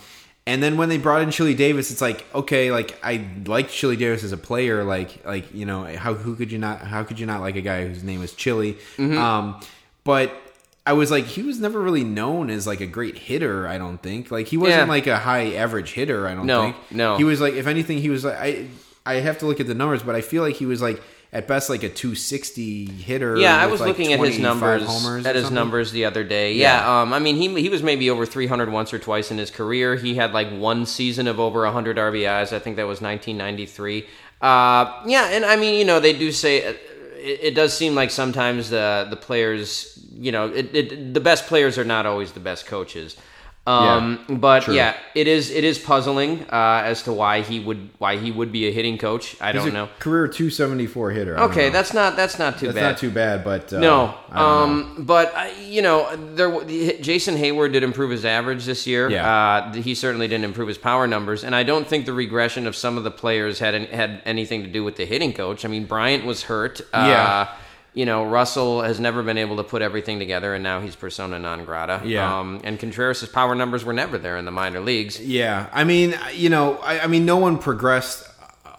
and 0.47 0.63
then 0.63 0.77
when 0.77 0.89
they 0.89 0.97
brought 0.97 1.21
in 1.21 1.29
Chili 1.29 1.53
Davis, 1.53 1.91
it's 1.91 2.01
like 2.01 2.25
okay, 2.33 2.71
like 2.71 2.97
I 3.03 3.27
like 3.45 3.69
Chili 3.69 3.95
Davis 3.95 4.23
as 4.23 4.31
a 4.31 4.37
player. 4.37 4.83
Like 4.83 5.23
like 5.25 5.53
you 5.53 5.65
know 5.65 5.83
how 5.95 6.13
who 6.13 6.35
could 6.35 6.51
you 6.51 6.57
not 6.57 6.81
how 6.81 7.03
could 7.03 7.19
you 7.19 7.25
not 7.25 7.41
like 7.41 7.55
a 7.55 7.61
guy 7.61 7.85
whose 7.87 8.03
name 8.03 8.23
is 8.23 8.33
Chili? 8.33 8.73
Mm-hmm. 8.97 9.17
Um, 9.17 9.59
but 10.03 10.33
I 10.85 10.93
was 10.93 11.11
like 11.11 11.25
he 11.25 11.43
was 11.43 11.59
never 11.59 11.79
really 11.79 12.03
known 12.03 12.49
as 12.49 12.65
like 12.65 12.81
a 12.81 12.87
great 12.87 13.17
hitter. 13.17 13.67
I 13.67 13.77
don't 13.77 14.01
think 14.01 14.31
like 14.31 14.47
he 14.47 14.57
wasn't 14.57 14.81
Yeah. 14.87 14.89
like 14.89 15.07
a 15.07 15.17
high 15.17 15.53
average 15.53 15.93
hitter. 15.93 16.27
I 16.27 16.33
don't 16.33 16.45
No, 16.47 16.61
think 16.63 16.75
no. 16.91 17.17
He 17.17 17.23
was 17.23 17.39
like 17.41 17.53
if 17.53 17.67
anything 17.67 17.99
he 17.99 18.09
was 18.09 18.23
like 18.25 18.37
I 18.39 18.67
I 19.05 19.15
have 19.15 19.37
to 19.39 19.45
look 19.45 19.59
at 19.59 19.67
the 19.67 19.75
numbers, 19.75 20.03
but 20.03 20.15
I 20.15 20.21
feel 20.21 20.41
like 20.43 20.55
he 20.55 20.65
was 20.65 20.81
like 20.81 21.01
at 21.31 21.47
best 21.47 21.69
like 21.69 21.83
a 21.83 21.89
260 21.89 22.85
hitter. 22.85 23.37
Yeah, 23.37 23.55
I 23.61 23.67
was 23.67 23.79
like, 23.81 23.89
looking 23.89 24.13
at 24.13 24.19
his 24.19 24.39
numbers 24.39 24.81
at 24.81 25.35
his 25.35 25.43
something. 25.45 25.53
numbers 25.53 25.91
the 25.91 26.05
other 26.05 26.23
day. 26.23 26.53
Yeah, 26.53 26.79
Yeah. 26.79 27.01
um, 27.01 27.13
I 27.13 27.19
mean 27.19 27.35
he 27.35 27.61
he 27.61 27.69
was 27.69 27.83
maybe 27.83 28.09
over 28.09 28.25
300 28.25 28.71
once 28.71 28.91
or 28.93 28.97
twice 28.99 29.29
in 29.29 29.37
his 29.37 29.51
career. 29.51 29.95
He 29.95 30.15
had 30.15 30.33
like 30.33 30.49
one 30.51 30.85
season 30.87 31.27
of 31.27 31.39
over 31.39 31.61
100 31.65 31.97
RBIs. 31.97 32.51
I 32.51 32.57
think 32.59 32.77
that 32.77 32.87
was 32.87 32.99
1993. 33.01 34.05
Uh, 34.41 35.03
yeah, 35.05 35.29
and 35.29 35.45
I 35.45 35.55
mean 35.55 35.75
you 35.77 35.85
know 35.85 35.99
they 35.99 36.13
do 36.13 36.31
say. 36.31 36.75
It, 37.19 37.39
it 37.43 37.55
does 37.55 37.75
seem 37.75 37.95
like 37.95 38.11
sometimes 38.11 38.69
the 38.69 39.07
the 39.09 39.15
players, 39.15 39.99
you 40.13 40.31
know, 40.31 40.47
it, 40.47 40.75
it, 40.75 41.13
the 41.13 41.19
best 41.19 41.47
players 41.47 41.77
are 41.77 41.85
not 41.85 42.05
always 42.05 42.31
the 42.31 42.39
best 42.39 42.65
coaches. 42.65 43.15
Um, 43.67 44.25
but 44.29 44.63
true. 44.63 44.73
yeah, 44.73 44.95
it 45.13 45.27
is 45.27 45.51
it 45.51 45.63
is 45.63 45.77
puzzling 45.77 46.41
uh, 46.51 46.81
as 46.83 47.03
to 47.03 47.13
why 47.13 47.41
he 47.41 47.59
would 47.59 47.89
why 47.99 48.17
he 48.17 48.31
would 48.31 48.51
be 48.51 48.67
a 48.67 48.71
hitting 48.71 48.97
coach. 48.97 49.35
I 49.39 49.51
He's 49.51 49.61
don't 49.61 49.69
a 49.69 49.73
know. 49.73 49.89
career 49.99 50.27
274 50.27 51.11
hitter. 51.11 51.37
I 51.37 51.43
Okay, 51.43 51.69
that's 51.69 51.93
not 51.93 52.15
that's 52.15 52.39
not 52.39 52.57
too 52.57 52.67
bad. 52.67 52.75
that's 52.75 52.81
bad. 52.83 52.89
not 52.89 52.97
too 52.97 53.11
bad, 53.11 53.43
but 53.43 53.71
uh, 53.71 53.79
No, 53.79 54.15
know. 54.33 54.41
um, 54.41 54.95
but 55.05 55.31
uh, 55.35 55.49
you 55.61 55.83
know, 55.83 56.15
there 56.33 56.49
Jason 56.99 57.35
Heyward 57.35 57.73
did 57.73 57.83
improve 57.83 58.09
his 58.09 58.25
average 58.25 58.65
this 58.65 58.87
year. 58.87 59.07
Yeah. 59.07 59.29
Uh, 59.69 59.73
he 59.73 59.93
certainly 59.93 60.27
didn't 60.27 60.45
improve 60.45 60.67
his 60.67 60.79
power 60.79 61.05
numbers, 61.05 61.43
and 61.43 61.53
I 61.55 61.61
don't 61.61 61.87
think 61.87 62.07
the 62.07 62.13
regression 62.13 62.65
of 62.65 62.75
some 62.75 62.97
of 62.97 63.03
the 63.03 63.11
players 63.11 63.59
had 63.59 63.75
an, 63.75 63.85
had 63.85 64.23
anything 64.25 64.63
to 64.63 64.69
do 64.69 64.83
with 64.83 64.95
the 64.95 65.05
hitting 65.05 65.31
coach. 65.33 65.63
I 65.63 65.67
mean, 65.67 65.85
Bryant 65.85 66.25
was 66.25 66.43
hurt. 66.43 66.81
Uh, 66.91 67.05
Yeah. 67.07 67.47
You 67.93 68.05
know, 68.05 68.23
Russell 68.23 68.81
has 68.83 68.99
never 68.99 69.23
been 69.23 69.37
able 69.37 69.57
to 69.57 69.63
put 69.63 69.81
everything 69.81 70.19
together, 70.19 70.53
and 70.53 70.63
now 70.63 70.79
he's 70.79 70.95
persona 70.95 71.39
non 71.39 71.65
grata. 71.65 72.01
Yeah. 72.05 72.39
Um, 72.39 72.61
and 72.63 72.79
Contreras' 72.79 73.27
power 73.27 73.55
numbers 73.55 73.83
were 73.83 73.93
never 73.93 74.17
there 74.17 74.37
in 74.37 74.45
the 74.45 74.51
minor 74.51 74.79
leagues. 74.79 75.19
Yeah, 75.19 75.67
I 75.73 75.83
mean, 75.83 76.15
you 76.33 76.49
know, 76.49 76.77
I, 76.77 77.01
I 77.01 77.07
mean, 77.07 77.25
no 77.25 77.37
one 77.37 77.57
progressed 77.57 78.29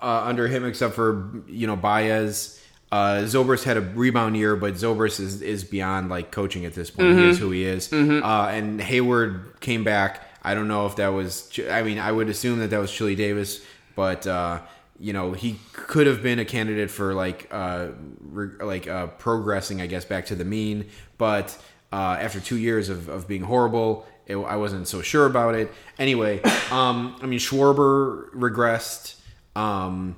uh, 0.00 0.22
under 0.24 0.48
him 0.48 0.64
except 0.64 0.94
for 0.94 1.30
you 1.46 1.66
know 1.66 1.76
Baez. 1.76 2.56
Uh, 2.92 3.22
Zobrist 3.22 3.62
had 3.62 3.76
a 3.76 3.80
rebound 3.80 4.36
year, 4.36 4.56
but 4.56 4.74
Zobrist 4.74 5.20
is, 5.20 5.42
is 5.42 5.62
beyond 5.62 6.08
like 6.08 6.32
coaching 6.32 6.64
at 6.64 6.74
this 6.74 6.90
point. 6.90 7.16
He 7.18 7.28
is 7.28 7.38
who 7.38 7.52
he 7.52 7.64
is. 7.64 7.92
Uh, 7.92 8.48
and 8.50 8.80
Heyward 8.80 9.60
came 9.60 9.84
back. 9.84 10.22
I 10.42 10.54
don't 10.54 10.66
know 10.66 10.86
if 10.86 10.96
that 10.96 11.08
was. 11.08 11.56
I 11.70 11.82
mean, 11.82 11.98
I 11.98 12.10
would 12.10 12.28
assume 12.28 12.58
that 12.60 12.70
that 12.70 12.78
was 12.78 12.90
Chili 12.90 13.14
Davis, 13.14 13.64
but 13.94 14.26
uh, 14.26 14.60
you 15.00 15.14
know, 15.14 15.32
he 15.32 15.58
could 15.72 16.06
have 16.06 16.22
been 16.22 16.38
a 16.38 16.44
candidate 16.44 16.90
for 16.90 17.14
like 17.14 17.48
uh, 17.50 17.88
re- 18.20 18.62
like 18.62 18.86
uh, 18.86 19.06
progressing, 19.06 19.80
I 19.80 19.86
guess, 19.86 20.04
back 20.04 20.26
to 20.26 20.34
the 20.34 20.44
mean. 20.44 20.88
But 21.16 21.56
uh, 21.90 22.18
after 22.20 22.38
two 22.38 22.58
years 22.58 22.90
of, 22.90 23.08
of 23.08 23.26
being 23.26 23.42
horrible, 23.42 24.06
it, 24.26 24.36
I 24.36 24.56
wasn't 24.56 24.86
so 24.86 25.00
sure 25.00 25.24
about 25.24 25.54
it. 25.54 25.72
Anyway, 25.98 26.42
um, 26.70 27.16
I 27.22 27.26
mean, 27.26 27.38
Schwarber 27.38 28.30
regressed. 28.32 29.16
Um, 29.56 30.16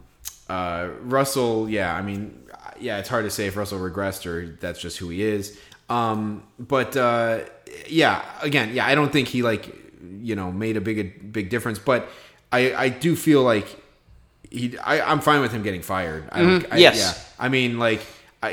uh, 0.50 0.88
Russell, 1.02 1.70
yeah, 1.70 1.94
I 1.94 2.02
mean, 2.02 2.42
yeah, 2.80 2.98
it's 2.98 3.08
hard 3.08 3.24
to 3.24 3.30
say 3.30 3.46
if 3.46 3.56
Russell 3.56 3.78
regressed 3.78 4.26
or 4.26 4.56
that's 4.60 4.80
just 4.80 4.98
who 4.98 5.08
he 5.10 5.22
is. 5.22 5.58
Um, 5.88 6.42
but 6.58 6.96
uh, 6.96 7.40
yeah, 7.86 8.24
again, 8.40 8.74
yeah, 8.74 8.84
I 8.84 8.96
don't 8.96 9.12
think 9.12 9.28
he 9.28 9.42
like 9.42 9.72
you 10.20 10.34
know 10.34 10.50
made 10.50 10.76
a 10.76 10.80
big 10.80 11.32
big 11.32 11.50
difference. 11.50 11.78
But 11.78 12.08
I 12.50 12.74
I 12.74 12.88
do 12.88 13.14
feel 13.14 13.42
like 13.44 13.81
he 14.52 14.78
I, 14.78 15.00
I'm 15.00 15.20
fine 15.20 15.40
with 15.40 15.52
him 15.52 15.62
getting 15.62 15.82
fired. 15.82 16.28
I 16.30 16.42
don't, 16.42 16.64
I, 16.64 16.66
Mm-hmm. 16.66 16.78
Yes. 16.78 16.96
yeah. 16.98 17.44
I 17.44 17.48
mean, 17.48 17.78
like 17.78 18.00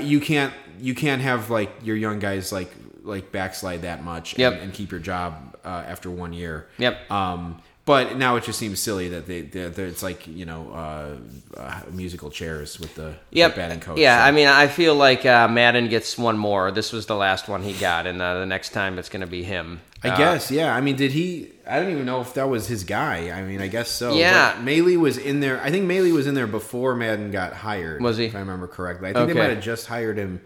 you 0.02 0.20
can't 0.20 0.54
you 0.80 0.96
can't 0.96 1.22
have 1.22 1.50
like 1.50 1.72
your 1.84 1.96
young 1.96 2.20
guys 2.20 2.52
like 2.52 2.72
like 3.04 3.32
backslide 3.32 3.82
that 3.84 4.04
much 4.04 4.38
and, 4.38 4.42
and 4.62 4.74
keep 4.74 4.92
your 4.92 5.00
job 5.00 5.58
uh, 5.66 5.84
after 5.88 6.10
one 6.12 6.34
year. 6.34 6.68
Yep. 6.78 7.10
Um, 7.12 7.62
but 7.90 8.18
now 8.18 8.36
it 8.36 8.44
just 8.44 8.60
seems 8.60 8.80
silly 8.80 9.10
that 9.10 9.26
they 9.26 9.42
they're, 9.42 9.70
they're- 9.70 9.88
it's 9.88 10.04
like 10.04 10.28
you 10.28 10.46
know 10.46 10.62
uh, 10.72 11.60
uh, 11.60 11.82
musical 11.92 12.30
chairs 12.30 12.80
with 12.80 12.94
the 12.94 13.16
Yep. 13.32 13.56
batting 13.56 13.80
coach. 13.80 13.98
Yeah, 13.98 14.20
So- 14.20 14.28
I 14.28 14.32
mean, 14.32 14.48
I 14.48 14.68
feel 14.68 14.94
like 14.96 15.26
uh, 15.26 15.48
Maddon 15.48 15.90
gets 15.90 16.16
one 16.18 16.38
more. 16.38 16.70
This 16.72 16.94
was 16.94 17.08
the 17.08 17.16
last 17.16 17.48
one 17.48 17.64
he 17.64 17.74
got, 17.74 18.06
and 18.06 18.22
uh, 18.22 18.40
the 18.42 18.46
next 18.46 18.70
time 18.74 19.00
it's 19.00 19.10
going 19.10 19.22
to 19.22 19.28
be 19.40 19.44
him. 19.44 19.82
I 20.04 20.10
Uh, 20.12 20.18
guess, 20.18 20.52
yeah. 20.52 20.74
I 20.76 20.82
mean, 20.82 20.96
did 20.98 21.12
he? 21.14 21.52
I 21.68 21.80
don't 21.80 21.92
even 21.92 22.06
know 22.06 22.22
if 22.22 22.36
that 22.36 22.48
was 22.48 22.68
his 22.68 22.84
guy. 22.84 23.32
I 23.32 23.42
mean, 23.44 23.60
I 23.62 23.68
guess 23.68 23.90
so. 23.90 24.14
Yeah. 24.14 24.54
But 24.54 24.64
Mallee 24.64 24.96
was 24.98 25.18
in 25.18 25.40
there. 25.40 25.60
I 25.62 25.72
think 25.72 25.86
Mallee 25.86 26.12
was 26.14 26.28
in 26.28 26.36
there 26.36 26.48
before 26.48 26.96
Maddon 26.96 27.32
got 27.32 27.54
hired. 27.54 28.02
Was 28.02 28.18
he? 28.18 28.26
If 28.26 28.36
I 28.36 28.40
remember 28.40 28.68
correctly, 28.68 29.10
I 29.10 29.14
think 29.14 29.24
Okay. 29.24 29.34
they 29.34 29.40
might 29.40 29.50
have 29.56 29.64
just 29.64 29.88
hired 29.88 30.18
him 30.18 30.42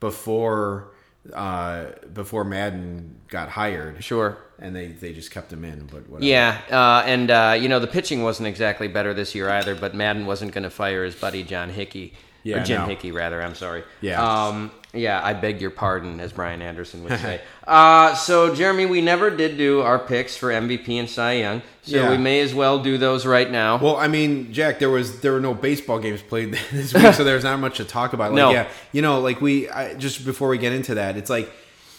before 0.00 0.89
uh, 1.32 1.86
before 2.12 2.44
Maddon 2.44 3.20
got 3.28 3.50
hired. 3.50 4.02
Sure. 4.02 4.38
And 4.58 4.74
they 4.74 4.88
they 4.88 5.12
just 5.12 5.30
kept 5.30 5.52
him 5.52 5.64
in. 5.64 5.86
But 5.86 6.08
whatever. 6.08 6.24
Yeah, 6.24 6.60
uh, 6.70 7.02
and 7.06 7.30
uh, 7.30 7.56
you 7.58 7.68
know 7.68 7.78
the 7.78 7.86
pitching 7.86 8.22
wasn't 8.22 8.48
exactly 8.48 8.88
better 8.88 9.14
this 9.14 9.34
year 9.34 9.48
either. 9.48 9.74
But 9.74 9.94
Maddon 9.94 10.26
wasn't 10.26 10.52
going 10.52 10.64
to 10.64 10.70
fire 10.70 11.04
his 11.04 11.14
buddy 11.14 11.42
John 11.42 11.70
Hickey, 11.70 12.12
Yeah, 12.42 12.62
or 12.62 12.64
Jim 12.64 12.80
no. 12.82 12.86
Hickey 12.86 13.12
rather. 13.12 13.42
I'm 13.42 13.54
sorry. 13.54 13.84
Yeah. 14.00 14.22
Um, 14.46 14.70
yeah, 14.92 15.20
I 15.22 15.34
beg 15.34 15.60
your 15.60 15.70
pardon, 15.70 16.18
as 16.20 16.32
Brian 16.32 16.62
Anderson 16.62 17.04
would 17.04 17.20
say. 17.20 17.40
uh, 17.66 18.14
so 18.14 18.54
Jeremy, 18.54 18.86
we 18.86 19.00
never 19.00 19.30
did 19.30 19.56
do 19.56 19.82
our 19.82 19.98
picks 19.98 20.36
for 20.36 20.48
MVP 20.48 20.88
and 20.98 21.08
Cy 21.08 21.34
Young, 21.34 21.62
so 21.82 21.96
Yeah. 21.96 22.10
we 22.10 22.16
may 22.18 22.40
as 22.40 22.52
well 22.54 22.82
do 22.82 22.98
those 22.98 23.24
right 23.24 23.48
now. 23.48 23.76
Well, 23.78 23.96
I 23.96 24.08
mean, 24.08 24.52
Jack, 24.52 24.78
there 24.80 24.90
was 24.90 25.20
there 25.20 25.32
were 25.32 25.40
no 25.40 25.54
baseball 25.54 25.98
games 26.00 26.22
played 26.22 26.54
this 26.72 26.92
week, 26.94 27.14
so 27.14 27.22
there's 27.24 27.44
not 27.44 27.60
much 27.60 27.76
to 27.76 27.84
talk 27.84 28.14
about. 28.14 28.32
Like, 28.32 28.36
No. 28.36 28.50
yeah, 28.50 28.68
you 28.92 29.02
know, 29.02 29.20
like 29.20 29.40
we 29.40 29.68
I, 29.68 29.94
just 29.94 30.24
before 30.24 30.48
we 30.48 30.58
get 30.58 30.72
into 30.72 30.94
that, 30.96 31.16
it's 31.16 31.30
like, 31.30 31.50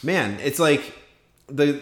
man, 0.03 0.37
it's 0.41 0.59
like 0.59 0.93
the 1.47 1.79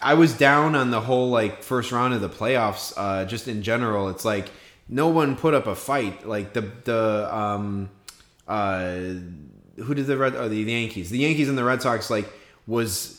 I 0.00 0.14
was 0.14 0.32
down 0.32 0.74
on 0.76 0.90
the 0.90 1.00
whole 1.00 1.28
like 1.30 1.62
first 1.62 1.90
round 1.92 2.14
of 2.14 2.20
the 2.20 2.28
playoffs. 2.30 2.94
Uh, 2.96 3.24
just 3.26 3.48
in 3.48 3.62
general, 3.62 4.08
it's 4.08 4.24
like 4.24 4.48
no 4.88 5.08
one 5.08 5.36
put 5.36 5.54
up 5.54 5.66
a 5.66 5.74
fight. 5.74 6.26
Like 6.26 6.52
the 6.52 6.62
the 6.84 7.34
um 7.34 7.90
uh 8.46 8.88
who 9.76 9.94
did 9.94 10.06
the 10.06 10.16
red 10.16 10.34
or 10.34 10.48
the, 10.48 10.64
the 10.64 10.72
Yankees 10.72 11.10
the 11.10 11.18
Yankees 11.18 11.48
and 11.48 11.56
the 11.56 11.64
Red 11.64 11.82
Sox 11.82 12.10
like 12.10 12.28
was 12.66 13.18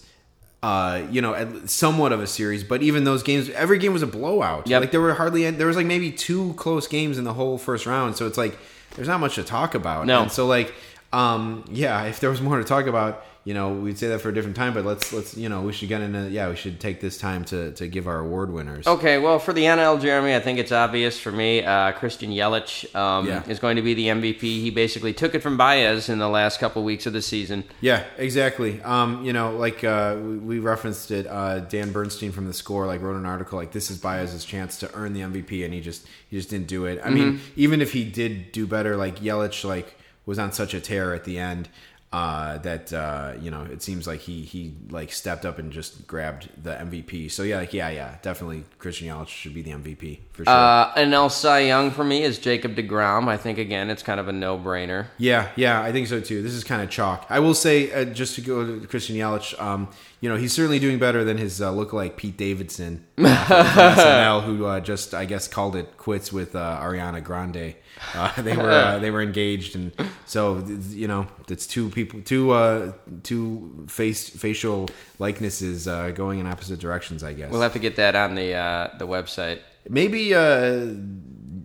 uh, 0.62 1.03
you 1.10 1.21
know, 1.21 1.62
somewhat 1.65 2.12
of 2.12 2.19
a 2.19 2.27
series, 2.27 2.65
but 2.65 2.82
even 2.82 3.05
those 3.05 3.23
games, 3.23 3.49
every 3.51 3.77
game 3.77 3.93
was 3.93 4.03
a 4.03 4.08
blowout. 4.08 4.67
Yeah, 4.67 4.79
Like 4.79 4.91
there 4.91 4.99
were 4.99 5.13
hardly, 5.13 5.49
there 5.51 5.67
was 5.67 5.77
like 5.77 5.86
maybe 5.86 6.12
two 6.12 6.53
close 6.55 6.86
games 6.86 7.17
in 7.17 7.23
the 7.23 7.34
whole 7.34 7.58
first 7.58 7.86
round. 7.86 8.17
So 8.17 8.27
it's 8.27 8.38
like 8.38 8.58
there's 8.95 9.08
not 9.08 9.21
much 9.21 9.36
to 9.36 9.43
talk 9.43 9.73
about. 9.73 10.05
No. 10.05 10.23
And 10.23 10.32
so 10.32 10.45
like, 10.47 10.73
um, 11.13 11.63
yeah, 11.71 12.03
if 12.03 12.19
there 12.19 12.29
was 12.29 12.41
more 12.41 12.58
to 12.58 12.65
talk 12.65 12.88
about, 12.88 13.25
you 13.45 13.54
know, 13.54 13.69
we'd 13.73 13.97
say 13.97 14.08
that 14.10 14.19
for 14.21 14.30
a 14.30 14.34
different 14.34 14.56
time. 14.58 14.73
But 14.73 14.86
let's 14.86 15.12
let's 15.13 15.36
you 15.38 15.47
know, 15.49 15.62
we 15.62 15.71
should 15.73 15.88
get 15.89 16.02
into 16.02 16.30
yeah, 16.30 16.49
we 16.49 16.56
should 16.56 16.80
take 16.80 16.99
this 16.99 17.17
time 17.17 17.45
to 17.45 17.71
to 17.73 17.88
give 17.88 18.06
our 18.08 18.19
award 18.19 18.52
winners. 18.52 18.86
Okay, 18.86 19.17
well, 19.17 19.39
for 19.39 19.54
the 19.54 19.63
NL, 19.63 19.99
Jeremy, 19.99 20.36
I 20.36 20.39
think 20.39 20.60
it's 20.60 20.71
obvious 20.73 21.17
for 21.19 21.32
me. 21.32 21.63
Uh, 21.63 21.93
Christian 21.93 22.32
Yelich 22.32 22.93
um, 22.95 23.28
Yeah. 23.28 23.43
is 23.47 23.58
going 23.60 23.78
to 23.78 23.82
be 23.82 23.93
the 23.93 24.08
MVP. 24.08 24.41
He 24.41 24.69
basically 24.69 25.13
took 25.13 25.34
it 25.36 25.39
from 25.41 25.58
Baez 25.58 26.10
in 26.10 26.19
the 26.19 26.28
last 26.30 26.60
couple 26.60 26.84
weeks 26.84 27.06
of 27.06 27.13
the 27.13 27.21
season. 27.21 27.63
Yeah, 27.82 28.04
exactly. 28.17 28.82
Um, 28.84 29.23
you 29.25 29.32
know, 29.34 29.52
like 29.56 29.84
uh, 29.84 30.17
we, 30.19 30.60
referenced 30.60 31.10
it. 31.12 31.25
Uh, 31.25 31.60
Dan 31.62 31.91
Bernstein 31.91 32.32
from 32.32 32.45
the 32.45 32.54
Score 32.54 32.86
like 32.88 33.02
wrote 33.02 33.15
an 33.15 33.25
article 33.25 33.58
like 33.58 33.71
this 33.71 33.89
is 33.89 33.97
Baez's 33.97 34.43
chance 34.45 34.78
to 34.80 34.93
earn 34.93 35.13
the 35.13 35.21
MVP, 35.21 35.63
and 35.63 35.73
he 35.73 35.80
just 35.82 36.06
he 36.30 36.38
just 36.38 36.49
didn't 36.49 36.67
do 36.67 36.86
it. 36.86 36.99
I 37.04 37.10
mean, 37.10 37.19
Mm-hmm. 37.34 37.38
even 37.56 37.82
if 37.82 37.93
he 37.93 38.04
did 38.04 38.52
do 38.52 38.67
better, 38.67 38.95
like 38.97 39.19
Yelich 39.19 39.63
like 39.63 39.95
was 40.25 40.38
on 40.38 40.52
such 40.52 40.73
a 40.73 40.80
tear 40.82 41.13
at 41.13 41.23
the 41.23 41.39
end 41.39 41.69
uh, 42.12 42.58
that 42.60 42.91
uh, 42.91 43.34
you 43.39 43.52
know 43.52 43.63
it 43.63 43.84
seems 43.84 44.08
like 44.08 44.22
he 44.22 44.41
he 44.41 44.74
like 44.89 45.12
stepped 45.12 45.45
up 45.45 45.60
and 45.60 45.72
just 45.72 46.08
grabbed 46.08 46.50
the 46.62 46.72
MVP. 46.72 47.30
So 47.30 47.43
yeah, 47.43 47.58
like 47.58 47.74
yeah, 47.74 47.89
yeah, 47.89 48.17
definitely 48.24 48.63
Christian 48.80 49.08
Yelich 49.08 49.28
should 49.28 49.54
be 49.54 49.62
the 49.62 49.72
MVP 49.72 50.19
for 50.32 50.43
sure. 50.43 50.54
Uh, 50.54 50.93
NL 50.95 51.30
Cy 51.30 51.60
Young 51.60 51.91
for 51.91 52.04
me 52.04 52.24
is 52.24 52.39
Jacob 52.39 52.76
DeGrom. 52.76 53.28
I 53.28 53.38
think, 53.38 53.60
again, 53.60 53.91
it's 53.91 54.02
kind 54.02 54.19
of 54.19 54.28
a 54.28 54.32
no 54.32 54.58
brainer. 54.58 55.08
Yeah, 55.19 55.50
yeah, 55.56 55.82
I 55.82 55.91
think 55.91 56.08
so 56.08 56.19
too. 56.19 56.41
This 56.41 56.54
is 56.54 56.63
kind 56.63 56.82
of 56.82 56.89
chalk. 56.89 57.28
I 57.30 57.39
will 57.39 57.54
say, 57.54 57.91
uh, 57.91 58.06
just 58.06 58.36
to 58.36 58.41
go 58.41 58.65
to 58.65 58.88
Christian 58.88 59.15
Yelich, 59.15 59.60
um, 59.62 59.89
you 60.21 60.29
know, 60.29 60.36
he's 60.36 60.51
certainly 60.53 60.79
doing 60.79 60.99
better 60.99 61.23
than 61.23 61.38
his 61.38 61.62
uh, 61.62 61.71
lookalike 61.71 62.17
Pete 62.17 62.36
Davidson 62.36 63.05
uh, 63.17 63.23
SNL, 63.25 64.43
who 64.43 64.65
uh, 64.65 64.79
just, 64.79 65.13
I 65.13 65.25
guess, 65.25 65.47
called 65.47 65.75
it 65.75 65.97
quits 65.97 66.34
with 66.34 66.55
uh, 66.55 66.79
Ariana 66.82 67.23
Grande. 67.23 67.75
Uh, 68.13 68.41
they 68.41 68.55
were 68.55 68.69
uh, 68.69 68.99
they 68.99 69.12
were 69.12 69.21
engaged, 69.21 69.75
and 69.75 69.91
so 70.25 70.63
you 70.89 71.08
know, 71.08 71.27
it's 71.49 71.67
two 71.67 71.89
people, 71.89 72.21
two 72.21 72.51
uh, 72.51 72.93
two 73.23 73.86
face 73.89 74.29
facial 74.29 74.89
likenesses 75.19 75.88
uh, 75.88 76.12
going 76.12 76.39
in 76.39 76.47
opposite 76.47 76.79
directions. 76.79 77.23
I 77.23 77.34
guess 77.34 77.51
We'll 77.51 77.62
have 77.62 77.73
to 77.73 77.79
get 77.79 77.97
that 77.97 78.15
on 78.15 78.36
the 78.36 78.53
uh, 78.53 78.97
the 78.97 79.08
website. 79.08 79.60
maybe 79.89 80.34
uh, 80.34 80.93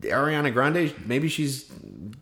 Ariana 0.00 0.52
Grande, 0.52 0.92
maybe 1.06 1.28
she's 1.28 1.70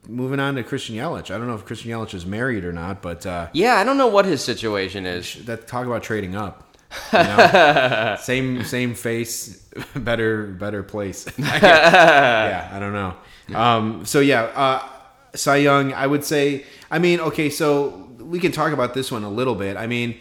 moving 0.09 0.41
on 0.41 0.55
to 0.57 0.63
Christian 0.63 0.97
Yelich. 0.97 1.31
I 1.31 1.39
don't 1.39 1.47
know 1.47 1.55
if 1.55 1.65
Christian 1.65 1.91
Yelich 1.91 2.15
is 2.15 2.27
married 2.27 2.65
or 2.65 2.73
not, 2.73 3.03
but. 3.03 3.25
Uh, 3.27 3.49
Yeah, 3.53 3.77
I 3.77 3.85
don't 3.85 3.99
know 3.99 4.09
what 4.09 4.25
his 4.25 4.43
situation 4.43 5.07
is. 5.07 5.45
that 5.47 5.67
talk 5.67 5.87
about 5.87 6.03
trading 6.03 6.35
up. 6.37 6.69
You 7.13 7.19
know? 7.21 8.17
same 8.21 8.65
same 8.65 8.95
face, 8.95 9.57
better 9.97 10.47
better 10.47 10.83
place. 10.83 11.27
yeah, 11.39 12.71
I 12.71 12.79
don't 12.79 12.93
know. 12.93 13.15
Um, 13.59 14.05
so 14.05 14.21
yeah, 14.21 14.43
uh, 14.55 14.83
Cy 15.35 15.57
Young. 15.57 15.93
I 15.95 16.07
would 16.07 16.25
say. 16.25 16.65
I 16.91 16.99
mean, 16.99 17.21
okay, 17.21 17.49
so 17.49 18.11
we 18.21 18.39
can 18.39 18.53
talk 18.53 18.73
about 18.73 18.93
this 18.95 19.11
one 19.11 19.25
a 19.25 19.31
little 19.31 19.55
bit. 19.55 19.77
I 19.79 19.87
mean, 19.87 20.19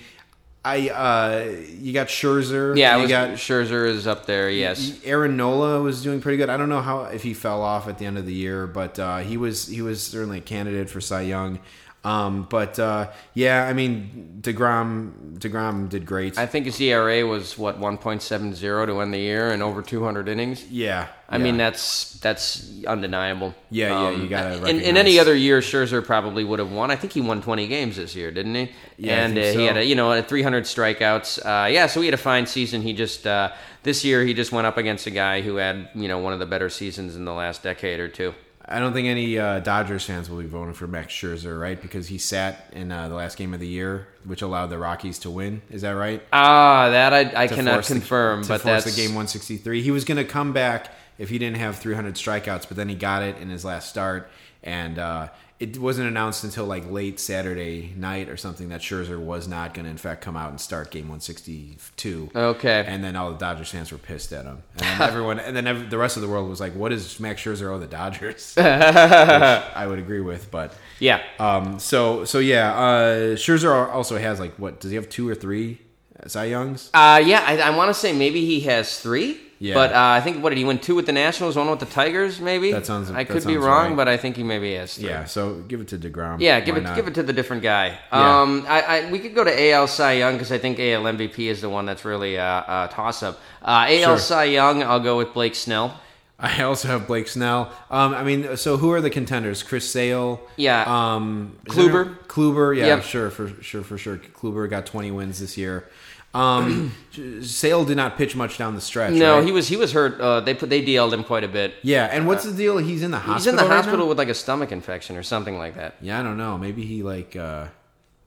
I 0.64 0.90
uh, 0.90 1.56
you 1.80 1.92
got 1.92 2.08
Scherzer. 2.08 2.78
Yeah, 2.78 2.98
you 2.98 3.04
was, 3.04 3.10
got 3.10 3.30
Scherzer 3.32 3.88
is 3.88 4.06
up 4.06 4.28
there. 4.28 4.50
Yes. 4.50 5.00
Aaron 5.04 5.36
Nola 5.36 5.82
was 5.82 6.04
doing 6.04 6.22
pretty 6.22 6.38
good. 6.38 6.50
I 6.50 6.58
don't 6.58 6.70
know 6.70 6.82
how 6.82 7.06
if 7.06 7.24
he 7.24 7.34
fell 7.34 7.64
off 7.64 7.88
at 7.88 7.98
the 7.98 8.06
end 8.06 8.20
of 8.20 8.28
the 8.28 8.34
year, 8.34 8.68
but 8.68 9.00
uh, 9.00 9.20
he 9.20 9.38
was 9.38 9.68
he 9.68 9.82
was 9.82 10.04
certainly 10.04 10.38
a 10.38 10.42
candidate 10.42 10.90
for 10.90 11.02
Cy 11.02 11.22
Young. 11.22 11.60
Um, 12.04 12.48
but 12.50 12.80
uh, 12.80 13.12
yeah, 13.36 13.68
I 13.68 13.74
mean 13.74 14.40
Degrom 14.42 15.38
Degrom 15.38 15.88
did 15.88 16.06
great. 16.06 16.36
I 16.38 16.48
think 16.48 16.66
his 16.66 16.82
ERA 16.82 17.26
was 17.28 17.60
what 17.60 17.80
1.70 17.80 18.88
to 18.88 19.02
end 19.02 19.14
the 19.14 19.20
year 19.20 19.52
and 19.52 19.62
over 19.62 19.84
200 19.84 20.28
innings. 20.28 20.66
yeah, 20.68 21.10
I 21.30 21.38
yeah. 21.38 21.44
mean 21.44 21.58
that's 21.58 22.14
that's 22.16 22.84
undeniable. 22.88 23.54
Yeah, 23.70 24.10
yeah, 24.10 24.18
you 24.18 24.28
gotta 24.28 24.68
In, 24.68 24.82
in 24.82 24.98
any 24.98 25.20
other 25.20 25.36
year, 25.36 25.60
Scherzer 25.60 26.04
probably 26.04 26.44
would 26.44 26.58
have 26.58 26.72
won. 26.72 26.90
I 26.90 26.96
think 26.96 27.14
he 27.14 27.22
won 27.22 27.40
20 27.40 27.68
games 27.68 27.98
this 27.98 28.16
year, 28.16 28.32
didn't 28.32 28.56
he? 28.56 28.72
Yeah, 28.98 29.24
and 29.24 29.38
uh, 29.38 29.42
he 29.42 29.66
had 29.66 29.78
a 29.78 29.86
you 29.86 29.94
know 29.94 30.12
a 30.12 30.24
300 30.24 30.64
strikeouts. 30.64 31.46
Uh, 31.46 31.68
yeah, 31.68 31.86
so 31.86 32.02
he 32.02 32.08
had 32.08 32.16
a 32.16 32.18
fine 32.18 32.48
season. 32.48 32.82
He 32.82 32.94
just 32.94 33.28
uh, 33.28 33.52
this 33.84 34.04
year 34.04 34.24
he 34.24 34.34
just 34.34 34.52
went 34.52 34.66
up 34.66 34.78
against 34.78 35.06
a 35.06 35.12
guy 35.12 35.42
who 35.42 35.58
had 35.58 35.90
you 35.94 36.08
know 36.08 36.18
one 36.18 36.34
of 36.34 36.40
the 36.40 36.48
better 36.48 36.70
seasons 36.70 37.16
in 37.16 37.26
the 37.26 37.34
last 37.34 37.62
decade 37.62 38.00
or 38.00 38.08
two. 38.08 38.34
I 38.72 38.80
don't 38.80 38.94
think 38.94 39.08
any 39.08 39.38
uh, 39.38 39.60
Dodgers 39.60 40.06
fans 40.06 40.30
will 40.30 40.40
be 40.40 40.48
voting 40.48 40.74
for 40.74 40.88
Max 40.88 41.14
Scherzer, 41.14 41.60
right? 41.60 41.80
Because 41.82 42.08
he 42.08 42.18
sat 42.18 42.70
in 42.74 42.92
uh, 42.92 43.08
the 43.10 43.16
last 43.16 43.38
game 43.38 43.54
of 43.54 43.60
the 43.60 43.68
year, 43.68 44.08
which 44.24 44.42
allowed 44.42 44.68
the 44.68 44.78
Rockies 44.78 45.20
to 45.20 45.30
win. 45.30 45.62
Is 45.70 45.82
that 45.82 45.92
right? 45.92 46.24
Ah, 46.32 46.90
that 46.90 47.14
I, 47.14 47.44
I 47.44 47.48
cannot 47.48 47.84
the- 47.84 47.94
confirm, 47.94 48.44
to 48.44 48.48
but 48.48 48.64
that's 48.64 48.86
the 48.86 48.92
game 48.92 49.10
163. 49.12 49.82
He 49.82 49.92
was 49.92 50.06
going 50.06 50.18
to 50.18 50.24
come 50.24 50.54
back 50.54 50.90
if 51.18 51.30
he 51.30 51.38
didn't 51.38 51.58
have 51.58 51.78
300 51.78 52.16
strikeouts, 52.16 52.68
but 52.68 52.78
then 52.78 52.90
he 52.90 52.96
got 52.96 53.22
it 53.24 53.38
in 53.38 53.50
his 53.50 53.64
last 53.66 53.90
start, 53.90 54.30
and 54.64 54.98
uh, 54.98 55.28
it 55.62 55.78
wasn't 55.78 56.08
announced 56.08 56.44
until 56.44 56.66
like 56.66 56.90
late 56.90 57.20
Saturday 57.20 57.94
night 57.96 58.30
or 58.30 58.36
something 58.36 58.70
that 58.70 58.82
Scherzer 58.82 59.20
was 59.20 59.48
not 59.48 59.76
going 59.76 59.86
to 59.86 59.92
in 59.92 59.98
fact 59.98 60.22
come 60.22 60.36
out 60.36 60.50
and 60.50 60.60
start 60.60 60.90
game 60.90 61.04
162. 61.04 62.32
Okay. 62.36 62.84
And 62.88 63.04
then 63.04 63.16
all 63.16 63.32
the 63.32 63.38
Dodgers 63.38 63.70
fans 63.70 63.92
were 63.92 64.00
pissed 64.00 64.34
at 64.34 64.46
him, 64.46 64.64
and 64.74 64.82
then 64.82 65.02
everyone, 65.08 65.40
and 65.40 65.56
then 65.56 65.68
ev 65.68 65.92
the 65.92 66.00
rest 66.00 66.18
of 66.18 66.24
the 66.24 66.28
world 66.28 66.50
was 66.50 66.60
like, 66.60 66.74
"What 66.74 66.90
does 66.90 67.20
Max 67.20 67.44
Scherzer 67.44 67.72
owe 67.72 67.78
the 67.78 67.86
Dodgers?" 67.86 68.56
Which 68.58 68.66
I 68.66 69.86
would 69.88 70.00
agree 70.00 70.22
with, 70.22 70.50
but 70.50 70.74
yeah. 71.00 71.22
um, 71.40 71.78
so 71.78 72.26
so 72.26 72.40
yeah, 72.40 72.74
uh, 72.74 73.16
Scherzer 73.36 73.88
also 73.94 74.18
has 74.18 74.40
like 74.40 74.56
what 74.56 74.80
does 74.80 74.90
he 74.90 74.96
have 74.96 75.10
two 75.10 75.30
or 75.30 75.36
three 75.36 75.80
Cy 76.26 76.46
Youngs? 76.46 76.90
Uh, 76.94 77.22
yeah, 77.24 77.44
I, 77.46 77.58
I 77.60 77.70
want 77.78 77.90
to 77.90 77.94
say 77.94 78.14
maybe 78.14 78.46
he 78.46 78.62
has 78.62 79.00
three. 79.00 79.40
Yeah. 79.64 79.76
But 79.76 79.94
uh, 79.94 80.00
I 80.18 80.22
think 80.22 80.42
what 80.44 80.50
did 80.50 80.58
he 80.58 80.66
win 80.66 80.80
two 80.80 80.96
with 80.96 81.06
the 81.06 81.12
Nationals, 81.12 81.56
one 81.56 81.70
with 81.70 81.80
the 81.80 81.86
Tigers, 81.86 82.42
maybe. 82.42 82.72
That 82.72 82.88
sounds- 82.88 83.12
I 83.12 83.24
could 83.26 83.46
be 83.46 83.58
wrong, 83.58 83.90
right. 83.90 83.96
but 83.96 84.08
I 84.08 84.18
think 84.18 84.36
he 84.36 84.42
maybe 84.44 84.74
has 84.74 84.96
three. 84.96 85.08
Yeah, 85.10 85.26
so 85.26 85.62
give 85.68 85.80
it 85.82 85.88
to 85.90 86.00
Degrom. 86.00 86.38
Yeah, 86.40 86.60
give 86.62 86.74
Why 86.74 86.82
it 86.82 86.84
not? 86.84 86.96
give 86.96 87.08
it 87.08 87.14
to 87.14 87.22
the 87.24 87.32
different 87.32 87.62
guy. 87.62 88.00
Yeah. 88.12 88.42
Um, 88.42 88.66
I, 88.68 88.82
I 88.82 89.12
we 89.12 89.20
could 89.20 89.36
go 89.36 89.44
to 89.44 89.72
AL 89.72 89.88
Cy 89.88 90.14
Young 90.14 90.34
because 90.34 90.52
I 90.52 90.58
think 90.58 90.80
AL 90.80 91.04
MVP 91.04 91.38
is 91.48 91.62
the 91.62 91.70
one 91.70 91.86
that's 91.86 92.04
really 92.06 92.38
a, 92.38 92.66
a 92.68 92.90
toss 92.92 93.22
up. 93.22 93.40
Uh, 93.62 93.86
AL 93.88 94.04
Sure. 94.04 94.18
Cy 94.18 94.44
Young, 94.46 94.82
I'll 94.82 95.00
go 95.00 95.16
with 95.18 95.32
Blake 95.36 95.54
Snell. 95.54 95.94
I 96.40 96.64
also 96.64 96.88
have 96.88 97.06
Blake 97.06 97.28
Snell. 97.28 97.72
Um, 97.92 98.16
I 98.16 98.24
mean, 98.24 98.58
so 98.58 98.78
who 98.78 98.92
are 98.94 99.00
the 99.02 99.12
contenders? 99.12 99.62
Chris 99.62 99.88
Sale. 99.88 100.42
Yeah. 100.56 100.86
Um, 100.88 101.56
Kluber. 101.68 102.18
Kluber. 102.26 102.76
Yeah, 102.76 102.88
Yep. 102.88 103.04
sure, 103.04 103.30
for 103.30 103.48
sure, 103.62 103.84
for 103.84 104.00
sure. 104.00 104.18
Kluber 104.18 104.68
got 104.68 104.88
20 104.88 105.12
wins 105.12 105.40
this 105.40 105.56
year. 105.56 105.88
Um, 106.34 106.94
Sale 107.42 107.86
did 107.86 107.98
not 107.98 108.18
pitch 108.18 108.36
much 108.36 108.58
down 108.58 108.76
the 108.76 108.82
stretch. 108.82 109.14
No, 109.14 109.36
right? 109.36 109.46
he 109.46 109.52
was 109.52 109.68
he 109.68 109.76
was 109.76 109.92
hurt. 109.92 110.20
Uh, 110.20 110.40
they 110.40 110.54
put 110.54 110.70
they 110.70 110.82
DL'd 110.84 111.14
him 111.14 111.24
quite 111.24 111.44
a 111.44 111.48
bit. 111.48 111.74
Yeah, 111.82 112.06
and 112.06 112.26
what's 112.26 112.46
the 112.46 112.54
deal? 112.54 112.78
He's 112.78 113.04
in 113.04 113.12
the 113.12 113.18
hospital. 113.18 113.36
He's 113.36 113.48
in 113.48 113.56
the 113.58 113.64
right 113.64 113.76
hospital 113.76 114.06
now? 114.06 114.10
with 114.10 114.18
like 114.18 114.30
a 114.30 114.34
stomach 114.34 114.72
infection 114.72 115.18
or 115.18 115.24
something 115.24 115.58
like 115.58 115.76
that. 115.76 115.96
Yeah, 116.02 116.20
I 116.20 116.24
don't 116.24 116.38
know. 116.38 116.58
Maybe 116.58 116.86
he 116.86 117.04
like 117.04 117.36
uh, 117.36 117.68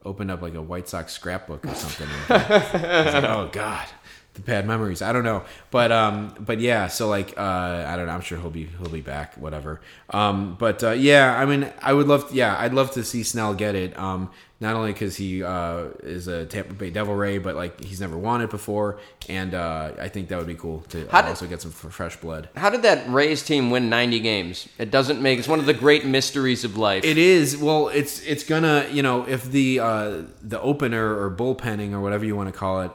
opened 0.05 0.31
up 0.31 0.43
like 0.43 0.55
a 0.55 0.63
White 0.63 0.89
Sox 0.89 1.13
scrapbook 1.13 1.65
or 1.65 1.75
something. 1.75 2.09
like, 2.29 3.25
oh 3.25 3.49
God, 3.53 3.87
the 4.35 4.43
bad 4.43 4.67
memories. 4.67 5.01
I 5.01 5.13
don't 5.13 5.25
know, 5.25 5.45
but 5.71 5.91
um, 5.93 6.35
but 6.41 6.61
yeah. 6.61 6.89
So 6.89 7.09
like, 7.09 7.35
uh, 7.39 7.85
I 7.87 7.97
don't 7.97 8.07
know. 8.07 8.13
I'm 8.13 8.21
sure 8.21 8.39
he'll 8.39 8.51
be 8.51 8.67
he'll 8.67 8.89
be 8.89 9.01
back. 9.01 9.37
Whatever. 9.37 9.81
Um, 10.11 10.57
but 10.59 10.83
uh, 10.83 10.91
yeah, 10.91 11.37
I 11.39 11.45
mean, 11.45 11.73
I 11.81 11.93
would 11.93 12.09
love. 12.09 12.33
yeah, 12.35 12.57
I'd 12.59 12.75
love 12.75 12.91
to 12.93 13.05
see 13.05 13.23
Snell 13.23 13.55
get 13.55 13.75
it. 13.75 13.97
Um, 13.99 14.31
not 14.61 14.77
only 14.77 14.93
because 14.93 15.17
he 15.17 15.43
uh, 15.43 15.89
is 16.03 16.27
a 16.27 16.47
Tampa 16.47 16.73
Bay 16.75 16.91
Devil 16.91 17.15
Ray, 17.15 17.39
but 17.39 17.55
like 17.55 17.83
he's 17.83 18.01
never 18.01 18.17
won 18.17 18.41
it 18.41 18.51
before, 18.51 18.99
and 19.29 19.53
uh, 19.55 19.93
I 20.01 20.09
think 20.09 20.29
that 20.29 20.39
would 20.39 20.47
be 20.47 20.55
cool 20.55 20.81
to 20.89 21.01
did- 21.05 21.11
also 21.11 21.47
get 21.47 21.61
some 21.61 21.71
fresh 21.71 22.17
blood. 22.17 22.49
How 22.57 22.71
did 22.71 22.83
that 22.83 23.09
Rays 23.09 23.43
team 23.43 23.71
win 23.71 23.89
90 23.91 24.21
games? 24.21 24.69
It 24.79 24.91
doesn't 24.91 25.21
make. 25.21 25.39
It's 25.39 25.49
one 25.49 25.59
of 25.59 25.67
the 25.67 25.75
great 25.75 26.05
mysteries 26.07 26.65
of 26.65 26.77
life. 26.77 27.05
It 27.05 27.19
is 27.19 27.57
well. 27.57 27.89
It's 27.89 28.23
it's 28.23 28.43
gonna 28.45 28.87
you 28.91 29.03
know 29.03 29.29
if 29.29 29.45
the 29.45 29.81
uh, 29.81 30.23
the 30.43 30.61
opener 30.61 31.21
or 31.21 31.31
bullpenning 31.31 31.93
or 31.93 32.01
whatever 32.01 32.25
you 32.25 32.35
want 32.35 32.53
to 32.53 32.59
call 32.59 32.81
it 32.83 32.91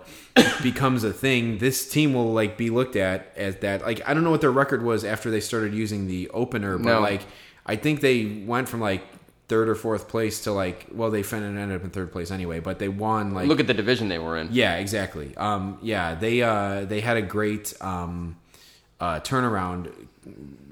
becomes 0.64 1.04
a 1.04 1.12
thing, 1.14 1.58
this 1.60 1.90
team 1.90 2.14
will 2.14 2.34
like 2.34 2.58
be 2.58 2.70
looked 2.70 2.96
at 2.96 3.32
as 3.36 3.58
that. 3.58 3.82
Like 3.82 4.02
I 4.08 4.14
don't 4.14 4.24
know 4.24 4.32
what 4.32 4.42
their 4.42 4.52
record 4.52 4.84
was 4.84 5.04
after 5.04 5.30
they 5.32 5.40
started 5.42 5.74
using 5.74 6.08
the 6.08 6.30
opener, 6.30 6.78
but 6.78 6.86
No. 6.96 7.00
like 7.02 7.22
I 7.66 7.76
think 7.76 8.02
they 8.02 8.44
went 8.46 8.68
from 8.70 8.82
like 8.82 9.04
third 9.48 9.68
or 9.68 9.74
fourth 9.76 10.08
place 10.08 10.42
to 10.44 10.52
like 10.52 10.88
well 10.92 11.10
they 11.10 11.24
ended 11.24 11.72
up 11.76 11.84
in 11.84 11.90
third 11.90 12.12
place 12.12 12.30
anyway, 12.32 12.60
but 12.60 12.78
they 12.80 12.88
won 12.90 13.34
like 13.34 13.48
Look 13.48 13.60
at 13.60 13.68
the 13.68 13.74
division 13.74 14.08
they 14.10 14.20
were 14.20 14.38
in. 14.38 14.50
yeah, 14.52 14.76
exactly. 14.76 15.36
Um, 15.38 15.78
yeah, 15.82 16.16
they 16.16 16.42
uh, 16.42 16.86
they 16.86 17.02
had 17.02 17.18
a 17.18 17.22
great 17.24 17.74
um, 17.82 18.36
uh, 19.00 19.20
turnaround, 19.22 19.92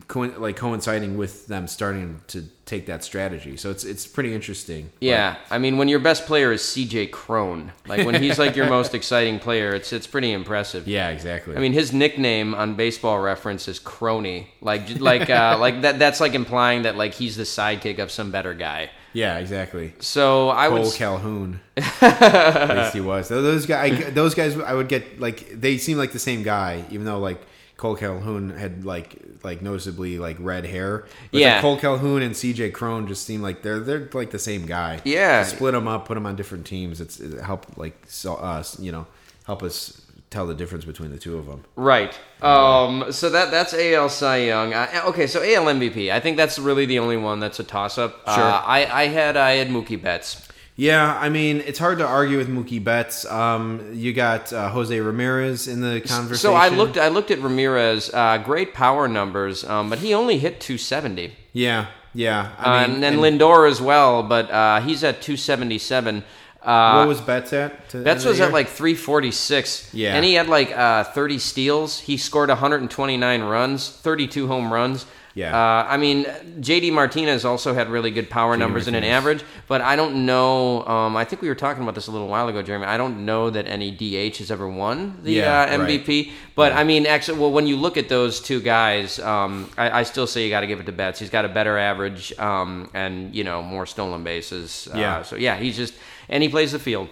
co- 0.07 0.33
like 0.37 0.55
coinciding 0.55 1.17
with 1.17 1.47
them 1.47 1.67
starting 1.67 2.21
to 2.27 2.45
take 2.65 2.85
that 2.87 3.03
strategy. 3.03 3.55
So 3.57 3.71
it's 3.71 3.83
it's 3.83 4.05
pretty 4.05 4.33
interesting. 4.33 4.91
Yeah, 4.99 5.37
I 5.49 5.57
mean, 5.57 5.77
when 5.77 5.87
your 5.87 5.99
best 5.99 6.25
player 6.25 6.51
is 6.51 6.63
C.J. 6.63 7.07
Cron, 7.07 7.71
like 7.87 8.05
when 8.05 8.21
he's 8.21 8.39
like 8.39 8.55
your 8.55 8.67
most 8.67 8.93
exciting 8.99 9.39
player, 9.39 9.73
it's 9.73 9.93
it's 9.93 10.07
pretty 10.07 10.31
impressive. 10.31 10.87
Yeah, 10.87 11.09
exactly. 11.09 11.55
I 11.55 11.59
mean, 11.59 11.73
his 11.73 11.93
nickname 11.93 12.53
on 12.53 12.75
Baseball 12.75 13.19
Reference 13.19 13.67
is 13.67 13.79
Crony. 13.79 14.49
Like, 14.61 14.99
like, 14.99 15.29
uh, 15.29 15.57
like 15.61 15.81
that. 15.81 15.99
That's 15.99 16.19
like 16.19 16.33
implying 16.33 16.83
that 16.83 16.95
like 16.95 17.13
he's 17.13 17.37
the 17.37 17.43
sidekick 17.43 17.99
of 17.99 18.11
some 18.11 18.31
better 18.31 18.53
guy. 18.53 18.89
yeah, 19.13 19.37
exactly. 19.39 19.93
So 19.99 20.49
I 20.49 20.67
would. 20.67 20.83
Cole 20.83 20.91
Calhoun. 20.91 21.59
At 22.01 22.77
least 22.77 22.93
he 22.93 23.01
was. 23.01 23.29
Those 23.29 23.65
guys, 23.65 24.13
those 24.13 24.35
guys, 24.35 24.57
I 24.59 24.73
would 24.73 24.89
get 24.89 25.19
like 25.19 25.49
they 25.51 25.77
seem 25.77 25.97
like 25.97 26.11
the 26.11 26.19
same 26.19 26.43
guy, 26.43 26.85
even 26.91 27.05
though 27.05 27.19
like 27.19 27.41
Cole 27.77 27.95
Calhoun 27.95 28.49
had 28.49 28.83
like 28.85 29.21
like 29.43 29.61
noticeably 29.61 30.17
like 30.19 30.37
red 30.39 30.65
hair. 30.65 30.99
But 30.99 31.07
it's 31.07 31.33
like 31.33 31.41
Yeah. 31.41 31.61
Cole 31.61 31.77
Calhoun 31.77 32.21
and 32.23 32.35
C.J. 32.35 32.71
Cron 32.71 33.07
just 33.07 33.25
seem 33.25 33.41
like 33.41 33.61
they're 33.61 33.79
they're 33.79 34.09
like 34.13 34.31
the 34.31 34.39
same 34.39 34.65
guy. 34.65 34.99
Yeah. 35.05 35.43
split 35.43 35.73
them 35.73 35.87
up, 35.87 36.07
put 36.07 36.15
them 36.15 36.25
on 36.25 36.35
different 36.35 36.65
teams. 36.65 36.99
It's 36.99 37.19
it 37.19 37.39
help 37.41 37.77
like 37.77 37.95
so 38.07 38.33
us, 38.35 38.79
you 38.79 38.91
know, 38.91 39.05
help 39.45 39.61
us 39.63 40.01
tell 40.29 40.45
the 40.47 40.55
difference 40.55 40.83
between 40.85 41.11
the 41.11 41.17
two 41.17 41.37
of 41.37 41.45
them. 41.45 41.63
Right. 41.75 42.17
Um, 42.41 43.11
so 43.11 43.29
that 43.29 43.51
that's 43.51 43.73
AL 43.73 44.09
Cy 44.09 44.37
Young. 44.37 44.73
Uh, 44.73 45.03
okay, 45.05 45.27
so 45.27 45.41
AL 45.41 45.65
MVP. 45.65 46.11
I 46.11 46.19
think 46.19 46.35
that's 46.35 46.57
really 46.59 46.85
the 46.85 46.99
only 46.99 47.15
one 47.17 47.39
that's 47.39 47.59
a 47.59 47.63
toss 47.63 47.97
up. 47.97 48.11
Sure. 48.25 48.43
Uh, 48.43 48.61
I 48.65 49.03
I 49.03 49.07
had 49.07 49.37
I 49.37 49.51
had 49.51 49.69
Mookie 49.69 50.01
Betts. 50.01 50.46
Yeah, 50.77 51.17
I 51.19 51.29
mean 51.29 51.61
it's 51.65 51.79
hard 51.79 51.97
to 51.97 52.05
argue 52.05 52.37
with 52.37 52.47
Mookie 52.49 52.81
Betts. 52.81 53.25
Um, 53.25 53.91
you 53.93 54.13
got 54.13 54.53
uh, 54.53 54.69
Jose 54.69 54.97
Ramirez 54.99 55.67
in 55.67 55.81
the 55.81 56.01
conversation. 56.01 56.35
So 56.35 56.53
I 56.53 56.69
looked 56.69 56.97
I 56.97 57.07
looked 57.07 57.31
at 57.31 57.39
Ramirez. 57.41 58.13
Uh, 58.13 58.37
great 58.37 58.75
power 58.75 59.07
numbers, 59.07 59.63
um, 59.63 59.89
but 59.89 59.99
he 59.99 60.13
only 60.13 60.37
hit 60.37 60.61
270. 60.61 61.35
Yeah, 61.51 61.87
yeah. 62.13 62.51
Uh, 62.59 62.61
I 62.69 62.87
mean, 62.87 62.95
and 62.95 63.03
then 63.03 63.17
Lindor 63.17 63.69
as 63.69 63.81
well, 63.81 64.21
but 64.21 64.51
uh, 64.51 64.81
he's 64.81 65.03
at 65.03 65.19
277. 65.21 66.23
Uh, 66.61 66.99
what 66.99 67.07
was 67.07 67.21
Betts 67.21 67.53
at? 67.53 67.91
Betts 68.03 68.25
was 68.25 68.39
at 68.39 68.51
like 68.51 68.67
346. 68.67 69.93
Yeah. 69.93 70.15
And 70.15 70.25
he 70.25 70.33
had 70.33 70.47
like 70.47 70.77
uh, 70.77 71.05
30 71.05 71.39
steals. 71.39 71.99
He 71.99 72.17
scored 72.17 72.49
129 72.49 73.43
runs, 73.43 73.89
32 73.89 74.47
home 74.47 74.71
runs. 74.73 75.05
Yeah. 75.37 75.55
Uh, 75.55 75.85
I 75.87 75.97
mean, 75.97 76.25
JD 76.59 76.91
Martinez 76.93 77.45
also 77.45 77.75
had 77.75 77.89
really 77.89 78.09
good 78.09 78.27
power 78.27 78.57
numbers 78.57 78.87
in 78.87 78.95
an 78.95 79.03
average, 79.03 79.43
but 79.67 79.81
I 79.81 79.95
don't 79.95 80.25
know. 80.25 80.83
Um, 80.87 81.15
I 81.15 81.25
think 81.25 81.43
we 81.43 81.47
were 81.47 81.53
talking 81.55 81.83
about 81.83 81.93
this 81.93 82.07
a 82.07 82.11
little 82.11 82.27
while 82.27 82.47
ago, 82.47 82.63
Jeremy. 82.63 82.85
I 82.87 82.97
don't 82.97 83.23
know 83.23 83.51
that 83.51 83.67
any 83.67 83.91
DH 83.91 84.37
has 84.37 84.49
ever 84.49 84.67
won 84.67 85.19
the 85.21 85.33
Yeah, 85.33 85.61
uh, 85.61 85.77
right. 85.77 86.03
MVP. 86.03 86.31
But 86.55 86.73
I 86.73 86.83
mean, 86.83 87.05
actually, 87.05 87.37
well, 87.37 87.51
when 87.51 87.67
you 87.67 87.77
look 87.77 87.97
at 87.97 88.09
those 88.09 88.41
two 88.41 88.59
guys, 88.59 89.19
um, 89.19 89.69
I, 89.77 89.99
I 89.99 90.03
still 90.03 90.25
say 90.25 90.43
you 90.43 90.49
got 90.49 90.61
to 90.61 90.67
give 90.67 90.79
it 90.79 90.87
to 90.87 90.91
Betts. 90.91 91.19
He's 91.19 91.29
got 91.29 91.45
a 91.45 91.49
better 91.49 91.77
average 91.77 92.33
um, 92.39 92.89
and 92.95 93.35
you 93.35 93.43
know 93.43 93.61
more 93.61 93.85
stolen 93.85 94.23
bases. 94.23 94.87
Uh, 94.91 94.97
Yeah. 94.97 95.21
So 95.21 95.35
yeah, 95.35 95.55
he's 95.57 95.77
just 95.77 95.93
and 96.29 96.41
he 96.41 96.49
plays 96.49 96.71
the 96.71 96.79
field. 96.79 97.09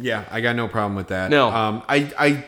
Yeah, 0.00 0.24
I 0.30 0.40
got 0.40 0.56
no 0.56 0.66
problem 0.66 0.96
with 0.96 1.08
that. 1.08 1.30
No. 1.30 1.48
um, 1.48 1.82
I, 1.88 2.12
I, 2.18 2.44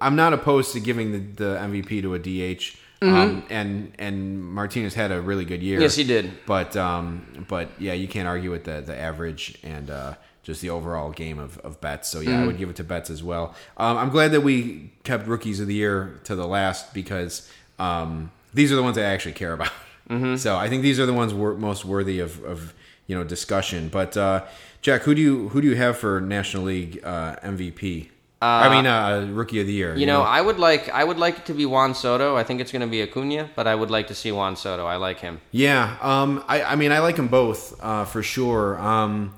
I'm 0.00 0.16
not 0.16 0.32
opposed 0.32 0.72
to 0.72 0.80
giving 0.80 1.12
the, 1.12 1.18
the 1.18 1.56
MVP 1.58 2.02
to 2.02 2.14
a 2.14 2.18
DH. 2.18 2.76
Um, 3.00 3.44
and 3.48 3.92
and 3.98 4.42
Martinez 4.44 4.94
had 4.94 5.12
a 5.12 5.20
really 5.20 5.44
good 5.44 5.62
year. 5.62 5.76
Mm-hmm. 5.76 5.82
Yes, 5.82 5.94
he 5.96 6.04
did. 6.04 6.32
But 6.46 6.76
um, 6.76 7.44
but 7.48 7.68
yeah, 7.78 7.92
you 7.92 8.08
can't 8.08 8.26
argue 8.26 8.50
with 8.50 8.64
the 8.64 8.80
the 8.80 8.96
average 8.98 9.56
and 9.62 9.88
uh, 9.90 10.14
just 10.42 10.60
the 10.62 10.70
overall 10.70 11.10
game 11.12 11.38
of, 11.38 11.58
of 11.58 11.80
Betts. 11.80 12.08
So 12.08 12.20
yeah, 12.20 12.30
Mm-hmm. 12.30 12.42
I 12.42 12.46
would 12.46 12.58
give 12.58 12.70
it 12.70 12.76
to 12.76 12.84
Betts 12.84 13.10
as 13.10 13.22
well. 13.22 13.54
Um, 13.76 13.96
I'm 13.98 14.08
glad 14.10 14.32
that 14.32 14.40
we 14.40 14.90
kept 15.04 15.26
rookies 15.28 15.60
of 15.60 15.66
the 15.68 15.74
year 15.74 16.20
to 16.24 16.34
the 16.34 16.46
last 16.46 16.92
because 16.94 17.48
um, 17.78 18.30
these 18.54 18.72
are 18.72 18.76
the 18.76 18.82
ones 18.82 18.98
I 18.98 19.02
actually 19.02 19.34
care 19.34 19.52
about. 19.52 19.70
Mm-hmm. 20.08 20.36
So 20.36 20.56
I 20.56 20.70
think 20.70 20.82
these 20.82 20.98
are 20.98 21.04
the 21.04 21.12
ones 21.12 21.34
wor- 21.34 21.54
most 21.54 21.84
worthy 21.84 22.18
of, 22.18 22.42
of 22.42 22.72
you 23.06 23.14
know 23.14 23.24
discussion. 23.24 23.90
But 23.90 24.16
uh, 24.16 24.46
Jack, 24.80 25.02
who 25.02 25.14
do 25.14 25.20
you 25.20 25.50
who 25.50 25.60
do 25.60 25.68
you 25.68 25.76
have 25.76 25.98
for 25.98 26.18
National 26.20 26.64
League 26.64 26.98
uh, 27.04 27.36
MVP? 27.44 28.08
I 28.40 28.68
mean, 28.74 28.86
uh, 28.86 29.26
Rookie 29.32 29.60
of 29.60 29.66
the 29.66 29.72
Year. 29.72 29.96
You 29.96 30.06
know, 30.06 30.22
I 30.22 30.40
would 30.40 30.58
like 30.58 30.88
I 30.90 31.02
would 31.02 31.18
like 31.18 31.38
it 31.38 31.46
to 31.46 31.54
be 31.54 31.66
Juan 31.66 31.94
Soto. 31.94 32.36
I 32.36 32.44
think 32.44 32.60
it's 32.60 32.70
going 32.72 32.82
to 32.82 32.86
be 32.88 33.02
Acuna, 33.02 33.50
but 33.56 33.66
I 33.66 33.74
would 33.74 33.90
like 33.90 34.06
to 34.08 34.14
see 34.14 34.30
Juan 34.32 34.54
Soto. 34.56 34.86
I 34.86 34.96
like 34.96 35.18
him. 35.20 35.40
Yeah, 35.50 35.96
um, 36.00 36.44
I, 36.46 36.62
I 36.62 36.76
mean, 36.76 36.92
I 36.92 37.00
like 37.00 37.16
them 37.16 37.28
both 37.28 37.78
uh, 37.82 38.04
for 38.04 38.22
sure. 38.22 38.78
Um, 38.78 39.34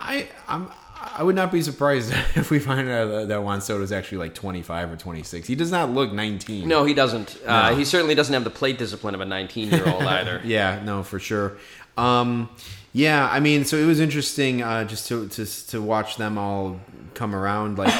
I 0.00 0.28
I'm, 0.48 0.68
I 1.14 1.22
would 1.22 1.34
not 1.36 1.50
be 1.52 1.60
surprised 1.62 2.12
if 2.34 2.50
we 2.50 2.58
find 2.58 2.88
out 2.88 3.28
that- 3.28 3.42
Juan 3.42 3.60
Soto 3.60 3.82
is 3.82 3.92
actually 3.92 4.18
like 4.18 4.34
25 4.34 4.92
or 4.92 4.96
26. 4.96 5.46
He 5.48 5.54
does 5.54 5.70
not 5.72 5.90
look 5.90 6.12
19. 6.12 6.66
No, 6.66 6.84
he 6.84 6.94
doesn't. 6.94 7.38
Uh, 7.44 7.74
he 7.74 7.84
certainly 7.84 8.14
doesn't 8.14 8.32
have 8.32 8.44
the 8.44 8.50
plate 8.50 8.78
discipline 8.78 9.14
of 9.14 9.20
a 9.20 9.24
19 9.26 9.70
year 9.70 9.86
old 9.88 10.02
either. 10.18 10.40
Yeah, 10.44 10.80
no, 10.84 11.02
for 11.02 11.18
sure. 11.18 11.58
Um, 11.98 12.48
yeah, 12.94 13.28
I 13.30 13.40
mean, 13.40 13.64
so 13.64 13.76
it 13.76 13.84
was 13.86 14.00
interesting 14.00 14.62
uh, 14.62 14.84
just 14.84 15.08
to, 15.08 15.26
to 15.28 15.44
to 15.68 15.82
watch 15.82 16.16
them 16.16 16.38
all 16.38 16.78
come 17.14 17.34
around. 17.34 17.78
Like, 17.78 17.92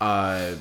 uh, 0.00 0.52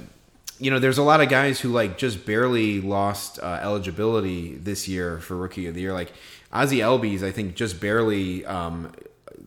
you 0.60 0.70
know, 0.72 0.80
there's 0.80 0.98
a 0.98 1.04
lot 1.04 1.22
of 1.22 1.30
guys 1.30 1.60
who 1.60 1.70
like 1.70 1.98
just 1.98 2.26
barely 2.26 2.82
lost 2.82 3.40
uh, 3.42 3.60
eligibility 3.62 4.56
this 4.56 4.88
year 4.88 5.20
for 5.20 5.36
Rookie 5.38 5.68
of 5.68 5.76
the 5.76 5.82
Year. 5.82 5.94
Like 5.94 6.12
Ozzie 6.52 6.80
Albies, 6.80 7.24
I 7.24 7.32
think 7.32 7.56
just 7.56 7.80
barely, 7.80 8.46
um, 8.46 8.92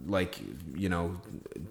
like 0.06 0.38
you 0.74 0.88
know, 0.88 1.20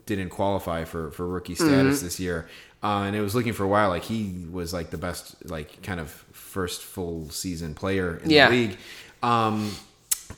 didn't 0.05 0.29
qualify 0.29 0.83
for 0.85 1.09
for 1.11 1.27
rookie 1.27 1.55
status 1.55 1.97
Mm-hmm. 1.97 2.05
this 2.05 2.19
year. 2.19 2.47
Uh, 2.83 3.03
and 3.05 3.15
it 3.15 3.21
was 3.21 3.35
looking 3.35 3.53
for 3.53 3.63
a 3.63 3.67
while 3.67 3.89
like 3.89 4.03
he 4.03 4.45
was 4.51 4.73
like 4.73 4.89
the 4.89 4.97
best 4.97 5.35
like 5.49 5.81
kind 5.83 5.99
of 5.99 6.09
first 6.31 6.81
full 6.81 7.29
season 7.29 7.73
player 7.75 8.17
in 8.23 8.29
Yeah. 8.29 8.49
the 8.49 8.55
league. 8.55 8.77
Um, 9.23 9.71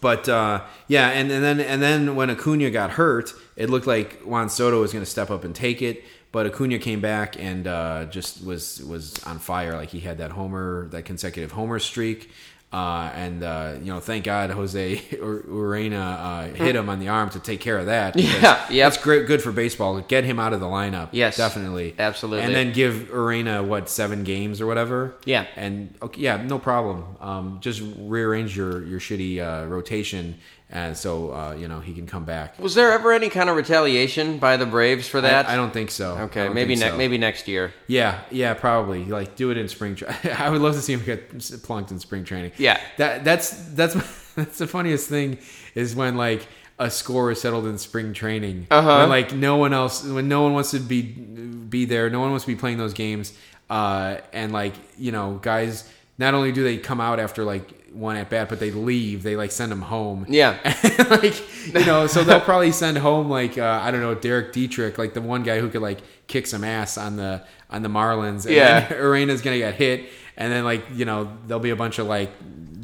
but 0.01 0.27
uh, 0.27 0.61
yeah, 0.87 1.09
and, 1.09 1.31
and 1.31 1.43
then 1.43 1.59
and 1.59 1.81
then 1.81 2.15
when 2.15 2.29
Acuna 2.29 2.69
got 2.71 2.91
hurt, 2.91 3.33
it 3.55 3.69
looked 3.69 3.87
like 3.87 4.21
Juan 4.23 4.49
Soto 4.49 4.81
was 4.81 4.91
going 4.91 5.03
to 5.05 5.09
step 5.09 5.29
up 5.29 5.43
and 5.43 5.53
take 5.55 5.81
it. 5.81 6.03
But 6.33 6.47
Acuna 6.47 6.79
came 6.79 6.99
back 6.99 7.39
and 7.39 7.65
uh, 7.67 8.05
just 8.05 8.43
was 8.43 8.83
was 8.83 9.23
on 9.23 9.39
fire. 9.39 9.77
Like 9.77 9.89
he 9.89 9.99
had 10.01 10.17
that 10.17 10.31
homer, 10.31 10.87
that 10.89 11.05
consecutive 11.05 11.51
homer 11.53 11.79
streak. 11.79 12.29
Uh, 12.73 13.11
and 13.13 13.43
uh, 13.43 13.75
you 13.83 13.93
know, 13.93 13.99
thank 13.99 14.23
God 14.25 14.49
Jose 14.49 14.95
Ur- 15.21 15.43
Urena 15.47 16.01
uh, 16.01 16.41
hit 16.55 16.75
him 16.75 16.89
on 16.89 16.99
the 16.99 17.07
arm 17.07 17.29
to 17.29 17.39
take 17.39 17.59
care 17.59 17.77
of 17.77 17.85
that. 17.85 18.15
because 18.15 18.33
Yeah, 18.71 18.89
that's 18.89 18.97
great, 18.97 19.27
good 19.27 19.43
for 19.43 19.51
baseball. 19.51 20.01
Get 20.01 20.23
him 20.23 20.39
out 20.39 20.53
of 20.53 20.59
the 20.59 20.65
lineup. 20.65 21.09
Yes, 21.11 21.37
definitely, 21.37 21.93
absolutely. 21.99 22.45
And 22.45 22.55
then 22.55 22.73
give 22.73 23.09
Urena 23.11 23.63
what 23.63 23.89
seven 23.89 24.23
games 24.23 24.59
or 24.59 24.65
whatever. 24.65 25.13
Yeah. 25.23 25.45
and 25.55 25.93
okay, 26.01 26.19
yeah, 26.21 26.37
no 26.37 26.57
problem. 26.57 27.05
Um, 27.21 27.59
just 27.61 27.79
rearrange 27.95 28.57
your 28.57 28.83
your 28.83 28.99
shitty 28.99 29.37
uh, 29.37 29.67
rotation, 29.67 30.39
and 30.73 30.97
so 30.97 31.31
uh, 31.31 31.55
you 31.57 31.67
know 31.67 31.79
he 31.79 31.93
can 31.93 32.07
come 32.07 32.25
back. 32.25 32.59
Was 32.59 32.73
there 32.73 32.91
ever 32.91 33.13
any 33.13 33.29
kind 33.29 33.49
of 33.49 33.55
retaliation 33.55 34.39
by 34.39 34.57
the 34.57 34.65
Braves 34.65 35.07
for 35.07 35.21
that? 35.21 35.47
I, 35.47 35.53
I 35.53 35.55
don't 35.55 35.71
think 35.71 35.91
so. 35.91 36.17
Okay, 36.17 36.49
maybe 36.49 36.75
think 36.75 36.85
ne- 36.85 36.91
so. 36.91 36.97
maybe 36.97 37.17
next 37.19 37.47
year. 37.47 37.71
Yeah, 37.87 38.19
yeah, 38.31 38.55
probably. 38.55 39.05
Like 39.05 39.35
do 39.35 39.51
it 39.51 39.57
in 39.57 39.67
spring. 39.67 39.95
Tra- 39.95 40.17
I 40.37 40.49
would 40.49 40.61
love 40.61 40.73
to 40.73 40.81
see 40.81 40.93
him 40.93 41.03
get 41.05 41.29
plunked 41.61 41.91
in 41.91 41.99
spring 41.99 42.25
training. 42.25 42.53
Yeah. 42.57 42.81
that 42.97 43.23
that's 43.23 43.51
that's 43.73 43.93
that's 44.35 44.57
the 44.57 44.67
funniest 44.67 45.07
thing 45.07 45.37
is 45.75 45.95
when 45.95 46.17
like 46.17 46.47
a 46.79 46.89
score 46.89 47.29
is 47.29 47.39
settled 47.39 47.67
in 47.67 47.77
spring 47.77 48.13
training. 48.13 48.65
Uh-huh. 48.71 48.97
When 48.97 49.09
like 49.09 49.31
no 49.31 49.57
one 49.57 49.73
else, 49.73 50.03
when 50.03 50.27
no 50.27 50.41
one 50.41 50.53
wants 50.53 50.71
to 50.71 50.79
be 50.79 51.03
be 51.03 51.85
there, 51.85 52.09
no 52.09 52.19
one 52.19 52.31
wants 52.31 52.45
to 52.45 52.51
be 52.51 52.59
playing 52.59 52.79
those 52.79 52.93
games, 52.93 53.31
uh, 53.69 54.17
and 54.33 54.51
like 54.51 54.73
you 54.97 55.11
know 55.11 55.39
guys 55.39 55.87
not 56.17 56.33
only 56.33 56.51
do 56.51 56.63
they 56.63 56.77
come 56.77 57.01
out 57.01 57.19
after 57.19 57.43
like 57.43 57.89
one 57.93 58.15
at 58.15 58.29
bat, 58.29 58.49
but 58.49 58.59
they 58.59 58.71
leave. 58.71 59.23
They 59.23 59.35
like 59.35 59.51
send 59.51 59.71
them 59.71 59.81
home. 59.81 60.25
Yeah. 60.27 60.57
like 61.09 61.41
you 61.73 61.85
know, 61.85 62.07
so 62.07 62.23
they'll 62.23 62.41
probably 62.41 62.71
send 62.71 62.97
home 62.97 63.29
like 63.29 63.57
uh, 63.57 63.79
I 63.81 63.91
don't 63.91 64.01
know 64.01 64.15
Derek 64.15 64.51
Dietrich, 64.53 64.97
like 64.97 65.13
the 65.13 65.21
one 65.21 65.43
guy 65.43 65.59
who 65.59 65.69
could 65.69 65.81
like 65.81 65.99
kick 66.27 66.47
some 66.47 66.63
ass 66.63 66.97
on 66.97 67.15
the 67.15 67.45
on 67.69 67.81
the 67.83 67.89
Marlins. 67.89 68.45
And 68.45 68.55
Yeah. 68.55 68.87
Urena's 68.93 69.41
gonna 69.41 69.57
get 69.57 69.75
hit, 69.75 70.09
and 70.37 70.51
then 70.51 70.63
like 70.63 70.85
you 70.93 71.05
know 71.05 71.35
there'll 71.47 71.61
be 71.61 71.69
a 71.71 71.75
bunch 71.75 71.99
of 71.99 72.07
like 72.07 72.31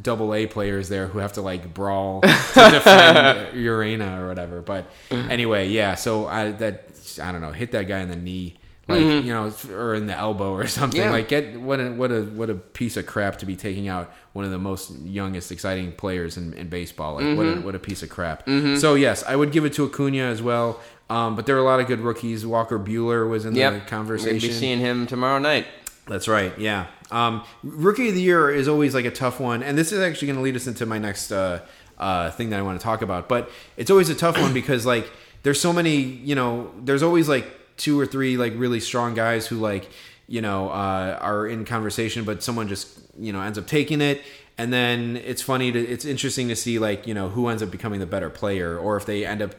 double 0.02 0.34
A 0.34 0.46
players 0.46 0.88
there 0.88 1.06
who 1.06 1.18
have 1.18 1.34
to 1.34 1.42
like 1.42 1.74
brawl 1.74 2.22
to 2.22 2.28
defend 2.28 3.54
Urena 3.54 4.20
or 4.20 4.28
whatever. 4.28 4.62
But 4.62 4.86
anyway, 5.10 5.68
yeah. 5.68 5.94
So 5.94 6.26
I 6.26 6.52
that 6.52 6.84
I 7.22 7.32
don't 7.32 7.40
know, 7.40 7.52
hit 7.52 7.72
that 7.72 7.88
guy 7.88 8.00
in 8.00 8.08
the 8.08 8.16
knee. 8.16 8.56
Like 8.90 9.24
you 9.24 9.32
know, 9.32 9.52
or 9.74 9.94
in 9.94 10.06
the 10.06 10.14
elbow 10.16 10.52
or 10.52 10.66
something. 10.80 11.00
Yeah. 11.00 11.10
Like 11.10 11.28
get 11.28 11.60
what 11.60 11.80
a 11.80 11.90
what 11.90 12.10
a 12.12 12.22
what 12.22 12.50
a 12.50 12.54
piece 12.54 12.96
of 12.96 13.06
crap 13.06 13.38
to 13.38 13.46
be 13.46 13.56
taking 13.56 13.88
out 13.88 14.12
one 14.32 14.44
of 14.44 14.50
the 14.50 14.58
most 14.58 14.90
youngest, 15.00 15.50
exciting 15.52 15.92
players 15.92 16.36
in, 16.36 16.52
in 16.54 16.68
baseball. 16.68 17.14
Like 17.14 17.36
what 17.36 17.46
a 17.46 17.60
what 17.60 17.74
a 17.74 17.78
piece 17.78 18.02
of 18.02 18.10
crap. 18.10 18.48
So 18.78 18.94
yes, 18.94 19.22
I 19.24 19.36
would 19.36 19.52
give 19.52 19.64
it 19.64 19.72
to 19.74 19.84
Acuna 19.86 20.22
as 20.24 20.42
well. 20.42 20.80
Um, 21.08 21.34
but 21.34 21.44
there 21.46 21.56
are 21.56 21.58
a 21.60 21.64
lot 21.64 21.80
of 21.80 21.88
good 21.88 22.00
rookies. 22.00 22.46
Walker 22.46 22.78
Buehler 22.78 23.28
was 23.28 23.44
in 23.44 23.52
the 23.54 23.60
Yep. 23.60 23.72
We'll 23.72 23.80
conversation. 23.86 24.48
be 24.48 24.52
seeing 24.54 24.78
him 24.78 25.08
tomorrow 25.08 25.40
night. 25.40 25.66
That's 26.06 26.28
right. 26.28 26.56
Yeah. 26.56 26.86
Um, 27.10 27.42
rookie 27.64 28.08
of 28.10 28.14
the 28.14 28.22
year 28.22 28.48
is 28.50 28.68
always 28.68 28.94
like 28.94 29.04
a 29.04 29.10
tough 29.10 29.40
one, 29.40 29.64
and 29.64 29.76
this 29.76 29.90
is 29.90 29.98
actually 30.00 30.26
going 30.26 30.36
to 30.36 30.42
lead 30.42 30.54
us 30.54 30.68
into 30.68 30.86
my 30.86 30.98
next 30.98 31.32
uh, 31.32 31.60
uh, 31.98 32.30
thing 32.30 32.50
that 32.50 32.60
I 32.60 32.62
want 32.62 32.78
to 32.80 32.84
talk 32.84 33.02
about. 33.02 33.28
But 33.28 33.50
it's 33.76 33.90
always 33.90 34.08
a 34.08 34.14
tough 34.14 34.38
one 34.40 34.54
because 34.54 34.86
like 34.86 35.10
there's 35.42 35.60
so 35.60 35.72
many. 35.72 35.96
You 35.96 36.36
know, 36.36 36.70
there's 36.80 37.02
always 37.02 37.28
like 37.28 37.44
two 37.80 37.98
or 37.98 38.06
three 38.06 38.36
like 38.36 38.52
really 38.56 38.78
strong 38.78 39.14
guys 39.14 39.46
who 39.46 39.56
like 39.56 39.88
you 40.28 40.40
know 40.40 40.68
uh, 40.68 41.18
are 41.20 41.46
in 41.46 41.64
conversation, 41.64 42.24
but 42.24 42.42
someone 42.42 42.68
just 42.68 43.00
you 43.18 43.32
know 43.32 43.40
ends 43.40 43.58
up 43.58 43.66
taking 43.66 44.00
it. 44.00 44.22
And 44.58 44.72
then 44.72 45.16
it's 45.16 45.40
funny 45.40 45.72
to 45.72 45.78
it's 45.78 46.04
interesting 46.04 46.48
to 46.48 46.56
see 46.56 46.78
like 46.78 47.06
you 47.06 47.14
know 47.14 47.30
who 47.30 47.48
ends 47.48 47.62
up 47.62 47.70
becoming 47.70 47.98
the 47.98 48.06
better 48.06 48.30
player, 48.30 48.78
or 48.78 48.96
if 48.96 49.06
they 49.06 49.24
end 49.24 49.42
up 49.42 49.54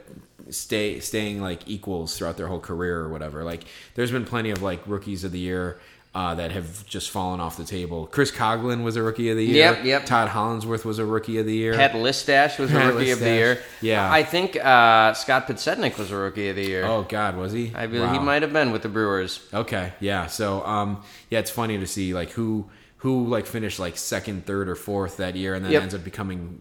stay 0.50 1.00
staying 1.00 1.42
like 1.42 1.68
equals 1.68 2.18
throughout 2.18 2.38
their 2.38 2.48
whole 2.48 2.60
career 2.60 3.00
or 3.00 3.10
whatever. 3.10 3.44
Like 3.44 3.64
there's 3.96 4.12
been 4.12 4.26
plenty 4.26 4.52
of 4.52 4.62
like 4.62 4.82
rookies 4.86 5.24
of 5.24 5.32
the 5.32 5.40
year 5.40 5.80
uh, 6.14 6.36
that 6.36 6.52
have 6.52 6.86
just 6.86 7.10
fallen 7.10 7.40
off 7.40 7.56
the 7.56 7.64
table. 7.64 8.06
Chris 8.08 8.32
Coghlan 8.32 8.84
was 8.84 8.98
a 8.98 9.02
rookie 9.04 9.30
of 9.30 9.38
the 9.38 9.46
year. 9.46 9.72
Yep, 9.74 9.86
yep. 9.86 10.06
Todd 10.06 10.28
Hollandsworth 10.28 10.84
was 10.84 11.00
a 11.00 11.06
rookie 11.06 11.38
of 11.38 11.46
the 11.46 11.56
year. 11.56 11.74
Pat 11.74 11.94
Listach 11.94 12.60
was 12.60 12.72
a 12.74 12.80
rookie 12.92 13.12
of 13.12 13.20
the 13.20 13.30
year. 13.30 13.62
Yeah. 13.82 14.12
I 14.12 14.24
think 14.24 14.58
uh, 14.58 15.14
Scott 15.14 15.48
Podsednik 15.48 15.98
was 15.98 16.12
a 16.12 16.18
rookie 16.18 16.50
of 16.50 16.58
the 16.58 16.66
year. 16.66 16.84
oh 16.86 17.04
God, 17.04 17.38
was 17.38 17.54
he? 17.54 17.72
I 17.74 17.88
believe 17.88 18.12
he 18.12 18.20
might 18.20 18.42
have 18.42 18.52
been 18.52 18.72
with 18.74 18.82
the 18.82 18.90
Brewers. 18.90 19.40
Okay, 19.54 19.94
yeah. 20.02 20.26
So, 20.28 20.66
um, 20.66 21.02
yeah, 21.30 21.40
it's 21.40 21.52
funny 21.52 21.78
to 21.78 21.88
see 21.88 22.14
like 22.14 22.32
who 22.32 22.70
who 22.98 23.26
like 23.28 23.46
finished 23.46 23.80
like 23.80 23.98
second, 23.98 24.46
third, 24.46 24.68
or 24.70 24.76
fourth 24.76 25.18
that 25.18 25.36
year, 25.38 25.56
and 25.56 25.64
then 25.66 25.72
Yep. 25.72 25.82
ends 25.82 25.96
up 25.96 26.04
becoming 26.04 26.60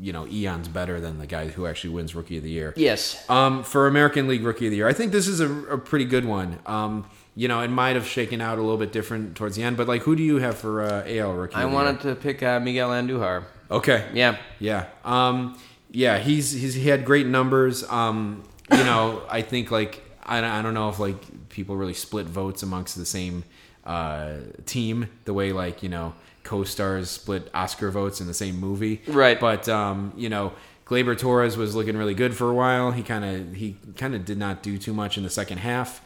you 0.00 0.14
know 0.14 0.26
eons 0.26 0.66
better 0.68 0.98
than 1.00 1.18
the 1.18 1.26
guy 1.26 1.48
who 1.48 1.66
actually 1.66 1.90
wins 1.90 2.14
Rookie 2.14 2.38
of 2.38 2.42
the 2.42 2.50
Year. 2.50 2.72
Yes. 2.76 3.28
Um, 3.28 3.62
for 3.62 3.86
American 3.86 4.26
League 4.26 4.42
Rookie 4.42 4.66
of 4.66 4.70
the 4.70 4.78
Year, 4.78 4.88
I 4.88 4.94
think 4.94 5.12
this 5.12 5.28
is 5.28 5.40
a, 5.40 5.52
a 5.66 5.76
pretty 5.78 6.06
good 6.06 6.24
one. 6.24 6.58
Um, 6.64 7.04
you 7.36 7.48
know, 7.48 7.60
it 7.60 7.68
might 7.68 7.96
have 7.96 8.06
shaken 8.06 8.40
out 8.40 8.58
a 8.58 8.62
little 8.62 8.76
bit 8.76 8.92
different 8.92 9.36
towards 9.36 9.56
the 9.56 9.62
end, 9.62 9.76
but 9.76 9.88
like, 9.88 10.02
who 10.02 10.14
do 10.14 10.22
you 10.22 10.36
have 10.38 10.56
for 10.56 10.82
uh, 10.82 11.04
AL 11.06 11.32
Rookie? 11.32 11.56
I 11.56 11.64
wanted 11.64 12.00
to 12.02 12.14
pick 12.14 12.42
uh, 12.42 12.60
Miguel 12.60 12.90
Andujar. 12.90 13.44
Okay. 13.70 14.08
Yeah. 14.12 14.36
Yeah. 14.60 14.86
Um, 15.04 15.58
yeah, 15.90 16.18
he's, 16.18 16.52
he's 16.52 16.74
he 16.74 16.88
had 16.88 17.04
great 17.04 17.26
numbers. 17.26 17.88
Um, 17.88 18.42
you 18.72 18.84
know, 18.84 19.22
I 19.28 19.42
think 19.42 19.70
like 19.70 20.02
I, 20.24 20.38
I 20.58 20.62
don't 20.62 20.74
know 20.74 20.88
if 20.88 20.98
like 20.98 21.48
people 21.48 21.76
really 21.76 21.94
split 21.94 22.26
votes 22.26 22.62
amongst 22.62 22.96
the 22.96 23.06
same 23.06 23.44
uh, 23.84 24.36
team 24.66 25.08
the 25.24 25.34
way 25.34 25.52
like 25.52 25.82
you 25.82 25.88
know 25.88 26.14
co-stars 26.42 27.10
split 27.10 27.50
Oscar 27.54 27.90
votes 27.90 28.20
in 28.20 28.26
the 28.26 28.34
same 28.34 28.58
movie. 28.58 29.02
Right. 29.06 29.38
But 29.38 29.68
um, 29.68 30.12
you 30.16 30.28
know, 30.28 30.52
Gleyber 30.86 31.18
Torres 31.18 31.56
was 31.56 31.74
looking 31.74 31.96
really 31.96 32.14
good 32.14 32.34
for 32.34 32.50
a 32.50 32.54
while. 32.54 32.92
He 32.92 33.02
kind 33.02 33.24
of 33.24 33.54
he 33.54 33.76
kind 33.96 34.14
of 34.14 34.24
did 34.24 34.38
not 34.38 34.62
do 34.62 34.78
too 34.78 34.92
much 34.92 35.16
in 35.16 35.24
the 35.24 35.30
second 35.30 35.58
half. 35.58 36.04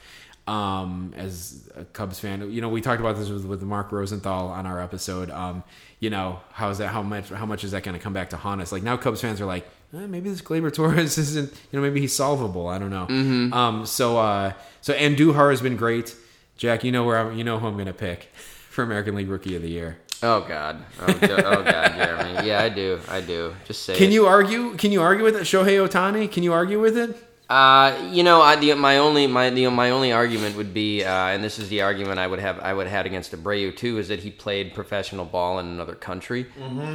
Um, 0.49 1.13
as 1.15 1.69
a 1.77 1.85
Cubs 1.85 2.19
fan, 2.19 2.51
you 2.51 2.63
know, 2.63 2.71
we 2.71 2.81
talked 2.81 3.01
about 3.01 3.17
this 3.17 3.29
with, 3.29 3.45
with 3.45 3.63
Mark 3.63 3.93
Rosenthal 3.93 4.49
on 4.49 4.65
our 4.65 4.83
episode. 4.83 5.31
Um, 5.31 5.63
you 6.01 6.09
know, 6.09 6.41
how's 6.53 6.79
that? 6.79 6.89
How 6.89 7.03
much? 7.03 7.29
How 7.29 7.45
much 7.45 7.65
is 7.65 7.73
that 7.73 7.83
going 7.83 7.97
to 7.97 8.03
come 8.03 8.15
back 8.15 8.31
to 8.31 8.39
haunt 8.39 8.63
us? 8.63 8.73
Like 8.73 8.83
now, 8.83 8.97
Cubs 8.97 9.21
fans 9.21 9.43
are 9.43 9.47
like, 9.47 9.67
eh, 9.93 10.07
maybe 10.07 10.31
this 10.31 10.41
Gleyber 10.41 10.73
Torres 10.73 11.19
isn't. 11.25 11.53
You 11.53 11.79
know, 11.79 11.83
maybe 11.83 12.01
he's 12.01 12.17
solvable. 12.17 12.67
I 12.67 12.79
don't 12.79 12.91
know. 12.91 13.57
Um, 13.57 13.85
so 13.85 14.17
uh, 14.17 14.55
so 14.81 14.95
Andujar 14.95 15.51
has 15.51 15.61
been 15.61 15.77
great. 15.77 16.17
Jack, 16.57 16.83
you 16.83 16.93
know 16.93 17.05
where 17.05 17.19
I'm, 17.19 17.37
you 17.37 17.45
know 17.45 17.59
who 17.59 17.69
I'm 17.69 17.75
going 17.75 17.87
to 17.87 17.93
pick 17.93 18.25
for 18.71 18.83
American 18.83 19.15
League 19.15 19.29
Rookie 19.29 19.55
of 19.55 19.63
the 19.63 19.71
Year. 19.71 19.99
Oh 20.23 20.41
God. 20.41 20.83
Oh, 21.01 21.05
oh 21.07 21.63
God, 21.63 21.95
Jeremy. 21.95 22.49
Yeah, 22.49 22.61
I 22.61 22.69
do. 22.69 23.01
I 23.09 23.21
do. 23.21 23.55
Just 23.67 23.85
say. 23.85 23.97
Can 23.97 24.09
it. 24.09 24.13
you 24.15 24.27
argue? 24.27 24.75
Can 24.77 24.91
you 24.91 25.01
argue 25.01 25.25
with 25.25 25.37
it? 25.37 25.43
Shohei 25.43 25.87
Ohtani? 25.87 26.31
Can 26.31 26.43
you 26.43 26.53
argue 26.53 26.81
with 26.81 26.97
it? 26.97 27.17
Uh, 27.49 28.11
you 28.13 28.23
know, 28.23 28.43
I, 28.43 28.57
the, 28.57 28.75
my 28.75 28.99
only 28.99 29.27
my 29.27 29.49
the, 29.49 29.67
my 29.69 29.89
only 29.91 30.13
argument 30.13 30.55
would 30.57 30.75
be, 30.75 31.03
uh, 31.03 31.11
and 31.11 31.43
this 31.43 31.59
is 31.59 31.71
the 31.71 31.81
argument 31.81 32.19
I 32.19 32.27
would 32.27 32.41
have 32.41 32.61
I 32.61 32.75
would 32.75 32.87
have 32.87 32.93
had 32.95 33.07
against 33.07 33.33
Abreu 33.33 33.75
too, 33.75 33.97
is 33.97 34.09
that 34.09 34.19
he 34.21 34.31
played 34.31 34.75
professional 34.75 35.25
ball 35.25 35.59
in 35.59 35.67
another 35.67 35.95
country. 35.95 36.47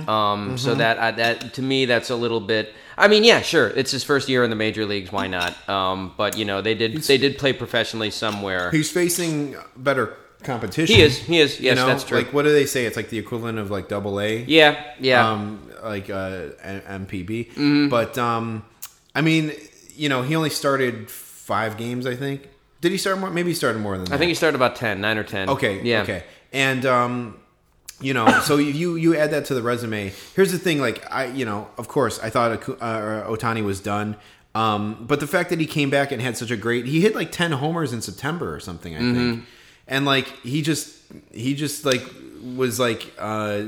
Um, 0.07 0.57
so 0.59 0.75
that 0.75 0.97
uh, 0.99 1.11
that 1.11 1.55
to 1.55 1.61
me 1.63 1.85
that's 1.85 2.11
a 2.11 2.15
little 2.15 2.39
bit. 2.39 2.71
I 2.97 3.07
mean, 3.07 3.23
yeah, 3.23 3.41
sure, 3.41 3.69
it's 3.69 3.89
his 3.89 4.03
first 4.03 4.29
year 4.29 4.43
in 4.43 4.51
the 4.51 4.55
major 4.55 4.85
leagues. 4.85 5.11
Why 5.11 5.25
not? 5.25 5.67
Um, 5.67 6.13
but 6.17 6.37
you 6.37 6.45
know, 6.45 6.61
they 6.61 6.75
did 6.75 6.97
they 7.01 7.17
did 7.17 7.39
play 7.39 7.53
professionally 7.53 8.11
somewhere. 8.11 8.69
He's 8.69 8.91
facing 8.91 9.55
better 9.75 10.15
competition. 10.43 10.95
He 10.95 11.01
is. 11.01 11.17
He 11.17 11.39
is. 11.39 11.59
You 11.59 11.67
Yes, 11.67 11.77
know, 11.77 11.87
that's 11.87 12.03
true. 12.03 12.17
Like, 12.19 12.31
what 12.31 12.43
do 12.43 12.51
they 12.51 12.67
say? 12.67 12.85
It's 12.85 12.95
like 12.97 13.09
the 13.09 13.17
equivalent 13.17 13.57
of 13.57 13.71
like 13.71 13.87
double 13.87 14.19
A. 14.19 14.43
yeah, 14.43 14.83
yeah. 14.99 15.31
Um, 15.31 15.67
like 15.83 16.11
uh, 16.11 16.49
NPB. 16.63 17.53
Mm-hmm. 17.53 17.89
But 17.89 18.17
um, 18.19 18.63
I 19.15 19.21
mean, 19.21 19.53
you 19.95 20.09
know, 20.09 20.21
he 20.21 20.35
only 20.35 20.49
started 20.49 21.09
five 21.09 21.77
games. 21.77 22.05
I 22.05 22.15
think. 22.15 22.49
Did 22.81 22.91
he 22.91 22.97
start 22.97 23.17
more? 23.17 23.29
Maybe 23.29 23.51
he 23.51 23.55
started 23.55 23.79
more 23.79 23.95
than 23.97 24.05
that. 24.05 24.13
I 24.13 24.17
think 24.17 24.27
he 24.27 24.35
started 24.35 24.55
about 24.55 24.75
10, 24.75 24.99
9 24.99 25.17
or 25.17 25.23
ten. 25.23 25.49
Okay. 25.49 25.81
Yeah. 25.83 26.01
Okay. 26.01 26.23
And 26.51 26.85
um, 26.85 27.39
you 28.01 28.13
know, 28.13 28.41
so 28.41 28.57
you 28.57 28.95
you 28.95 29.15
add 29.15 29.31
that 29.31 29.45
to 29.45 29.53
the 29.53 29.61
resume. 29.61 30.11
Here's 30.35 30.51
the 30.51 30.59
thing, 30.59 30.79
like 30.79 31.09
I, 31.11 31.25
you 31.27 31.45
know, 31.45 31.69
of 31.77 31.87
course, 31.87 32.19
I 32.19 32.29
thought 32.29 32.51
uh, 32.51 33.23
Ohtani 33.27 33.63
was 33.63 33.79
done. 33.79 34.17
Um, 34.55 35.05
but 35.07 35.19
the 35.19 35.25
fact 35.27 35.49
that 35.49 35.59
he 35.59 35.65
came 35.65 35.89
back 35.89 36.11
and 36.11 36.21
had 36.21 36.37
such 36.37 36.51
a 36.51 36.57
great, 36.57 36.85
he 36.85 37.01
hit 37.01 37.15
like 37.15 37.31
ten 37.31 37.53
homers 37.53 37.91
in 37.93 38.01
September 38.01 38.53
or 38.53 38.59
something, 38.59 38.95
I 38.95 38.99
think, 38.99 39.45
and 39.87 40.05
like 40.05 40.27
he 40.41 40.61
just 40.61 40.95
he 41.31 41.55
just 41.55 41.85
like 41.85 42.03
was 42.55 42.79
like 42.79 43.11
uh, 43.17 43.63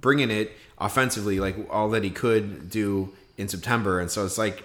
bringing 0.00 0.30
it 0.30 0.52
offensively, 0.78 1.40
like 1.40 1.56
all 1.68 1.90
that 1.90 2.04
he 2.04 2.10
could 2.10 2.70
do 2.70 3.12
in 3.36 3.48
September, 3.48 4.00
and 4.00 4.10
so 4.10 4.24
it's 4.24 4.38
like 4.38 4.62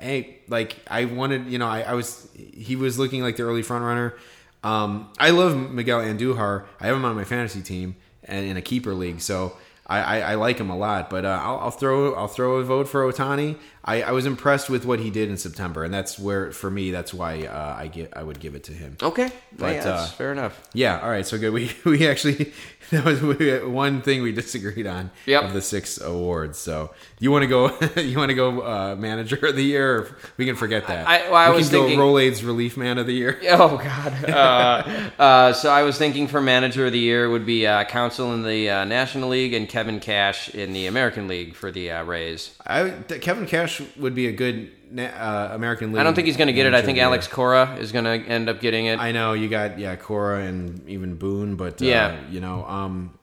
hey, 0.00 0.38
like 0.48 0.76
I 0.88 1.04
wanted, 1.04 1.46
you 1.46 1.58
know, 1.58 1.68
I, 1.68 1.82
I 1.82 1.94
was 1.94 2.28
he 2.34 2.76
was 2.76 2.98
looking 2.98 3.22
like 3.22 3.36
the 3.36 3.44
early 3.44 3.62
front 3.62 3.84
runner. 3.84 4.14
Um, 4.62 5.10
I 5.18 5.30
love 5.30 5.56
Miguel 5.70 6.00
Andujar. 6.00 6.64
I 6.80 6.86
have 6.86 6.96
him 6.96 7.04
on 7.04 7.16
my 7.16 7.24
fantasy 7.24 7.62
team 7.62 7.96
and 8.24 8.46
in 8.46 8.56
a 8.56 8.62
keeper 8.62 8.92
league, 8.94 9.20
so 9.20 9.56
I, 9.86 10.00
I, 10.00 10.18
I 10.32 10.34
like 10.34 10.58
him 10.58 10.70
a 10.70 10.76
lot. 10.76 11.10
But 11.10 11.24
uh, 11.24 11.40
I'll, 11.42 11.58
I'll 11.58 11.70
throw 11.70 12.14
I'll 12.14 12.28
throw 12.28 12.56
a 12.56 12.64
vote 12.64 12.88
for 12.88 13.10
Ohtani. 13.10 13.56
I, 13.84 14.02
I 14.02 14.10
was 14.12 14.26
impressed 14.26 14.68
with 14.68 14.84
what 14.84 15.00
he 15.00 15.10
did 15.10 15.30
in 15.30 15.36
September, 15.36 15.82
and 15.84 15.92
that's 15.92 16.18
where 16.18 16.52
for 16.52 16.70
me 16.70 16.90
that's 16.90 17.14
why 17.14 17.46
uh, 17.46 17.76
I 17.78 17.88
get 17.88 18.12
I 18.16 18.22
would 18.22 18.38
give 18.38 18.54
it 18.54 18.64
to 18.64 18.72
him. 18.72 18.96
Okay. 19.02 19.30
But, 19.56 19.74
yeah, 19.74 19.88
uh, 19.88 20.06
fair 20.06 20.32
enough. 20.32 20.60
Yeah, 20.74 21.00
all 21.00 21.10
right, 21.10 21.26
so 21.26 21.38
good. 21.38 21.52
We 21.54 21.70
we 21.84 22.06
actually 22.06 22.52
that 23.02 23.04
was 23.04 23.20
one 23.64 24.02
thing 24.02 24.22
we 24.22 24.32
disagreed 24.32 24.86
on 24.86 25.10
Yep. 25.26 25.44
of 25.44 25.52
the 25.52 25.62
six 25.62 26.00
awards. 26.00 26.58
So 26.58 26.92
you 27.18 27.30
want 27.30 27.42
to 27.42 27.46
go 27.46 27.68
you 28.00 28.18
want 28.18 28.30
to 28.30 28.34
go 28.34 28.60
uh, 28.62 28.96
manager 28.96 29.36
of 29.46 29.56
the 29.56 29.62
year? 29.64 29.96
Or 29.96 30.16
we 30.36 30.46
can 30.46 30.56
forget 30.56 30.86
that. 30.88 31.06
I- 31.06 31.24
well, 31.30 31.34
I 31.36 31.50
we 31.50 31.56
was 31.56 31.68
can 31.70 31.80
thinking- 31.80 31.98
go 31.98 32.04
Rolaids 32.04 32.44
relief 32.44 32.76
man 32.76 32.98
of 32.98 33.06
the 33.06 33.12
year. 33.14 33.38
Oh 33.50 33.76
God! 33.78 34.24
Uh, 34.28 35.10
uh, 35.18 35.52
so 35.52 35.70
I 35.70 35.82
was 35.82 35.98
thinking 35.98 36.26
for 36.28 36.40
manager 36.40 36.86
of 36.86 36.92
the 36.92 36.98
year 36.98 37.28
would 37.30 37.44
be 37.46 37.66
uh, 37.66 37.84
Counsell 37.84 38.32
in 38.34 38.42
the 38.42 38.70
uh, 38.70 38.84
National 38.84 39.28
League 39.28 39.52
and 39.54 39.68
Kevin 39.68 40.00
Cash 40.00 40.48
in 40.54 40.72
the 40.72 40.86
American 40.86 41.28
League 41.28 41.54
for 41.54 41.70
the 41.70 41.90
uh, 41.90 42.04
Rays. 42.04 42.56
I 42.66 42.90
Kevin 43.20 43.46
Cash 43.46 43.82
would 43.96 44.14
be 44.14 44.26
a 44.26 44.32
good 44.32 44.70
uh, 44.98 45.48
American 45.52 45.92
League. 45.92 46.00
I 46.00 46.04
don't 46.04 46.14
think 46.14 46.26
he's 46.26 46.36
going 46.36 46.48
to 46.48 46.52
get 46.52 46.66
it. 46.66 46.74
I 46.74 46.82
think 46.82 46.96
year. 46.96 47.04
Alex 47.06 47.26
Cora 47.26 47.76
is 47.78 47.92
going 47.92 48.04
to 48.04 48.10
end 48.28 48.48
up 48.48 48.60
getting 48.60 48.86
it. 48.86 48.98
I 48.98 49.12
know 49.12 49.32
you 49.34 49.48
got 49.48 49.78
yeah 49.78 49.96
Cora 49.96 50.42
and 50.44 50.88
even 50.88 51.14
Boone, 51.16 51.56
but 51.56 51.80
uh, 51.80 51.84
Yeah. 51.86 52.20
you 52.30 52.40
know, 52.40 52.64
um, 52.66 53.18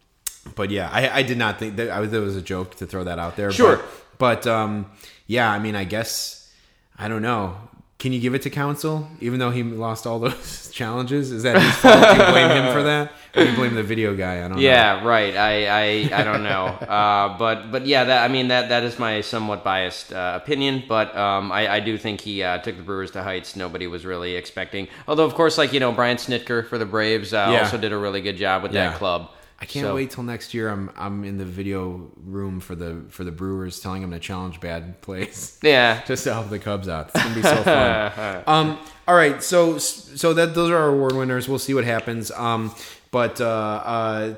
but 0.55 0.69
yeah, 0.69 0.89
I, 0.91 1.19
I 1.19 1.23
did 1.23 1.37
not 1.37 1.59
think 1.59 1.75
that 1.77 1.89
I 1.89 1.99
was 1.99 2.11
that 2.11 2.21
was 2.21 2.35
a 2.35 2.41
joke 2.41 2.75
to 2.77 2.85
throw 2.85 3.03
that 3.03 3.19
out 3.19 3.35
there. 3.35 3.51
Sure. 3.51 3.77
but, 4.17 4.43
but 4.43 4.47
um, 4.47 4.89
yeah, 5.27 5.51
I 5.51 5.59
mean, 5.59 5.75
I 5.75 5.83
guess 5.83 6.51
I 6.97 7.07
don't 7.07 7.21
know. 7.21 7.57
Can 7.99 8.13
you 8.13 8.19
give 8.19 8.35
it 8.35 8.43
to 8.43 8.51
Counsell, 8.51 9.07
even 9.21 9.39
though 9.39 9.49
he 9.49 9.63
lost 9.63 10.05
all 10.05 10.19
those 10.19 10.69
challenges? 10.73 11.31
Is 11.31 11.41
that 11.41 11.59
his 11.59 11.73
fault? 11.77 11.95
Do 11.99 12.23
you 12.23 12.31
blame 12.31 12.51
him 12.51 12.71
for 12.71 12.83
that, 12.83 13.11
or 13.35 13.43
do 13.43 13.49
you 13.49 13.55
blame 13.55 13.73
the 13.73 13.81
video 13.81 14.15
guy? 14.15 14.37
I 14.37 14.41
don't 14.47 14.51
know. 14.57 14.59
yeah, 14.59 15.03
right. 15.03 15.35
I, 15.35 15.65
I, 15.65 16.19
I 16.21 16.23
don't 16.23 16.43
know. 16.43 16.65
uh, 16.67 17.35
but 17.39 17.71
but 17.71 17.87
yeah, 17.87 18.03
that 18.03 18.23
I 18.23 18.27
mean 18.31 18.49
that 18.49 18.69
that 18.69 18.83
is 18.83 18.99
my 18.99 19.21
somewhat 19.21 19.63
biased 19.63 20.13
uh, 20.13 20.39
opinion. 20.39 20.83
But 20.87 21.15
um, 21.17 21.51
I, 21.51 21.67
I 21.73 21.79
do 21.79 21.97
think 21.97 22.21
he 22.21 22.43
uh, 22.43 22.59
took 22.59 22.77
the 22.77 22.83
Brewers 22.83 23.09
to 23.11 23.23
heights 23.23 23.55
nobody 23.55 23.87
was 23.87 24.05
really 24.05 24.35
expecting. 24.35 24.87
Although 25.07 25.25
of 25.25 25.33
course, 25.33 25.57
like 25.57 25.73
you 25.73 25.79
know, 25.79 25.91
Brian 25.91 26.17
Snitker 26.17 26.67
for 26.67 26.77
the 26.77 26.85
Braves 26.85 27.33
uh, 27.33 27.49
Yeah. 27.51 27.63
also 27.63 27.79
did 27.79 27.93
a 27.93 27.97
really 27.97 28.21
good 28.21 28.37
job 28.37 28.61
with 28.61 28.73
Yeah. 28.73 28.89
that 28.91 28.99
club. 28.99 29.31
I 29.59 29.65
can't 29.65 29.85
So- 29.87 29.95
wait 29.95 30.11
till 30.11 30.23
next 30.23 30.53
year. 30.53 30.69
I'm 30.69 30.91
I'm 30.95 31.23
in 31.23 31.37
the 31.37 31.45
video 31.45 32.11
room 32.25 32.59
for 32.59 32.75
the 32.75 33.01
for 33.09 33.23
the 33.23 33.31
Brewers, 33.31 33.79
telling 33.79 34.01
them 34.01 34.11
to 34.11 34.19
challenge 34.19 34.59
bad 34.59 35.01
plays. 35.01 35.57
Yeah. 35.63 36.03
just 36.05 36.23
to 36.25 36.33
help 36.33 36.49
the 36.49 36.59
Cubs 36.59 36.87
out. 36.87 37.09
It's 37.13 37.23
gonna 37.23 37.35
be 37.35 37.41
so 37.41 37.55
fun. 37.63 38.43
um, 38.47 38.77
all 39.07 39.15
right, 39.15 39.41
so 39.41 39.77
so 39.79 40.33
that 40.33 40.53
those 40.53 40.69
are 40.69 40.77
our 40.77 40.89
award 40.89 41.13
winners. 41.15 41.47
We'll 41.49 41.59
see 41.59 41.73
what 41.73 41.85
happens. 41.85 42.29
Um, 42.31 42.71
but 43.09 43.41
uh, 43.41 43.45
uh, 43.47 44.35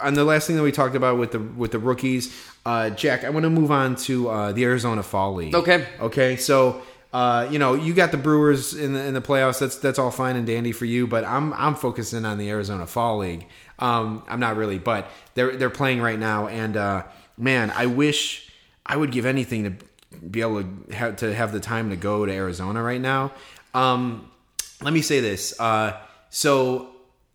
on 0.00 0.14
the 0.14 0.24
last 0.24 0.46
thing 0.46 0.56
that 0.56 0.62
we 0.62 0.72
talked 0.72 0.94
about 0.94 1.18
with 1.18 1.32
the 1.32 1.40
with 1.40 1.72
the 1.72 1.78
rookies, 1.78 2.32
uh, 2.66 2.90
Jack, 2.90 3.24
I 3.24 3.30
want 3.30 3.44
to 3.44 3.50
move 3.50 3.70
on 3.70 3.96
to 3.96 4.28
uh, 4.28 4.52
the 4.52 4.64
Arizona 4.64 5.02
Fall 5.02 5.34
League. 5.34 5.54
Okay. 5.54 5.86
Okay. 6.00 6.36
So. 6.36 6.82
Uh, 7.12 7.48
you 7.50 7.58
know, 7.58 7.74
you 7.74 7.92
got 7.92 8.12
the 8.12 8.16
Brewers 8.16 8.72
in 8.72 8.92
the 8.92 9.04
in 9.04 9.14
the 9.14 9.20
playoffs. 9.20 9.58
That's 9.58 9.74
that's 9.74 9.98
all 9.98 10.12
fine 10.12 10.36
and 10.36 10.46
dandy 10.46 10.70
for 10.70 10.84
you, 10.84 11.08
but 11.08 11.24
I'm 11.24 11.52
I'm 11.54 11.74
focusing 11.74 12.24
on 12.24 12.38
the 12.38 12.48
Arizona 12.50 12.86
Fall 12.86 13.18
League. 13.18 13.48
Um, 13.80 14.22
I'm 14.28 14.40
not 14.40 14.56
really, 14.56 14.78
but 14.78 15.10
they're 15.34 15.56
they're 15.56 15.70
playing 15.70 16.00
right 16.00 16.18
now, 16.18 16.48
and 16.48 16.76
uh, 16.76 17.04
man, 17.36 17.72
I 17.74 17.86
wish 17.86 18.50
I 18.84 18.96
would 18.96 19.10
give 19.10 19.26
anything 19.26 19.64
to 19.64 20.18
be 20.18 20.42
able 20.42 20.62
to 20.62 20.94
have 20.94 21.16
to 21.16 21.34
have 21.34 21.52
the 21.52 21.60
time 21.60 21.90
to 21.90 21.96
go 21.96 22.26
to 22.26 22.32
Arizona 22.32 22.82
right 22.82 23.00
now. 23.00 23.32
Um, 23.74 24.30
let 24.82 24.92
me 24.92 25.02
say 25.02 25.20
this. 25.20 25.58
Uh, 25.58 25.96
so 26.28 26.90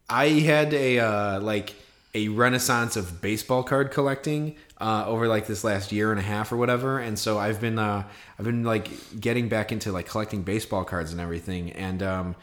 I 0.10 0.28
had 0.30 0.74
a 0.74 1.00
uh, 1.00 1.40
like 1.42 1.74
a 2.14 2.30
renaissance 2.30 2.96
of 2.96 3.22
baseball 3.22 3.64
card 3.64 3.92
collecting 3.92 4.56
uh, 4.80 5.04
over 5.08 5.28
like 5.28 5.48
this 5.48 5.64
last 5.64 5.92
year 5.92 6.12
and 6.12 6.20
a 6.20 6.24
half 6.24 6.52
or 6.52 6.58
whatever, 6.58 7.00
and 7.00 7.18
so 7.18 7.38
I've 7.38 7.60
been 7.60 7.80
uh, 7.80 8.04
I've 8.38 8.46
been 8.46 8.64
like 8.64 8.90
getting 9.20 9.50
back 9.50 9.72
into 9.72 9.92
like 9.92 10.08
collecting 10.08 10.44
baseball 10.44 10.84
cards 10.84 11.12
and 11.12 11.20
everything, 11.20 11.72
and 11.72 12.04
um, 12.04 12.36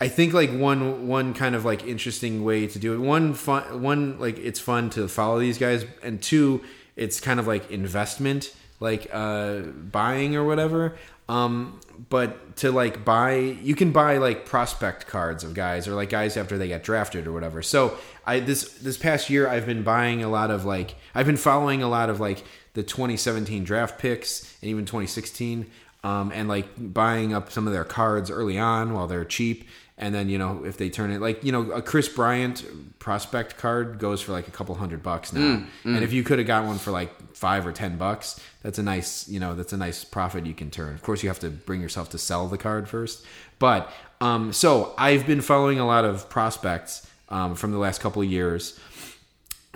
I 0.00 0.08
think 0.08 0.32
like 0.32 0.50
one 0.50 1.08
one 1.08 1.34
kind 1.34 1.54
of 1.54 1.64
like 1.64 1.84
interesting 1.84 2.44
way 2.44 2.66
to 2.68 2.78
do 2.78 2.94
it. 2.94 2.98
One 2.98 3.34
fun 3.34 3.82
one 3.82 4.18
like 4.20 4.38
it's 4.38 4.60
fun 4.60 4.90
to 4.90 5.08
follow 5.08 5.40
these 5.40 5.58
guys, 5.58 5.84
and 6.02 6.22
two 6.22 6.62
it's 6.94 7.20
kind 7.20 7.40
of 7.40 7.46
like 7.46 7.70
investment, 7.70 8.54
like 8.80 9.08
uh, 9.12 9.60
buying 9.60 10.36
or 10.36 10.44
whatever. 10.44 10.96
Um, 11.28 11.80
but 12.08 12.56
to 12.58 12.72
like 12.72 13.04
buy, 13.04 13.34
you 13.34 13.74
can 13.74 13.92
buy 13.92 14.16
like 14.18 14.46
prospect 14.46 15.06
cards 15.06 15.44
of 15.44 15.52
guys 15.52 15.86
or 15.86 15.94
like 15.94 16.10
guys 16.10 16.36
after 16.36 16.56
they 16.56 16.68
get 16.68 16.82
drafted 16.82 17.26
or 17.26 17.32
whatever. 17.32 17.60
So 17.60 17.98
I 18.24 18.40
this 18.40 18.72
this 18.74 18.96
past 18.96 19.28
year 19.28 19.48
I've 19.48 19.66
been 19.66 19.82
buying 19.82 20.22
a 20.22 20.28
lot 20.28 20.50
of 20.50 20.64
like 20.64 20.94
I've 21.14 21.26
been 21.26 21.36
following 21.36 21.82
a 21.82 21.88
lot 21.88 22.08
of 22.08 22.20
like 22.20 22.44
the 22.74 22.82
2017 22.82 23.64
draft 23.64 23.98
picks 23.98 24.56
and 24.62 24.70
even 24.70 24.86
2016, 24.86 25.66
um, 26.04 26.32
and 26.32 26.48
like 26.48 26.66
buying 26.78 27.34
up 27.34 27.50
some 27.50 27.66
of 27.66 27.72
their 27.72 27.84
cards 27.84 28.30
early 28.30 28.58
on 28.58 28.94
while 28.94 29.06
they're 29.06 29.24
cheap. 29.24 29.68
And 30.00 30.14
then 30.14 30.28
you 30.28 30.38
know 30.38 30.64
if 30.64 30.76
they 30.76 30.90
turn 30.90 31.10
it 31.10 31.20
like 31.20 31.42
you 31.42 31.50
know 31.50 31.72
a 31.72 31.82
Kris 31.82 32.08
Bryant 32.08 32.64
prospect 33.00 33.58
card 33.58 33.98
goes 33.98 34.22
for 34.22 34.30
like 34.30 34.46
a 34.46 34.50
couple 34.52 34.74
hundred 34.76 35.02
bucks 35.02 35.32
now, 35.32 35.40
and 35.84 36.04
if 36.04 36.12
you 36.12 36.22
could 36.22 36.38
have 36.38 36.46
got 36.46 36.64
one 36.64 36.78
for 36.78 36.92
like 36.92 37.10
five 37.34 37.66
or 37.66 37.72
ten 37.72 37.96
bucks, 37.96 38.40
that's 38.62 38.78
a 38.78 38.82
nice 38.82 39.28
you 39.28 39.40
know 39.40 39.56
that's 39.56 39.72
a 39.72 39.76
nice 39.76 40.04
profit 40.04 40.46
you 40.46 40.54
can 40.54 40.70
turn. 40.70 40.94
Of 40.94 41.02
course, 41.02 41.24
you 41.24 41.28
have 41.28 41.40
to 41.40 41.50
bring 41.50 41.80
yourself 41.80 42.10
to 42.10 42.18
sell 42.18 42.46
the 42.46 42.56
card 42.58 42.88
first, 42.88 43.26
but 43.58 43.90
um, 44.20 44.52
so 44.52 44.94
I've 44.96 45.26
been 45.26 45.40
following 45.40 45.80
a 45.80 45.86
lot 45.86 46.04
of 46.04 46.30
prospects 46.30 47.04
um, 47.28 47.56
from 47.56 47.72
the 47.72 47.78
last 47.78 48.00
couple 48.00 48.22
of 48.22 48.28
years, 48.28 48.78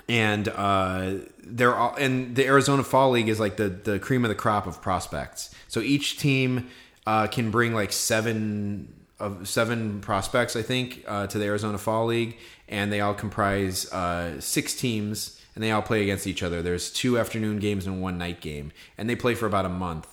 and 0.07 0.47
uh, 0.47 1.15
they're 1.43 1.75
all 1.75 1.95
and 1.95 2.33
the 2.35 2.45
Arizona 2.45 2.83
Fall 2.83 3.11
League 3.11 3.27
is 3.27 3.41
like 3.41 3.57
the 3.57 3.67
the 3.67 3.99
cream 3.99 4.23
of 4.23 4.29
the 4.29 4.35
crop 4.35 4.67
of 4.67 4.81
prospects. 4.81 5.53
So 5.67 5.81
each 5.81 6.17
team 6.17 6.69
uh, 7.05 7.27
can 7.27 7.51
bring 7.51 7.73
like 7.73 7.91
seven 7.91 8.93
of 9.23 9.47
seven 9.47 10.01
prospects, 10.01 10.55
I 10.55 10.61
think, 10.61 11.03
uh, 11.07 11.27
to 11.27 11.37
the 11.39 11.45
Arizona 11.45 11.77
Fall 11.77 12.05
League, 12.07 12.37
and 12.67 12.91
they 12.91 13.01
all 13.01 13.13
comprise 13.13 13.91
uh, 13.91 14.39
six 14.41 14.73
teams, 14.73 15.39
and 15.55 15.63
they 15.63 15.71
all 15.71 15.81
play 15.81 16.01
against 16.03 16.27
each 16.27 16.43
other. 16.43 16.61
There's 16.61 16.91
two 16.91 17.17
afternoon 17.17 17.59
games 17.59 17.85
and 17.87 18.01
one 18.01 18.17
night 18.17 18.41
game, 18.41 18.71
and 18.97 19.09
they 19.09 19.15
play 19.15 19.35
for 19.35 19.45
about 19.45 19.65
a 19.65 19.69
month. 19.69 20.07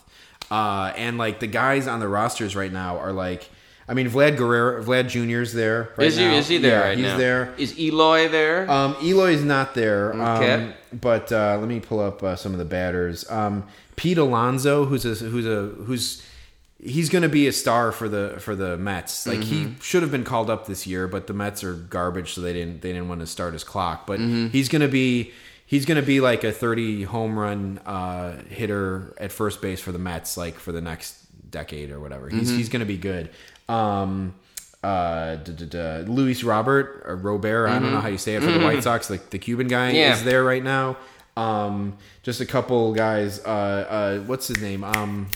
Uh, 0.51 0.93
and 0.97 1.17
like 1.19 1.41
the 1.41 1.47
guys 1.47 1.87
on 1.87 2.01
the 2.01 2.09
rosters 2.09 2.55
right 2.57 2.73
now 2.73 2.99
are 2.99 3.13
like. 3.13 3.49
I 3.89 3.95
mean, 3.95 4.09
Vlad 4.09 4.37
Guerrero, 4.37 4.85
Vlad 4.85 5.09
Jr.'s 5.09 5.53
there. 5.53 5.91
Right 5.97 6.07
Is 6.07 6.17
he 6.17 6.25
now. 6.25 6.35
is 6.35 6.47
he 6.47 6.59
there 6.59 6.79
Yeah, 6.81 6.89
right 6.91 6.97
he's 6.97 7.07
now? 7.09 7.17
there. 7.19 7.55
Is 7.59 7.77
Eloy 7.77 8.29
there? 8.29 8.71
Um, 8.71 8.95
Eloy's 9.03 9.43
not 9.43 9.75
there. 9.75 10.13
Okay. 10.13 10.53
Um, 10.55 10.75
but 10.93 11.33
uh, 11.33 11.57
let 11.59 11.67
me 11.69 11.81
pull 11.81 11.99
up 11.99 12.23
uh, 12.23 12.37
some 12.37 12.53
of 12.53 12.59
the 12.61 12.65
batters. 12.65 13.29
Um, 13.29 13.65
Pete 13.97 14.17
Alonso, 14.19 14.85
who's 14.85 15.05
a 15.05 15.17
who's 15.27 15.45
a 15.45 15.75
who's 15.83 16.23
he's 16.83 17.09
going 17.11 17.23
to 17.23 17.29
be 17.29 17.47
a 17.47 17.53
star 17.53 17.93
for 17.93 18.09
the 18.09 18.37
for 18.41 18.55
the 18.57 18.77
Mets. 18.79 19.27
Like 19.27 19.43
he 19.43 19.75
should 19.83 20.03
have 20.03 20.11
been 20.11 20.25
called 20.25 20.49
up 20.51 20.67
this 20.67 20.87
year, 20.87 21.07
but 21.09 21.27
the 21.27 21.35
Mets 21.35 21.63
are 21.65 21.75
garbage, 21.75 22.33
so 22.35 22.41
they 22.41 22.53
didn't 22.53 22.83
they 22.83 22.93
didn't 22.93 23.09
want 23.09 23.21
to 23.21 23.27
start 23.27 23.53
his 23.53 23.65
clock. 23.65 24.07
But 24.07 24.21
he's 24.21 24.69
going 24.69 24.83
to 24.83 24.89
be 24.89 25.33
he's 25.67 25.85
going 25.87 26.01
to 26.01 26.07
be 26.07 26.21
like 26.21 26.43
a 26.43 26.51
30 26.53 27.05
home 27.05 27.39
run 27.39 27.79
uh, 27.87 28.43
hitter 28.49 29.15
at 29.19 29.31
first 29.33 29.61
base 29.63 29.81
for 29.81 29.93
the 29.93 29.99
Mets, 29.99 30.37
like 30.37 30.55
for 30.55 30.73
the 30.73 30.81
next 30.81 31.17
decade 31.51 31.91
or 31.91 32.01
whatever. 32.01 32.29
He's 32.29 32.51
he's 32.51 32.69
going 32.69 32.81
to 32.81 32.87
be 32.87 32.97
good. 32.99 33.31
Um, 33.69 34.35
uh, 34.83 35.37
duh, 35.37 35.53
duh, 35.53 35.67
duh, 35.67 36.11
Luis 36.11 36.43
Robert 36.43 37.03
or 37.07 37.15
Robert, 37.17 37.69
I 37.69 37.79
don't 37.79 37.93
know 37.93 38.01
how 38.01 38.09
you 38.09 38.17
say 38.19 38.35
it 38.37 38.43
for 38.43 38.51
the 38.51 38.61
White 38.61 38.83
Sox, 38.83 39.11
like 39.11 39.29
the 39.31 39.39
Cuban 39.39 39.69
guy 39.69 39.91
Yeah. 39.91 40.15
is 40.15 40.25
there 40.25 40.43
right 40.43 40.65
now. 40.65 40.97
Um, 41.37 41.99
just 42.23 42.41
a 42.41 42.47
couple 42.47 42.93
guys. 42.95 43.45
Uh, 43.45 43.49
uh, 43.51 44.19
what's 44.21 44.49
his 44.49 44.61
name? 44.63 44.83
Um, 44.83 45.29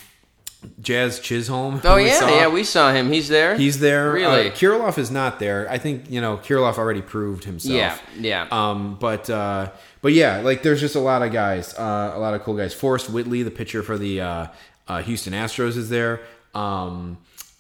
Jazz 0.81 1.21
Chisholm. 1.21 1.81
oh 1.85 1.97
yeah, 1.97 2.21
saw. 2.21 2.29
yeah, 2.29 2.49
we 2.49 2.65
saw 2.65 2.93
him. 2.93 3.13
He's 3.13 3.29
there. 3.29 3.57
He's 3.57 3.81
there. 3.81 4.13
Really? 4.13 4.49
Uh, 4.49 4.53
Kirilloff 4.53 4.99
is 4.99 5.11
not 5.11 5.39
there. 5.39 5.69
I 5.71 5.79
think 5.79 6.11
you 6.11 6.21
know 6.21 6.37
Kirilloff 6.39 6.79
already 6.79 7.03
proved 7.03 7.45
himself. 7.45 7.75
Yeah, 7.75 7.99
yeah. 8.19 8.49
Um, 8.51 8.97
but 9.01 9.29
uh, 9.31 9.71
but 10.03 10.13
yeah, 10.13 10.41
like 10.41 10.63
there's 10.63 10.81
just 10.81 10.95
a 10.95 11.01
lot 11.01 11.23
of 11.23 11.33
guys, 11.33 11.75
uh, 11.75 12.13
a 12.15 12.19
lot 12.19 12.35
of 12.35 12.43
cool 12.43 12.57
guys. 12.57 12.75
Forrest 12.75 13.11
Whitley, 13.11 13.43
the 13.43 13.51
pitcher 13.51 13.83
for 13.83 13.97
the 13.99 14.21
uh, 14.21 14.47
uh, 14.89 15.03
Houston 15.03 15.33
Astros, 15.33 15.77
is 15.77 15.89
there. 15.89 16.21
Um, 16.55 17.19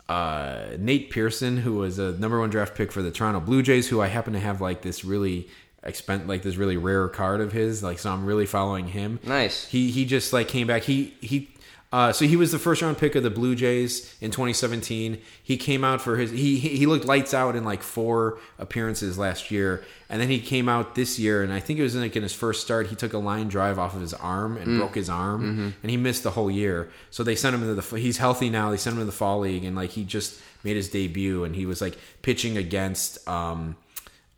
uh, 0.08 0.66
Nate 0.78 1.10
Pearson, 1.10 1.56
who 1.58 1.76
was 1.76 1.98
a 1.98 2.12
number 2.12 2.38
one 2.38 2.50
draft 2.50 2.74
pick 2.74 2.92
for 2.92 3.02
the 3.02 3.10
Toronto 3.10 3.40
Blue 3.40 3.62
Jays, 3.62 3.88
who 3.88 4.00
I 4.00 4.08
happen 4.08 4.34
to 4.34 4.40
have 4.40 4.60
like 4.60 4.82
this 4.82 5.04
really 5.04 5.48
expen 5.84 6.26
like 6.26 6.42
this 6.42 6.56
really 6.56 6.76
rare 6.76 7.08
card 7.08 7.40
of 7.40 7.52
his. 7.52 7.82
Like 7.82 7.98
so, 7.98 8.12
I'm 8.12 8.26
really 8.26 8.46
following 8.46 8.88
him. 8.88 9.20
Nice. 9.24 9.66
He 9.66 9.90
he 9.90 10.04
just 10.04 10.32
like 10.32 10.48
came 10.48 10.66
back. 10.66 10.82
He 10.82 11.14
he. 11.20 11.50
Uh, 11.94 12.12
so 12.12 12.24
he 12.24 12.34
was 12.34 12.50
the 12.50 12.58
first 12.58 12.82
round 12.82 12.98
pick 12.98 13.14
of 13.14 13.22
the 13.22 13.30
Blue 13.30 13.54
Jays 13.54 14.16
in 14.20 14.32
2017. 14.32 15.16
He 15.44 15.56
came 15.56 15.84
out 15.84 16.00
for 16.00 16.16
his 16.16 16.32
he 16.32 16.58
he 16.58 16.86
looked 16.86 17.04
lights 17.04 17.32
out 17.32 17.54
in 17.54 17.62
like 17.62 17.84
four 17.84 18.40
appearances 18.58 19.16
last 19.16 19.52
year, 19.52 19.84
and 20.08 20.20
then 20.20 20.28
he 20.28 20.40
came 20.40 20.68
out 20.68 20.96
this 20.96 21.20
year, 21.20 21.44
and 21.44 21.52
I 21.52 21.60
think 21.60 21.78
it 21.78 21.84
was 21.84 21.94
like 21.94 22.16
in 22.16 22.24
his 22.24 22.32
first 22.32 22.62
start. 22.62 22.88
He 22.88 22.96
took 22.96 23.12
a 23.12 23.18
line 23.18 23.46
drive 23.46 23.78
off 23.78 23.94
of 23.94 24.00
his 24.00 24.12
arm 24.12 24.56
and 24.56 24.76
broke 24.76 24.96
his 24.96 25.08
arm, 25.08 25.72
and 25.80 25.88
he 25.88 25.96
missed 25.96 26.24
the 26.24 26.32
whole 26.32 26.50
year. 26.50 26.90
So 27.12 27.22
they 27.22 27.36
sent 27.36 27.54
him 27.54 27.60
to 27.60 27.80
the 27.80 27.96
he's 27.96 28.18
healthy 28.18 28.50
now. 28.50 28.72
They 28.72 28.76
sent 28.76 28.94
him 28.94 29.00
to 29.02 29.06
the 29.06 29.12
fall 29.12 29.38
league, 29.38 29.62
and 29.62 29.76
like 29.76 29.90
he 29.90 30.02
just 30.02 30.40
made 30.64 30.74
his 30.74 30.88
debut, 30.88 31.44
and 31.44 31.54
he 31.54 31.64
was 31.64 31.80
like 31.80 31.96
pitching 32.22 32.56
against 32.56 33.28
um 33.28 33.76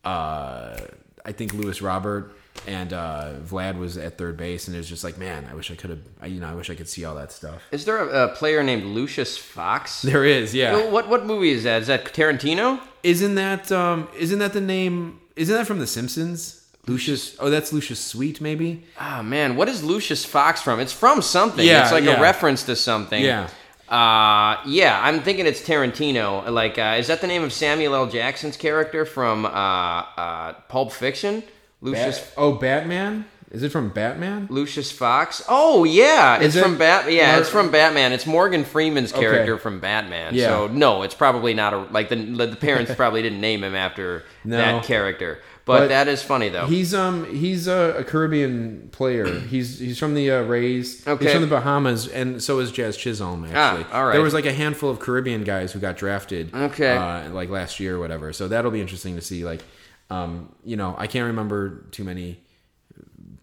uh 0.05 0.77
I 1.25 1.33
think 1.33 1.55
Luis 1.55 1.81
Robert 1.81 2.37
and 2.67 2.93
uh, 2.93 3.35
Vlad 3.45 3.79
was 3.79 3.97
at 3.97 4.19
third 4.19 4.37
base, 4.37 4.67
and 4.67 4.75
it 4.75 4.79
was 4.79 4.89
just 4.89 5.05
like, 5.05 5.19
man, 5.19 5.47
I 5.51 5.55
wish 5.55 5.71
I 5.71 5.75
could 5.75 5.91
have, 5.91 6.31
you 6.31 6.41
know, 6.41 6.49
I 6.49 6.55
wish 6.55 6.71
I 6.71 6.75
could 6.75 6.89
see 6.89 7.05
all 7.05 7.15
that 7.17 7.33
stuff. 7.33 7.63
Is 7.71 7.85
there 7.85 7.99
a, 7.99 8.25
a 8.25 8.29
player 8.35 8.63
named 8.63 8.85
Lucius 8.85 9.37
Fox? 9.37 10.03
There 10.03 10.25
is, 10.25 10.55
yeah. 10.55 10.89
What 10.91 11.09
what 11.09 11.27
movie 11.27 11.51
is 11.51 11.65
that? 11.65 11.83
Is 11.83 11.89
that 11.89 12.05
Tarantino? 12.05 12.81
Isn't 13.03 13.35
that 13.37 13.71
um? 13.73 14.09
Isn't 14.19 14.39
that 14.39 14.53
the 14.53 14.61
name? 14.61 15.21
Isn't 15.37 15.55
that 15.55 15.67
from 15.67 15.79
The 15.79 15.87
Simpsons? 15.87 16.63
Lucius. 16.87 17.37
Oh, 17.41 17.51
that's 17.51 17.73
Lucius 17.73 17.99
Sweet, 18.01 18.41
maybe. 18.41 18.85
Ah 18.99 19.23
man, 19.23 19.57
what 19.57 19.69
is 19.69 19.83
Lucius 19.83 20.25
Fox 20.25 20.63
from? 20.63 20.81
It's 20.81 20.93
from 20.93 21.21
something. 21.23 21.67
Yeah, 21.67 21.83
it's 21.83 21.93
like 21.93 22.05
yeah. 22.05 22.19
a 22.19 22.21
reference 22.21 22.63
to 22.65 22.77
something. 22.77 23.23
Yeah. 23.23 23.49
Uh, 23.89 24.61
yeah, 24.67 25.01
I'm 25.01 25.21
thinking 25.21 25.47
it's 25.47 25.61
Tarantino. 25.63 26.51
Like, 26.51 26.77
uh, 26.77 26.97
is 26.99 27.07
that 27.07 27.21
the 27.21 27.29
name 27.29 27.45
of 27.45 27.53
Samuel 27.53 27.95
L. 27.95 28.09
Jackson's 28.09 28.57
character 28.57 29.05
from 29.05 29.47
uh, 29.47 29.49
uh, 29.49 30.53
Pulp 30.69 30.91
Fiction? 30.91 31.45
Lucius 31.87 32.18
Bat- 32.20 32.32
oh, 32.37 32.53
Batman. 32.53 33.24
Is 33.53 33.62
it 33.62 33.70
from 33.70 33.91
Batman? 33.91 34.49
Lucius 34.51 34.91
Fox. 34.91 35.43
Oh 35.49 35.84
yeah, 35.84 36.41
it's 36.41 36.57
it? 36.57 36.62
from 36.62 36.76
Bat. 36.78 37.12
Yeah, 37.12 37.30
Mar- 37.32 37.41
it's 37.41 37.49
from 37.49 37.70
Batman. 37.70 38.12
It's 38.12 38.26
Morgan 38.26 38.64
Freeman's 38.64 39.12
Okay. 39.12 39.20
character 39.20 39.57
from 39.57 39.78
Batman. 39.78 40.34
Yeah. 40.34 40.49
So 40.49 40.66
no, 40.66 41.03
it's 41.03 41.14
probably 41.14 41.55
not 41.55 41.72
a 41.72 41.78
like 41.93 42.09
the 42.09 42.16
the 42.16 42.57
parents 42.57 42.93
probably 42.97 43.22
didn't 43.22 43.41
name 43.41 43.62
him 43.62 43.74
after 43.76 44.24
No. 44.45 44.57
that 44.57 44.84
character. 44.84 45.41
But, 45.64 45.78
But 45.78 45.89
that 45.89 46.07
is 46.09 46.22
funny 46.22 46.49
though. 46.49 46.66
He's 46.66 46.93
um 46.93 47.24
he's 47.32 47.66
a, 47.68 47.95
a 47.99 48.05
Caribbean 48.05 48.89
player. 48.93 49.26
He's 49.49 49.78
he's 49.78 49.99
from 49.99 50.14
the 50.14 50.30
uh, 50.30 50.43
Rays. 50.43 51.07
Okay. 51.07 51.24
He's 51.24 51.32
from 51.32 51.43
the 51.43 51.49
Bahamas, 51.49 52.09
and 52.09 52.43
so 52.43 52.59
is 52.59 52.70
Jazz 52.72 52.97
Chisholm. 52.97 53.45
Actually, 53.45 53.87
Ah, 53.91 53.97
all 53.99 54.07
right. 54.07 54.12
There 54.12 54.22
was 54.22 54.34
like 54.34 54.47
a 54.47 54.53
handful 54.53 54.91
of 54.91 54.99
Caribbean 55.01 55.45
guys 55.45 55.72
who 55.72 55.78
got 55.80 55.97
drafted. 55.97 56.53
Okay. 56.55 56.97
uh, 56.97 57.30
like 57.30 57.49
last 57.49 57.78
year 57.80 57.97
or 57.97 58.01
whatever. 58.01 58.32
So 58.32 58.49
that'll 58.49 58.70
be 58.72 58.80
interesting 58.80 59.16
to 59.16 59.22
see. 59.22 59.45
Like, 59.45 59.62
um, 60.11 60.53
you 60.65 60.77
know, 60.77 60.95
I 60.99 61.07
can't 61.07 61.27
remember 61.27 61.85
too 61.91 62.05
many 62.05 62.41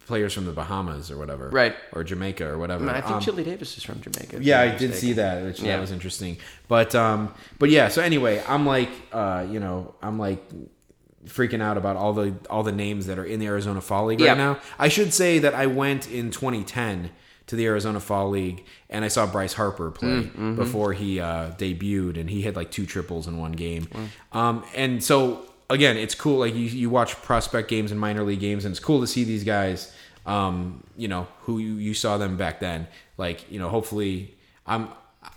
players 0.06 0.34
from 0.34 0.44
the 0.44 0.52
Bahamas 0.52 1.10
or 1.10 1.16
whatever, 1.16 1.48
Right. 1.48 1.74
Or 1.92 2.04
Jamaica 2.04 2.46
or 2.46 2.58
whatever. 2.58 2.86
I 2.90 3.00
think 3.00 3.16
Um, 3.16 3.20
Chili 3.22 3.42
Davis 3.42 3.76
is 3.78 3.82
from 3.84 4.00
Jamaica. 4.02 4.38
yeah, 4.42 4.60
I 4.60 4.76
did 4.76 4.94
see 4.94 5.14
that, 5.14 5.42
which 5.44 5.60
Yeah. 5.60 5.76
that 5.76 5.80
was 5.80 5.90
interesting. 5.92 6.36
But 6.68 6.94
um, 6.94 7.32
but 7.58 7.70
yeah. 7.70 7.88
So 7.88 8.02
anyway, 8.02 8.42
I'm 8.46 8.66
like, 8.66 8.90
uh, 9.12 9.46
you 9.50 9.60
know, 9.60 9.94
I'm 10.02 10.18
like 10.18 10.42
freaking 11.26 11.62
out 11.62 11.78
about 11.78 11.96
all 11.96 12.12
the 12.12 12.34
all 12.50 12.62
the 12.62 12.72
names 12.72 13.06
that 13.06 13.18
are 13.18 13.24
in 13.24 13.40
the 13.40 13.46
Arizona 13.46 13.80
Fall 13.80 14.06
League 14.06 14.20
Yeah. 14.20 14.28
right 14.30 14.36
now. 14.38 14.58
I 14.78 14.88
should 14.88 15.14
say 15.14 15.38
that 15.38 15.54
I 15.54 15.66
went 15.66 16.10
in 16.10 16.30
2010 16.30 17.10
to 17.46 17.56
the 17.56 17.64
Arizona 17.66 17.98
Fall 18.00 18.28
League 18.30 18.64
and 18.90 19.04
I 19.06 19.08
saw 19.08 19.26
Bryce 19.26 19.54
Harper 19.54 19.90
play 19.90 20.30
before 20.54 20.92
he 20.92 21.18
uh, 21.20 21.52
debuted, 21.52 22.18
and 22.20 22.28
he 22.28 22.42
had 22.42 22.56
like 22.56 22.70
two 22.70 22.84
triples 22.84 23.26
in 23.26 23.38
one 23.38 23.52
game. 23.52 23.88
Um, 24.32 24.64
and 24.74 25.02
so 25.02 25.46
again, 25.70 25.96
it's 25.96 26.14
cool. 26.14 26.38
Like 26.38 26.54
you, 26.54 26.60
you 26.66 26.90
watch 26.90 27.14
prospect 27.22 27.68
games 27.68 27.90
and 27.90 28.00
minor 28.00 28.22
league 28.22 28.40
games, 28.40 28.64
and 28.64 28.72
it's 28.72 28.80
cool 28.80 29.00
to 29.00 29.06
see 29.06 29.24
these 29.24 29.44
guys. 29.44 29.92
Um, 30.26 30.82
you 30.96 31.08
know 31.08 31.26
who 31.42 31.58
you, 31.58 31.74
you 31.74 31.94
saw 31.94 32.16
them 32.18 32.36
back 32.36 32.60
then. 32.60 32.86
Like 33.18 33.50
you 33.50 33.58
know, 33.58 33.68
hopefully, 33.68 34.34
I'm. 34.66 34.88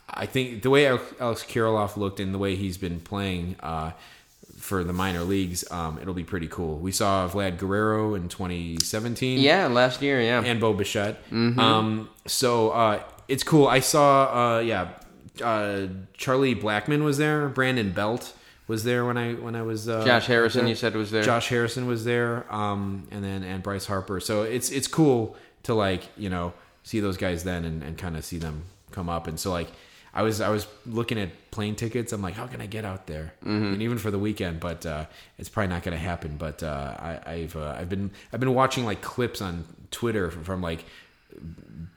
I 0.10 0.26
think 0.26 0.62
the 0.64 0.70
way 0.70 0.86
Alex 0.88 1.44
Kirilloff 1.44 1.98
looked 1.98 2.20
and 2.22 2.34
the 2.34 2.38
way 2.38 2.56
he's 2.56 2.78
been 2.78 3.00
playing 3.02 3.58
uh, 3.62 3.92
for 4.58 4.84
the 4.84 4.94
minor 4.94 5.22
leagues, 5.24 5.70
um, 5.70 6.00
it'll 6.02 6.14
be 6.14 6.24
pretty 6.24 6.48
cool. 6.48 6.78
We 6.78 6.92
saw 6.94 7.28
Vlad 7.30 7.58
Guerrero 7.58 8.16
in 8.16 8.30
2017 8.30 9.40
Yeah, 9.40 9.68
last 9.68 10.02
year, 10.02 10.22
yeah. 10.22 10.42
and 10.44 10.60
Bo 10.62 10.74
Bichette. 10.74 11.22
Um, 11.32 12.10
so 12.26 12.72
uh, 12.72 13.04
it's 13.28 13.44
cool. 13.44 13.68
I 13.68 13.80
saw, 13.82 14.56
uh, 14.56 14.60
yeah, 14.60 14.90
uh, 15.44 15.88
Charlie 16.14 16.56
Blackmon 16.56 17.04
was 17.04 17.18
there. 17.18 17.48
Brandon 17.50 17.92
Belt 17.92 18.34
was 18.68 18.84
there 18.84 19.06
when 19.06 19.18
I 19.18 19.34
when 19.34 19.56
I 19.56 19.62
was. 19.62 19.88
Uh, 19.88 20.04
Josh 20.06 20.28
Harrison, 20.28 20.62
there. 20.62 20.70
you 20.70 20.76
said 20.76 20.96
was 20.96 21.12
there. 21.12 21.24
Josh 21.24 21.50
Harrison 21.50 21.88
was 21.88 22.04
there, 22.06 22.46
um, 22.54 23.08
and 23.12 23.24
then 23.24 23.44
and 23.44 23.64
Bryce 23.64 23.86
Harper. 23.86 24.20
So 24.20 24.44
it's 24.44 24.70
it's 24.70 24.88
cool 24.88 25.36
to 25.64 25.74
like 25.74 26.04
you 26.18 26.30
know 26.30 26.54
see 26.84 27.00
those 27.00 27.18
guys 27.18 27.44
then 27.44 27.66
and, 27.66 27.84
and 27.84 27.98
kind 27.98 28.16
of 28.16 28.24
see 28.24 28.38
them 28.38 28.64
come 28.92 29.10
up. 29.10 29.28
And 29.28 29.40
so 29.40 29.52
like 29.52 29.70
I 30.14 30.22
was 30.22 30.42
I 30.42 30.50
was 30.50 30.68
looking 30.86 31.20
at 31.20 31.52
plane 31.52 31.76
tickets. 31.76 32.12
I'm 32.12 32.22
like, 32.22 32.34
how 32.34 32.48
can 32.48 32.62
I 32.62 32.66
get 32.66 32.86
out 32.86 33.08
there? 33.08 33.34
And 33.74 33.82
even 33.82 33.98
for 33.98 34.12
the 34.12 34.20
weekend, 34.20 34.60
but 34.60 34.86
uh, 34.86 35.06
it's 35.38 35.50
probably 35.50 35.70
not 35.70 35.84
going 35.84 35.96
to 35.96 36.04
happen. 36.04 36.38
But 36.38 36.64
uh, 36.64 36.96
I, 36.98 37.20
I've 37.26 37.56
uh, 37.56 37.76
I've 37.78 37.90
been 37.90 38.12
I've 38.34 38.40
been 38.40 38.54
watching 38.54 38.86
like 38.86 39.02
clips 39.02 39.42
on 39.42 39.66
Twitter 39.92 40.32
from, 40.32 40.44
from 40.44 40.62
like 40.62 40.86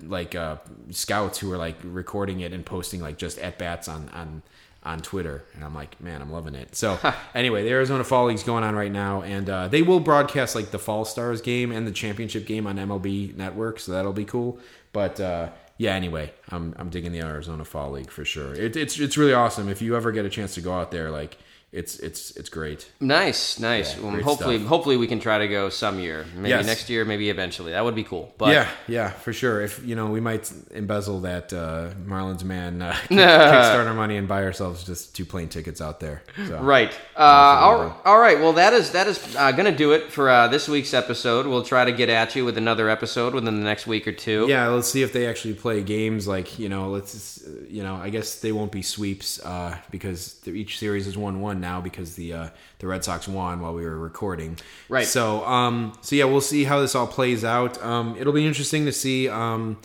like 0.03 0.35
uh, 0.35 0.57
scouts 0.91 1.39
who 1.39 1.53
are 1.53 1.57
like 1.57 1.77
recording 1.83 2.41
it 2.41 2.53
and 2.53 2.65
posting 2.65 3.01
like 3.01 3.17
just 3.17 3.39
at 3.39 3.59
bats 3.59 3.89
on 3.89 4.09
on 4.11 4.43
on 4.83 5.01
Twitter, 5.01 5.45
and 5.55 5.63
I'm 5.63 5.75
like, 5.75 6.01
man, 6.01 6.23
I'm 6.23 6.33
loving 6.33 6.55
it. 6.55 6.75
So 6.75 6.99
anyway, 7.35 7.63
the 7.65 7.71
Arizona 7.71 8.05
Fall 8.05 8.27
League's 8.27 8.43
going 8.43 8.65
on 8.65 8.75
right 8.75 8.93
now, 8.93 9.23
and 9.23 9.49
uh, 9.49 9.69
they 9.69 9.83
will 9.83 10.01
broadcast 10.01 10.55
like 10.55 10.71
the 10.71 10.79
Fall 10.79 11.05
Stars 11.05 11.41
game 11.41 11.71
and 11.71 11.87
the 11.87 11.93
championship 11.93 12.47
game 12.47 12.67
on 12.67 12.77
MLB 12.77 13.37
Network, 13.37 13.79
so 13.79 13.93
that'll 13.93 14.13
be 14.13 14.25
cool. 14.25 14.59
But 14.93 15.21
uh, 15.21 15.51
yeah, 15.77 15.95
anyway, 15.95 16.33
I'm 16.51 16.75
I'm 16.79 16.91
digging 16.91 17.13
the 17.13 17.21
Arizona 17.21 17.65
Fall 17.65 17.93
League 17.93 18.11
for 18.11 18.25
sure. 18.25 18.55
It, 18.55 18.77
it's 18.77 18.99
it's 18.99 19.17
really 19.17 19.35
awesome. 19.35 19.69
If 19.69 19.83
you 19.83 19.97
ever 19.97 20.13
get 20.13 20.25
a 20.25 20.31
chance 20.31 20.55
to 20.55 20.61
go 20.61 20.73
out 20.73 20.91
there, 20.91 21.11
like 21.11 21.39
it's 21.73 21.99
it's 22.01 22.37
it's 22.37 22.49
great. 22.49 22.91
Nice, 23.01 23.61
nice. 23.61 23.97
Yeah, 23.97 24.03
well, 24.03 24.21
hopefully, 24.23 24.57
stuff. 24.59 24.69
hopefully 24.69 24.97
we 24.97 25.07
can 25.07 25.21
try 25.21 25.39
to 25.39 25.47
go 25.47 25.69
some 25.69 26.01
year. 26.01 26.27
Maybe 26.35 26.49
Yes. 26.49 26.67
next 26.67 26.91
year, 26.91 27.05
maybe 27.05 27.31
eventually. 27.31 27.71
That 27.73 27.85
would 27.85 27.95
be 27.95 28.03
cool. 28.03 28.35
But 28.39 28.53
yeah, 28.55 28.69
yeah, 28.89 29.11
for 29.11 29.33
sure. 29.33 29.61
If 29.63 29.85
you 29.87 29.95
know, 29.95 30.07
we 30.07 30.19
might 30.21 30.51
embezzle 30.73 31.21
that 31.21 31.53
uh, 31.53 31.91
Marlins 32.05 32.43
man 32.43 32.83
uh, 32.83 32.93
kick- 33.09 33.19
Kickstarter 33.19 33.95
money 33.95 34.17
and 34.17 34.27
buy 34.27 34.43
ourselves 34.43 34.83
just 34.83 35.15
two 35.15 35.25
plane 35.25 35.49
tickets 35.49 35.81
out 35.81 36.01
there. 36.01 36.23
So. 36.49 36.61
Right. 36.61 36.93
Uh, 37.17 37.21
all, 37.21 38.01
all 38.05 38.19
right. 38.19 38.39
Well, 38.41 38.55
that 38.55 38.73
is 38.73 38.91
that 38.91 39.07
is 39.07 39.37
uh, 39.37 39.53
going 39.53 39.71
to 39.71 39.77
do 39.77 39.93
it 39.93 40.11
for 40.11 40.29
uh, 40.29 40.49
this 40.49 40.69
week's 40.69 40.93
episode. 40.93 41.47
We'll 41.47 41.63
try 41.63 41.85
to 41.85 41.93
get 41.93 42.09
at 42.09 42.35
you 42.35 42.45
with 42.45 42.59
another 42.59 42.89
episode 42.91 43.33
within 43.33 43.55
the 43.55 43.63
next 43.65 43.87
week 43.87 44.09
or 44.09 44.13
two. 44.13 44.47
Yeah, 44.49 44.67
let's 44.69 44.89
see 44.91 45.03
if 45.03 45.13
they 45.13 45.27
actually 45.29 45.55
play 45.55 45.83
games. 45.85 46.27
Like 46.27 46.59
you 46.59 46.69
know, 46.69 46.89
let's 46.91 47.47
you 47.69 47.85
know, 47.85 47.95
I 47.95 48.11
guess 48.11 48.41
they 48.41 48.51
won't 48.51 48.73
be 48.73 48.83
sweeps 48.83 49.39
uh, 49.45 49.77
because 49.93 50.35
each 50.49 50.79
series 50.81 51.07
is 51.07 51.17
one 51.17 51.41
one 51.41 51.60
now 51.61 51.81
because 51.81 52.15
the 52.15 52.33
uh, 52.33 52.49
the 52.79 52.87
Red 52.87 53.05
Sox 53.05 53.29
won 53.29 53.61
while 53.61 53.75
we 53.75 53.85
were 53.85 53.99
recording. 53.99 54.57
Right. 54.89 55.07
So 55.07 55.45
um, 55.47 55.93
so 56.01 56.17
yeah, 56.17 56.25
we'll 56.25 56.41
see 56.41 56.65
how 56.65 56.81
this 56.81 56.95
all 56.95 57.07
plays 57.07 57.45
out. 57.45 57.83
Um, 57.83 58.17
it'll 58.19 58.33
be 58.33 58.47
interesting 58.47 58.87
to 58.87 58.93
see 58.93 59.29
um, 59.29 59.79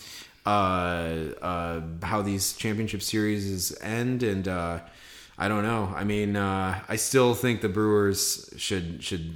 uh, 0.45 0.49
uh, 1.41 1.81
how 2.03 2.21
these 2.21 2.53
championship 2.53 3.01
series 3.01 3.79
end 3.81 4.23
and. 4.23 4.47
Uh, 4.47 4.79
I 5.37 5.49
don't 5.49 5.63
know. 5.63 5.93
I 5.93 6.05
mean, 6.05 6.37
uh, 6.37 6.79
I 6.87 6.95
still 6.95 7.33
think 7.35 7.59
the 7.59 7.67
Brewers 7.67 8.53
should 8.55 9.03
should 9.03 9.35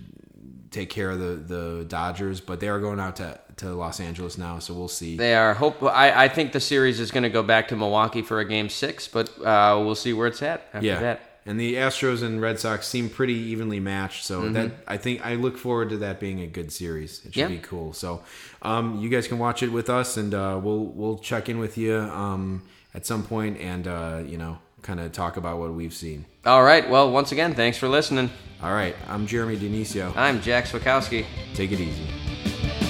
take 0.71 0.89
care 0.89 1.09
of 1.09 1.19
the, 1.19 1.55
the 1.55 1.85
Dodgers, 1.85 2.41
but 2.41 2.59
they 2.59 2.67
are 2.67 2.79
going 2.79 2.99
out 2.99 3.15
to, 3.17 3.39
to 3.57 3.73
Los 3.73 3.99
Angeles 3.99 4.37
now, 4.37 4.59
so 4.59 4.73
we'll 4.73 4.87
see. 4.87 5.17
They 5.17 5.35
are 5.35 5.53
hope. 5.53 5.81
I, 5.83 6.25
I 6.25 6.27
think 6.27 6.51
the 6.51 6.59
series 6.59 6.99
is 6.99 7.11
going 7.11 7.23
to 7.23 7.29
go 7.29 7.43
back 7.43 7.69
to 7.69 7.75
Milwaukee 7.75 8.21
for 8.21 8.39
a 8.39 8.45
game 8.45 8.69
six, 8.69 9.07
but 9.07 9.29
uh, 9.41 9.81
we'll 9.83 9.95
see 9.95 10.13
where 10.13 10.27
it's 10.27 10.41
at 10.41 10.67
after 10.73 10.85
yeah. 10.85 10.99
that. 10.99 11.21
And 11.45 11.59
the 11.59 11.75
Astros 11.75 12.21
and 12.21 12.41
Red 12.41 12.59
Sox 12.59 12.87
seem 12.87 13.09
pretty 13.09 13.33
evenly 13.33 13.79
matched, 13.79 14.23
so 14.25 14.41
Mm-hmm. 14.41 14.53
that 14.53 14.71
I 14.87 14.97
think 14.97 15.25
I 15.25 15.35
look 15.35 15.57
forward 15.57 15.89
to 15.89 15.97
that 15.97 16.19
being 16.19 16.41
a 16.41 16.47
good 16.47 16.71
series. 16.71 17.19
It 17.25 17.33
should 17.33 17.37
Yeah. 17.37 17.47
be 17.47 17.57
cool. 17.59 17.93
So, 17.93 18.23
um, 18.61 18.99
you 18.99 19.09
guys 19.09 19.27
can 19.27 19.39
watch 19.39 19.63
it 19.63 19.71
with 19.71 19.89
us, 19.89 20.17
and 20.17 20.33
uh, 20.33 20.59
we'll 20.61 20.85
we'll 20.85 21.17
check 21.17 21.49
in 21.49 21.57
with 21.57 21.77
you 21.77 21.95
um, 21.95 22.61
at 22.93 23.05
some 23.05 23.23
point, 23.23 23.59
and 23.59 23.87
uh, 23.87 24.21
you 24.25 24.37
know, 24.37 24.59
kind 24.81 24.99
of 24.99 25.11
talk 25.11 25.37
about 25.37 25.59
what 25.59 25.73
we've 25.73 25.93
seen. 25.93 26.25
All 26.45 26.63
right. 26.63 26.87
Well, 26.89 27.09
once 27.11 27.31
again, 27.31 27.53
thanks 27.55 27.77
for 27.77 27.87
listening. 27.87 28.29
All 28.61 28.73
right, 28.73 28.95
I'm 29.07 29.25
Jeremy 29.25 29.57
Denisio. 29.57 30.13
I'm 30.17 30.41
Jack 30.41 30.65
Swakowski. 30.65 31.25
Take 31.55 31.71
it 31.71 31.79
easy. 31.79 32.88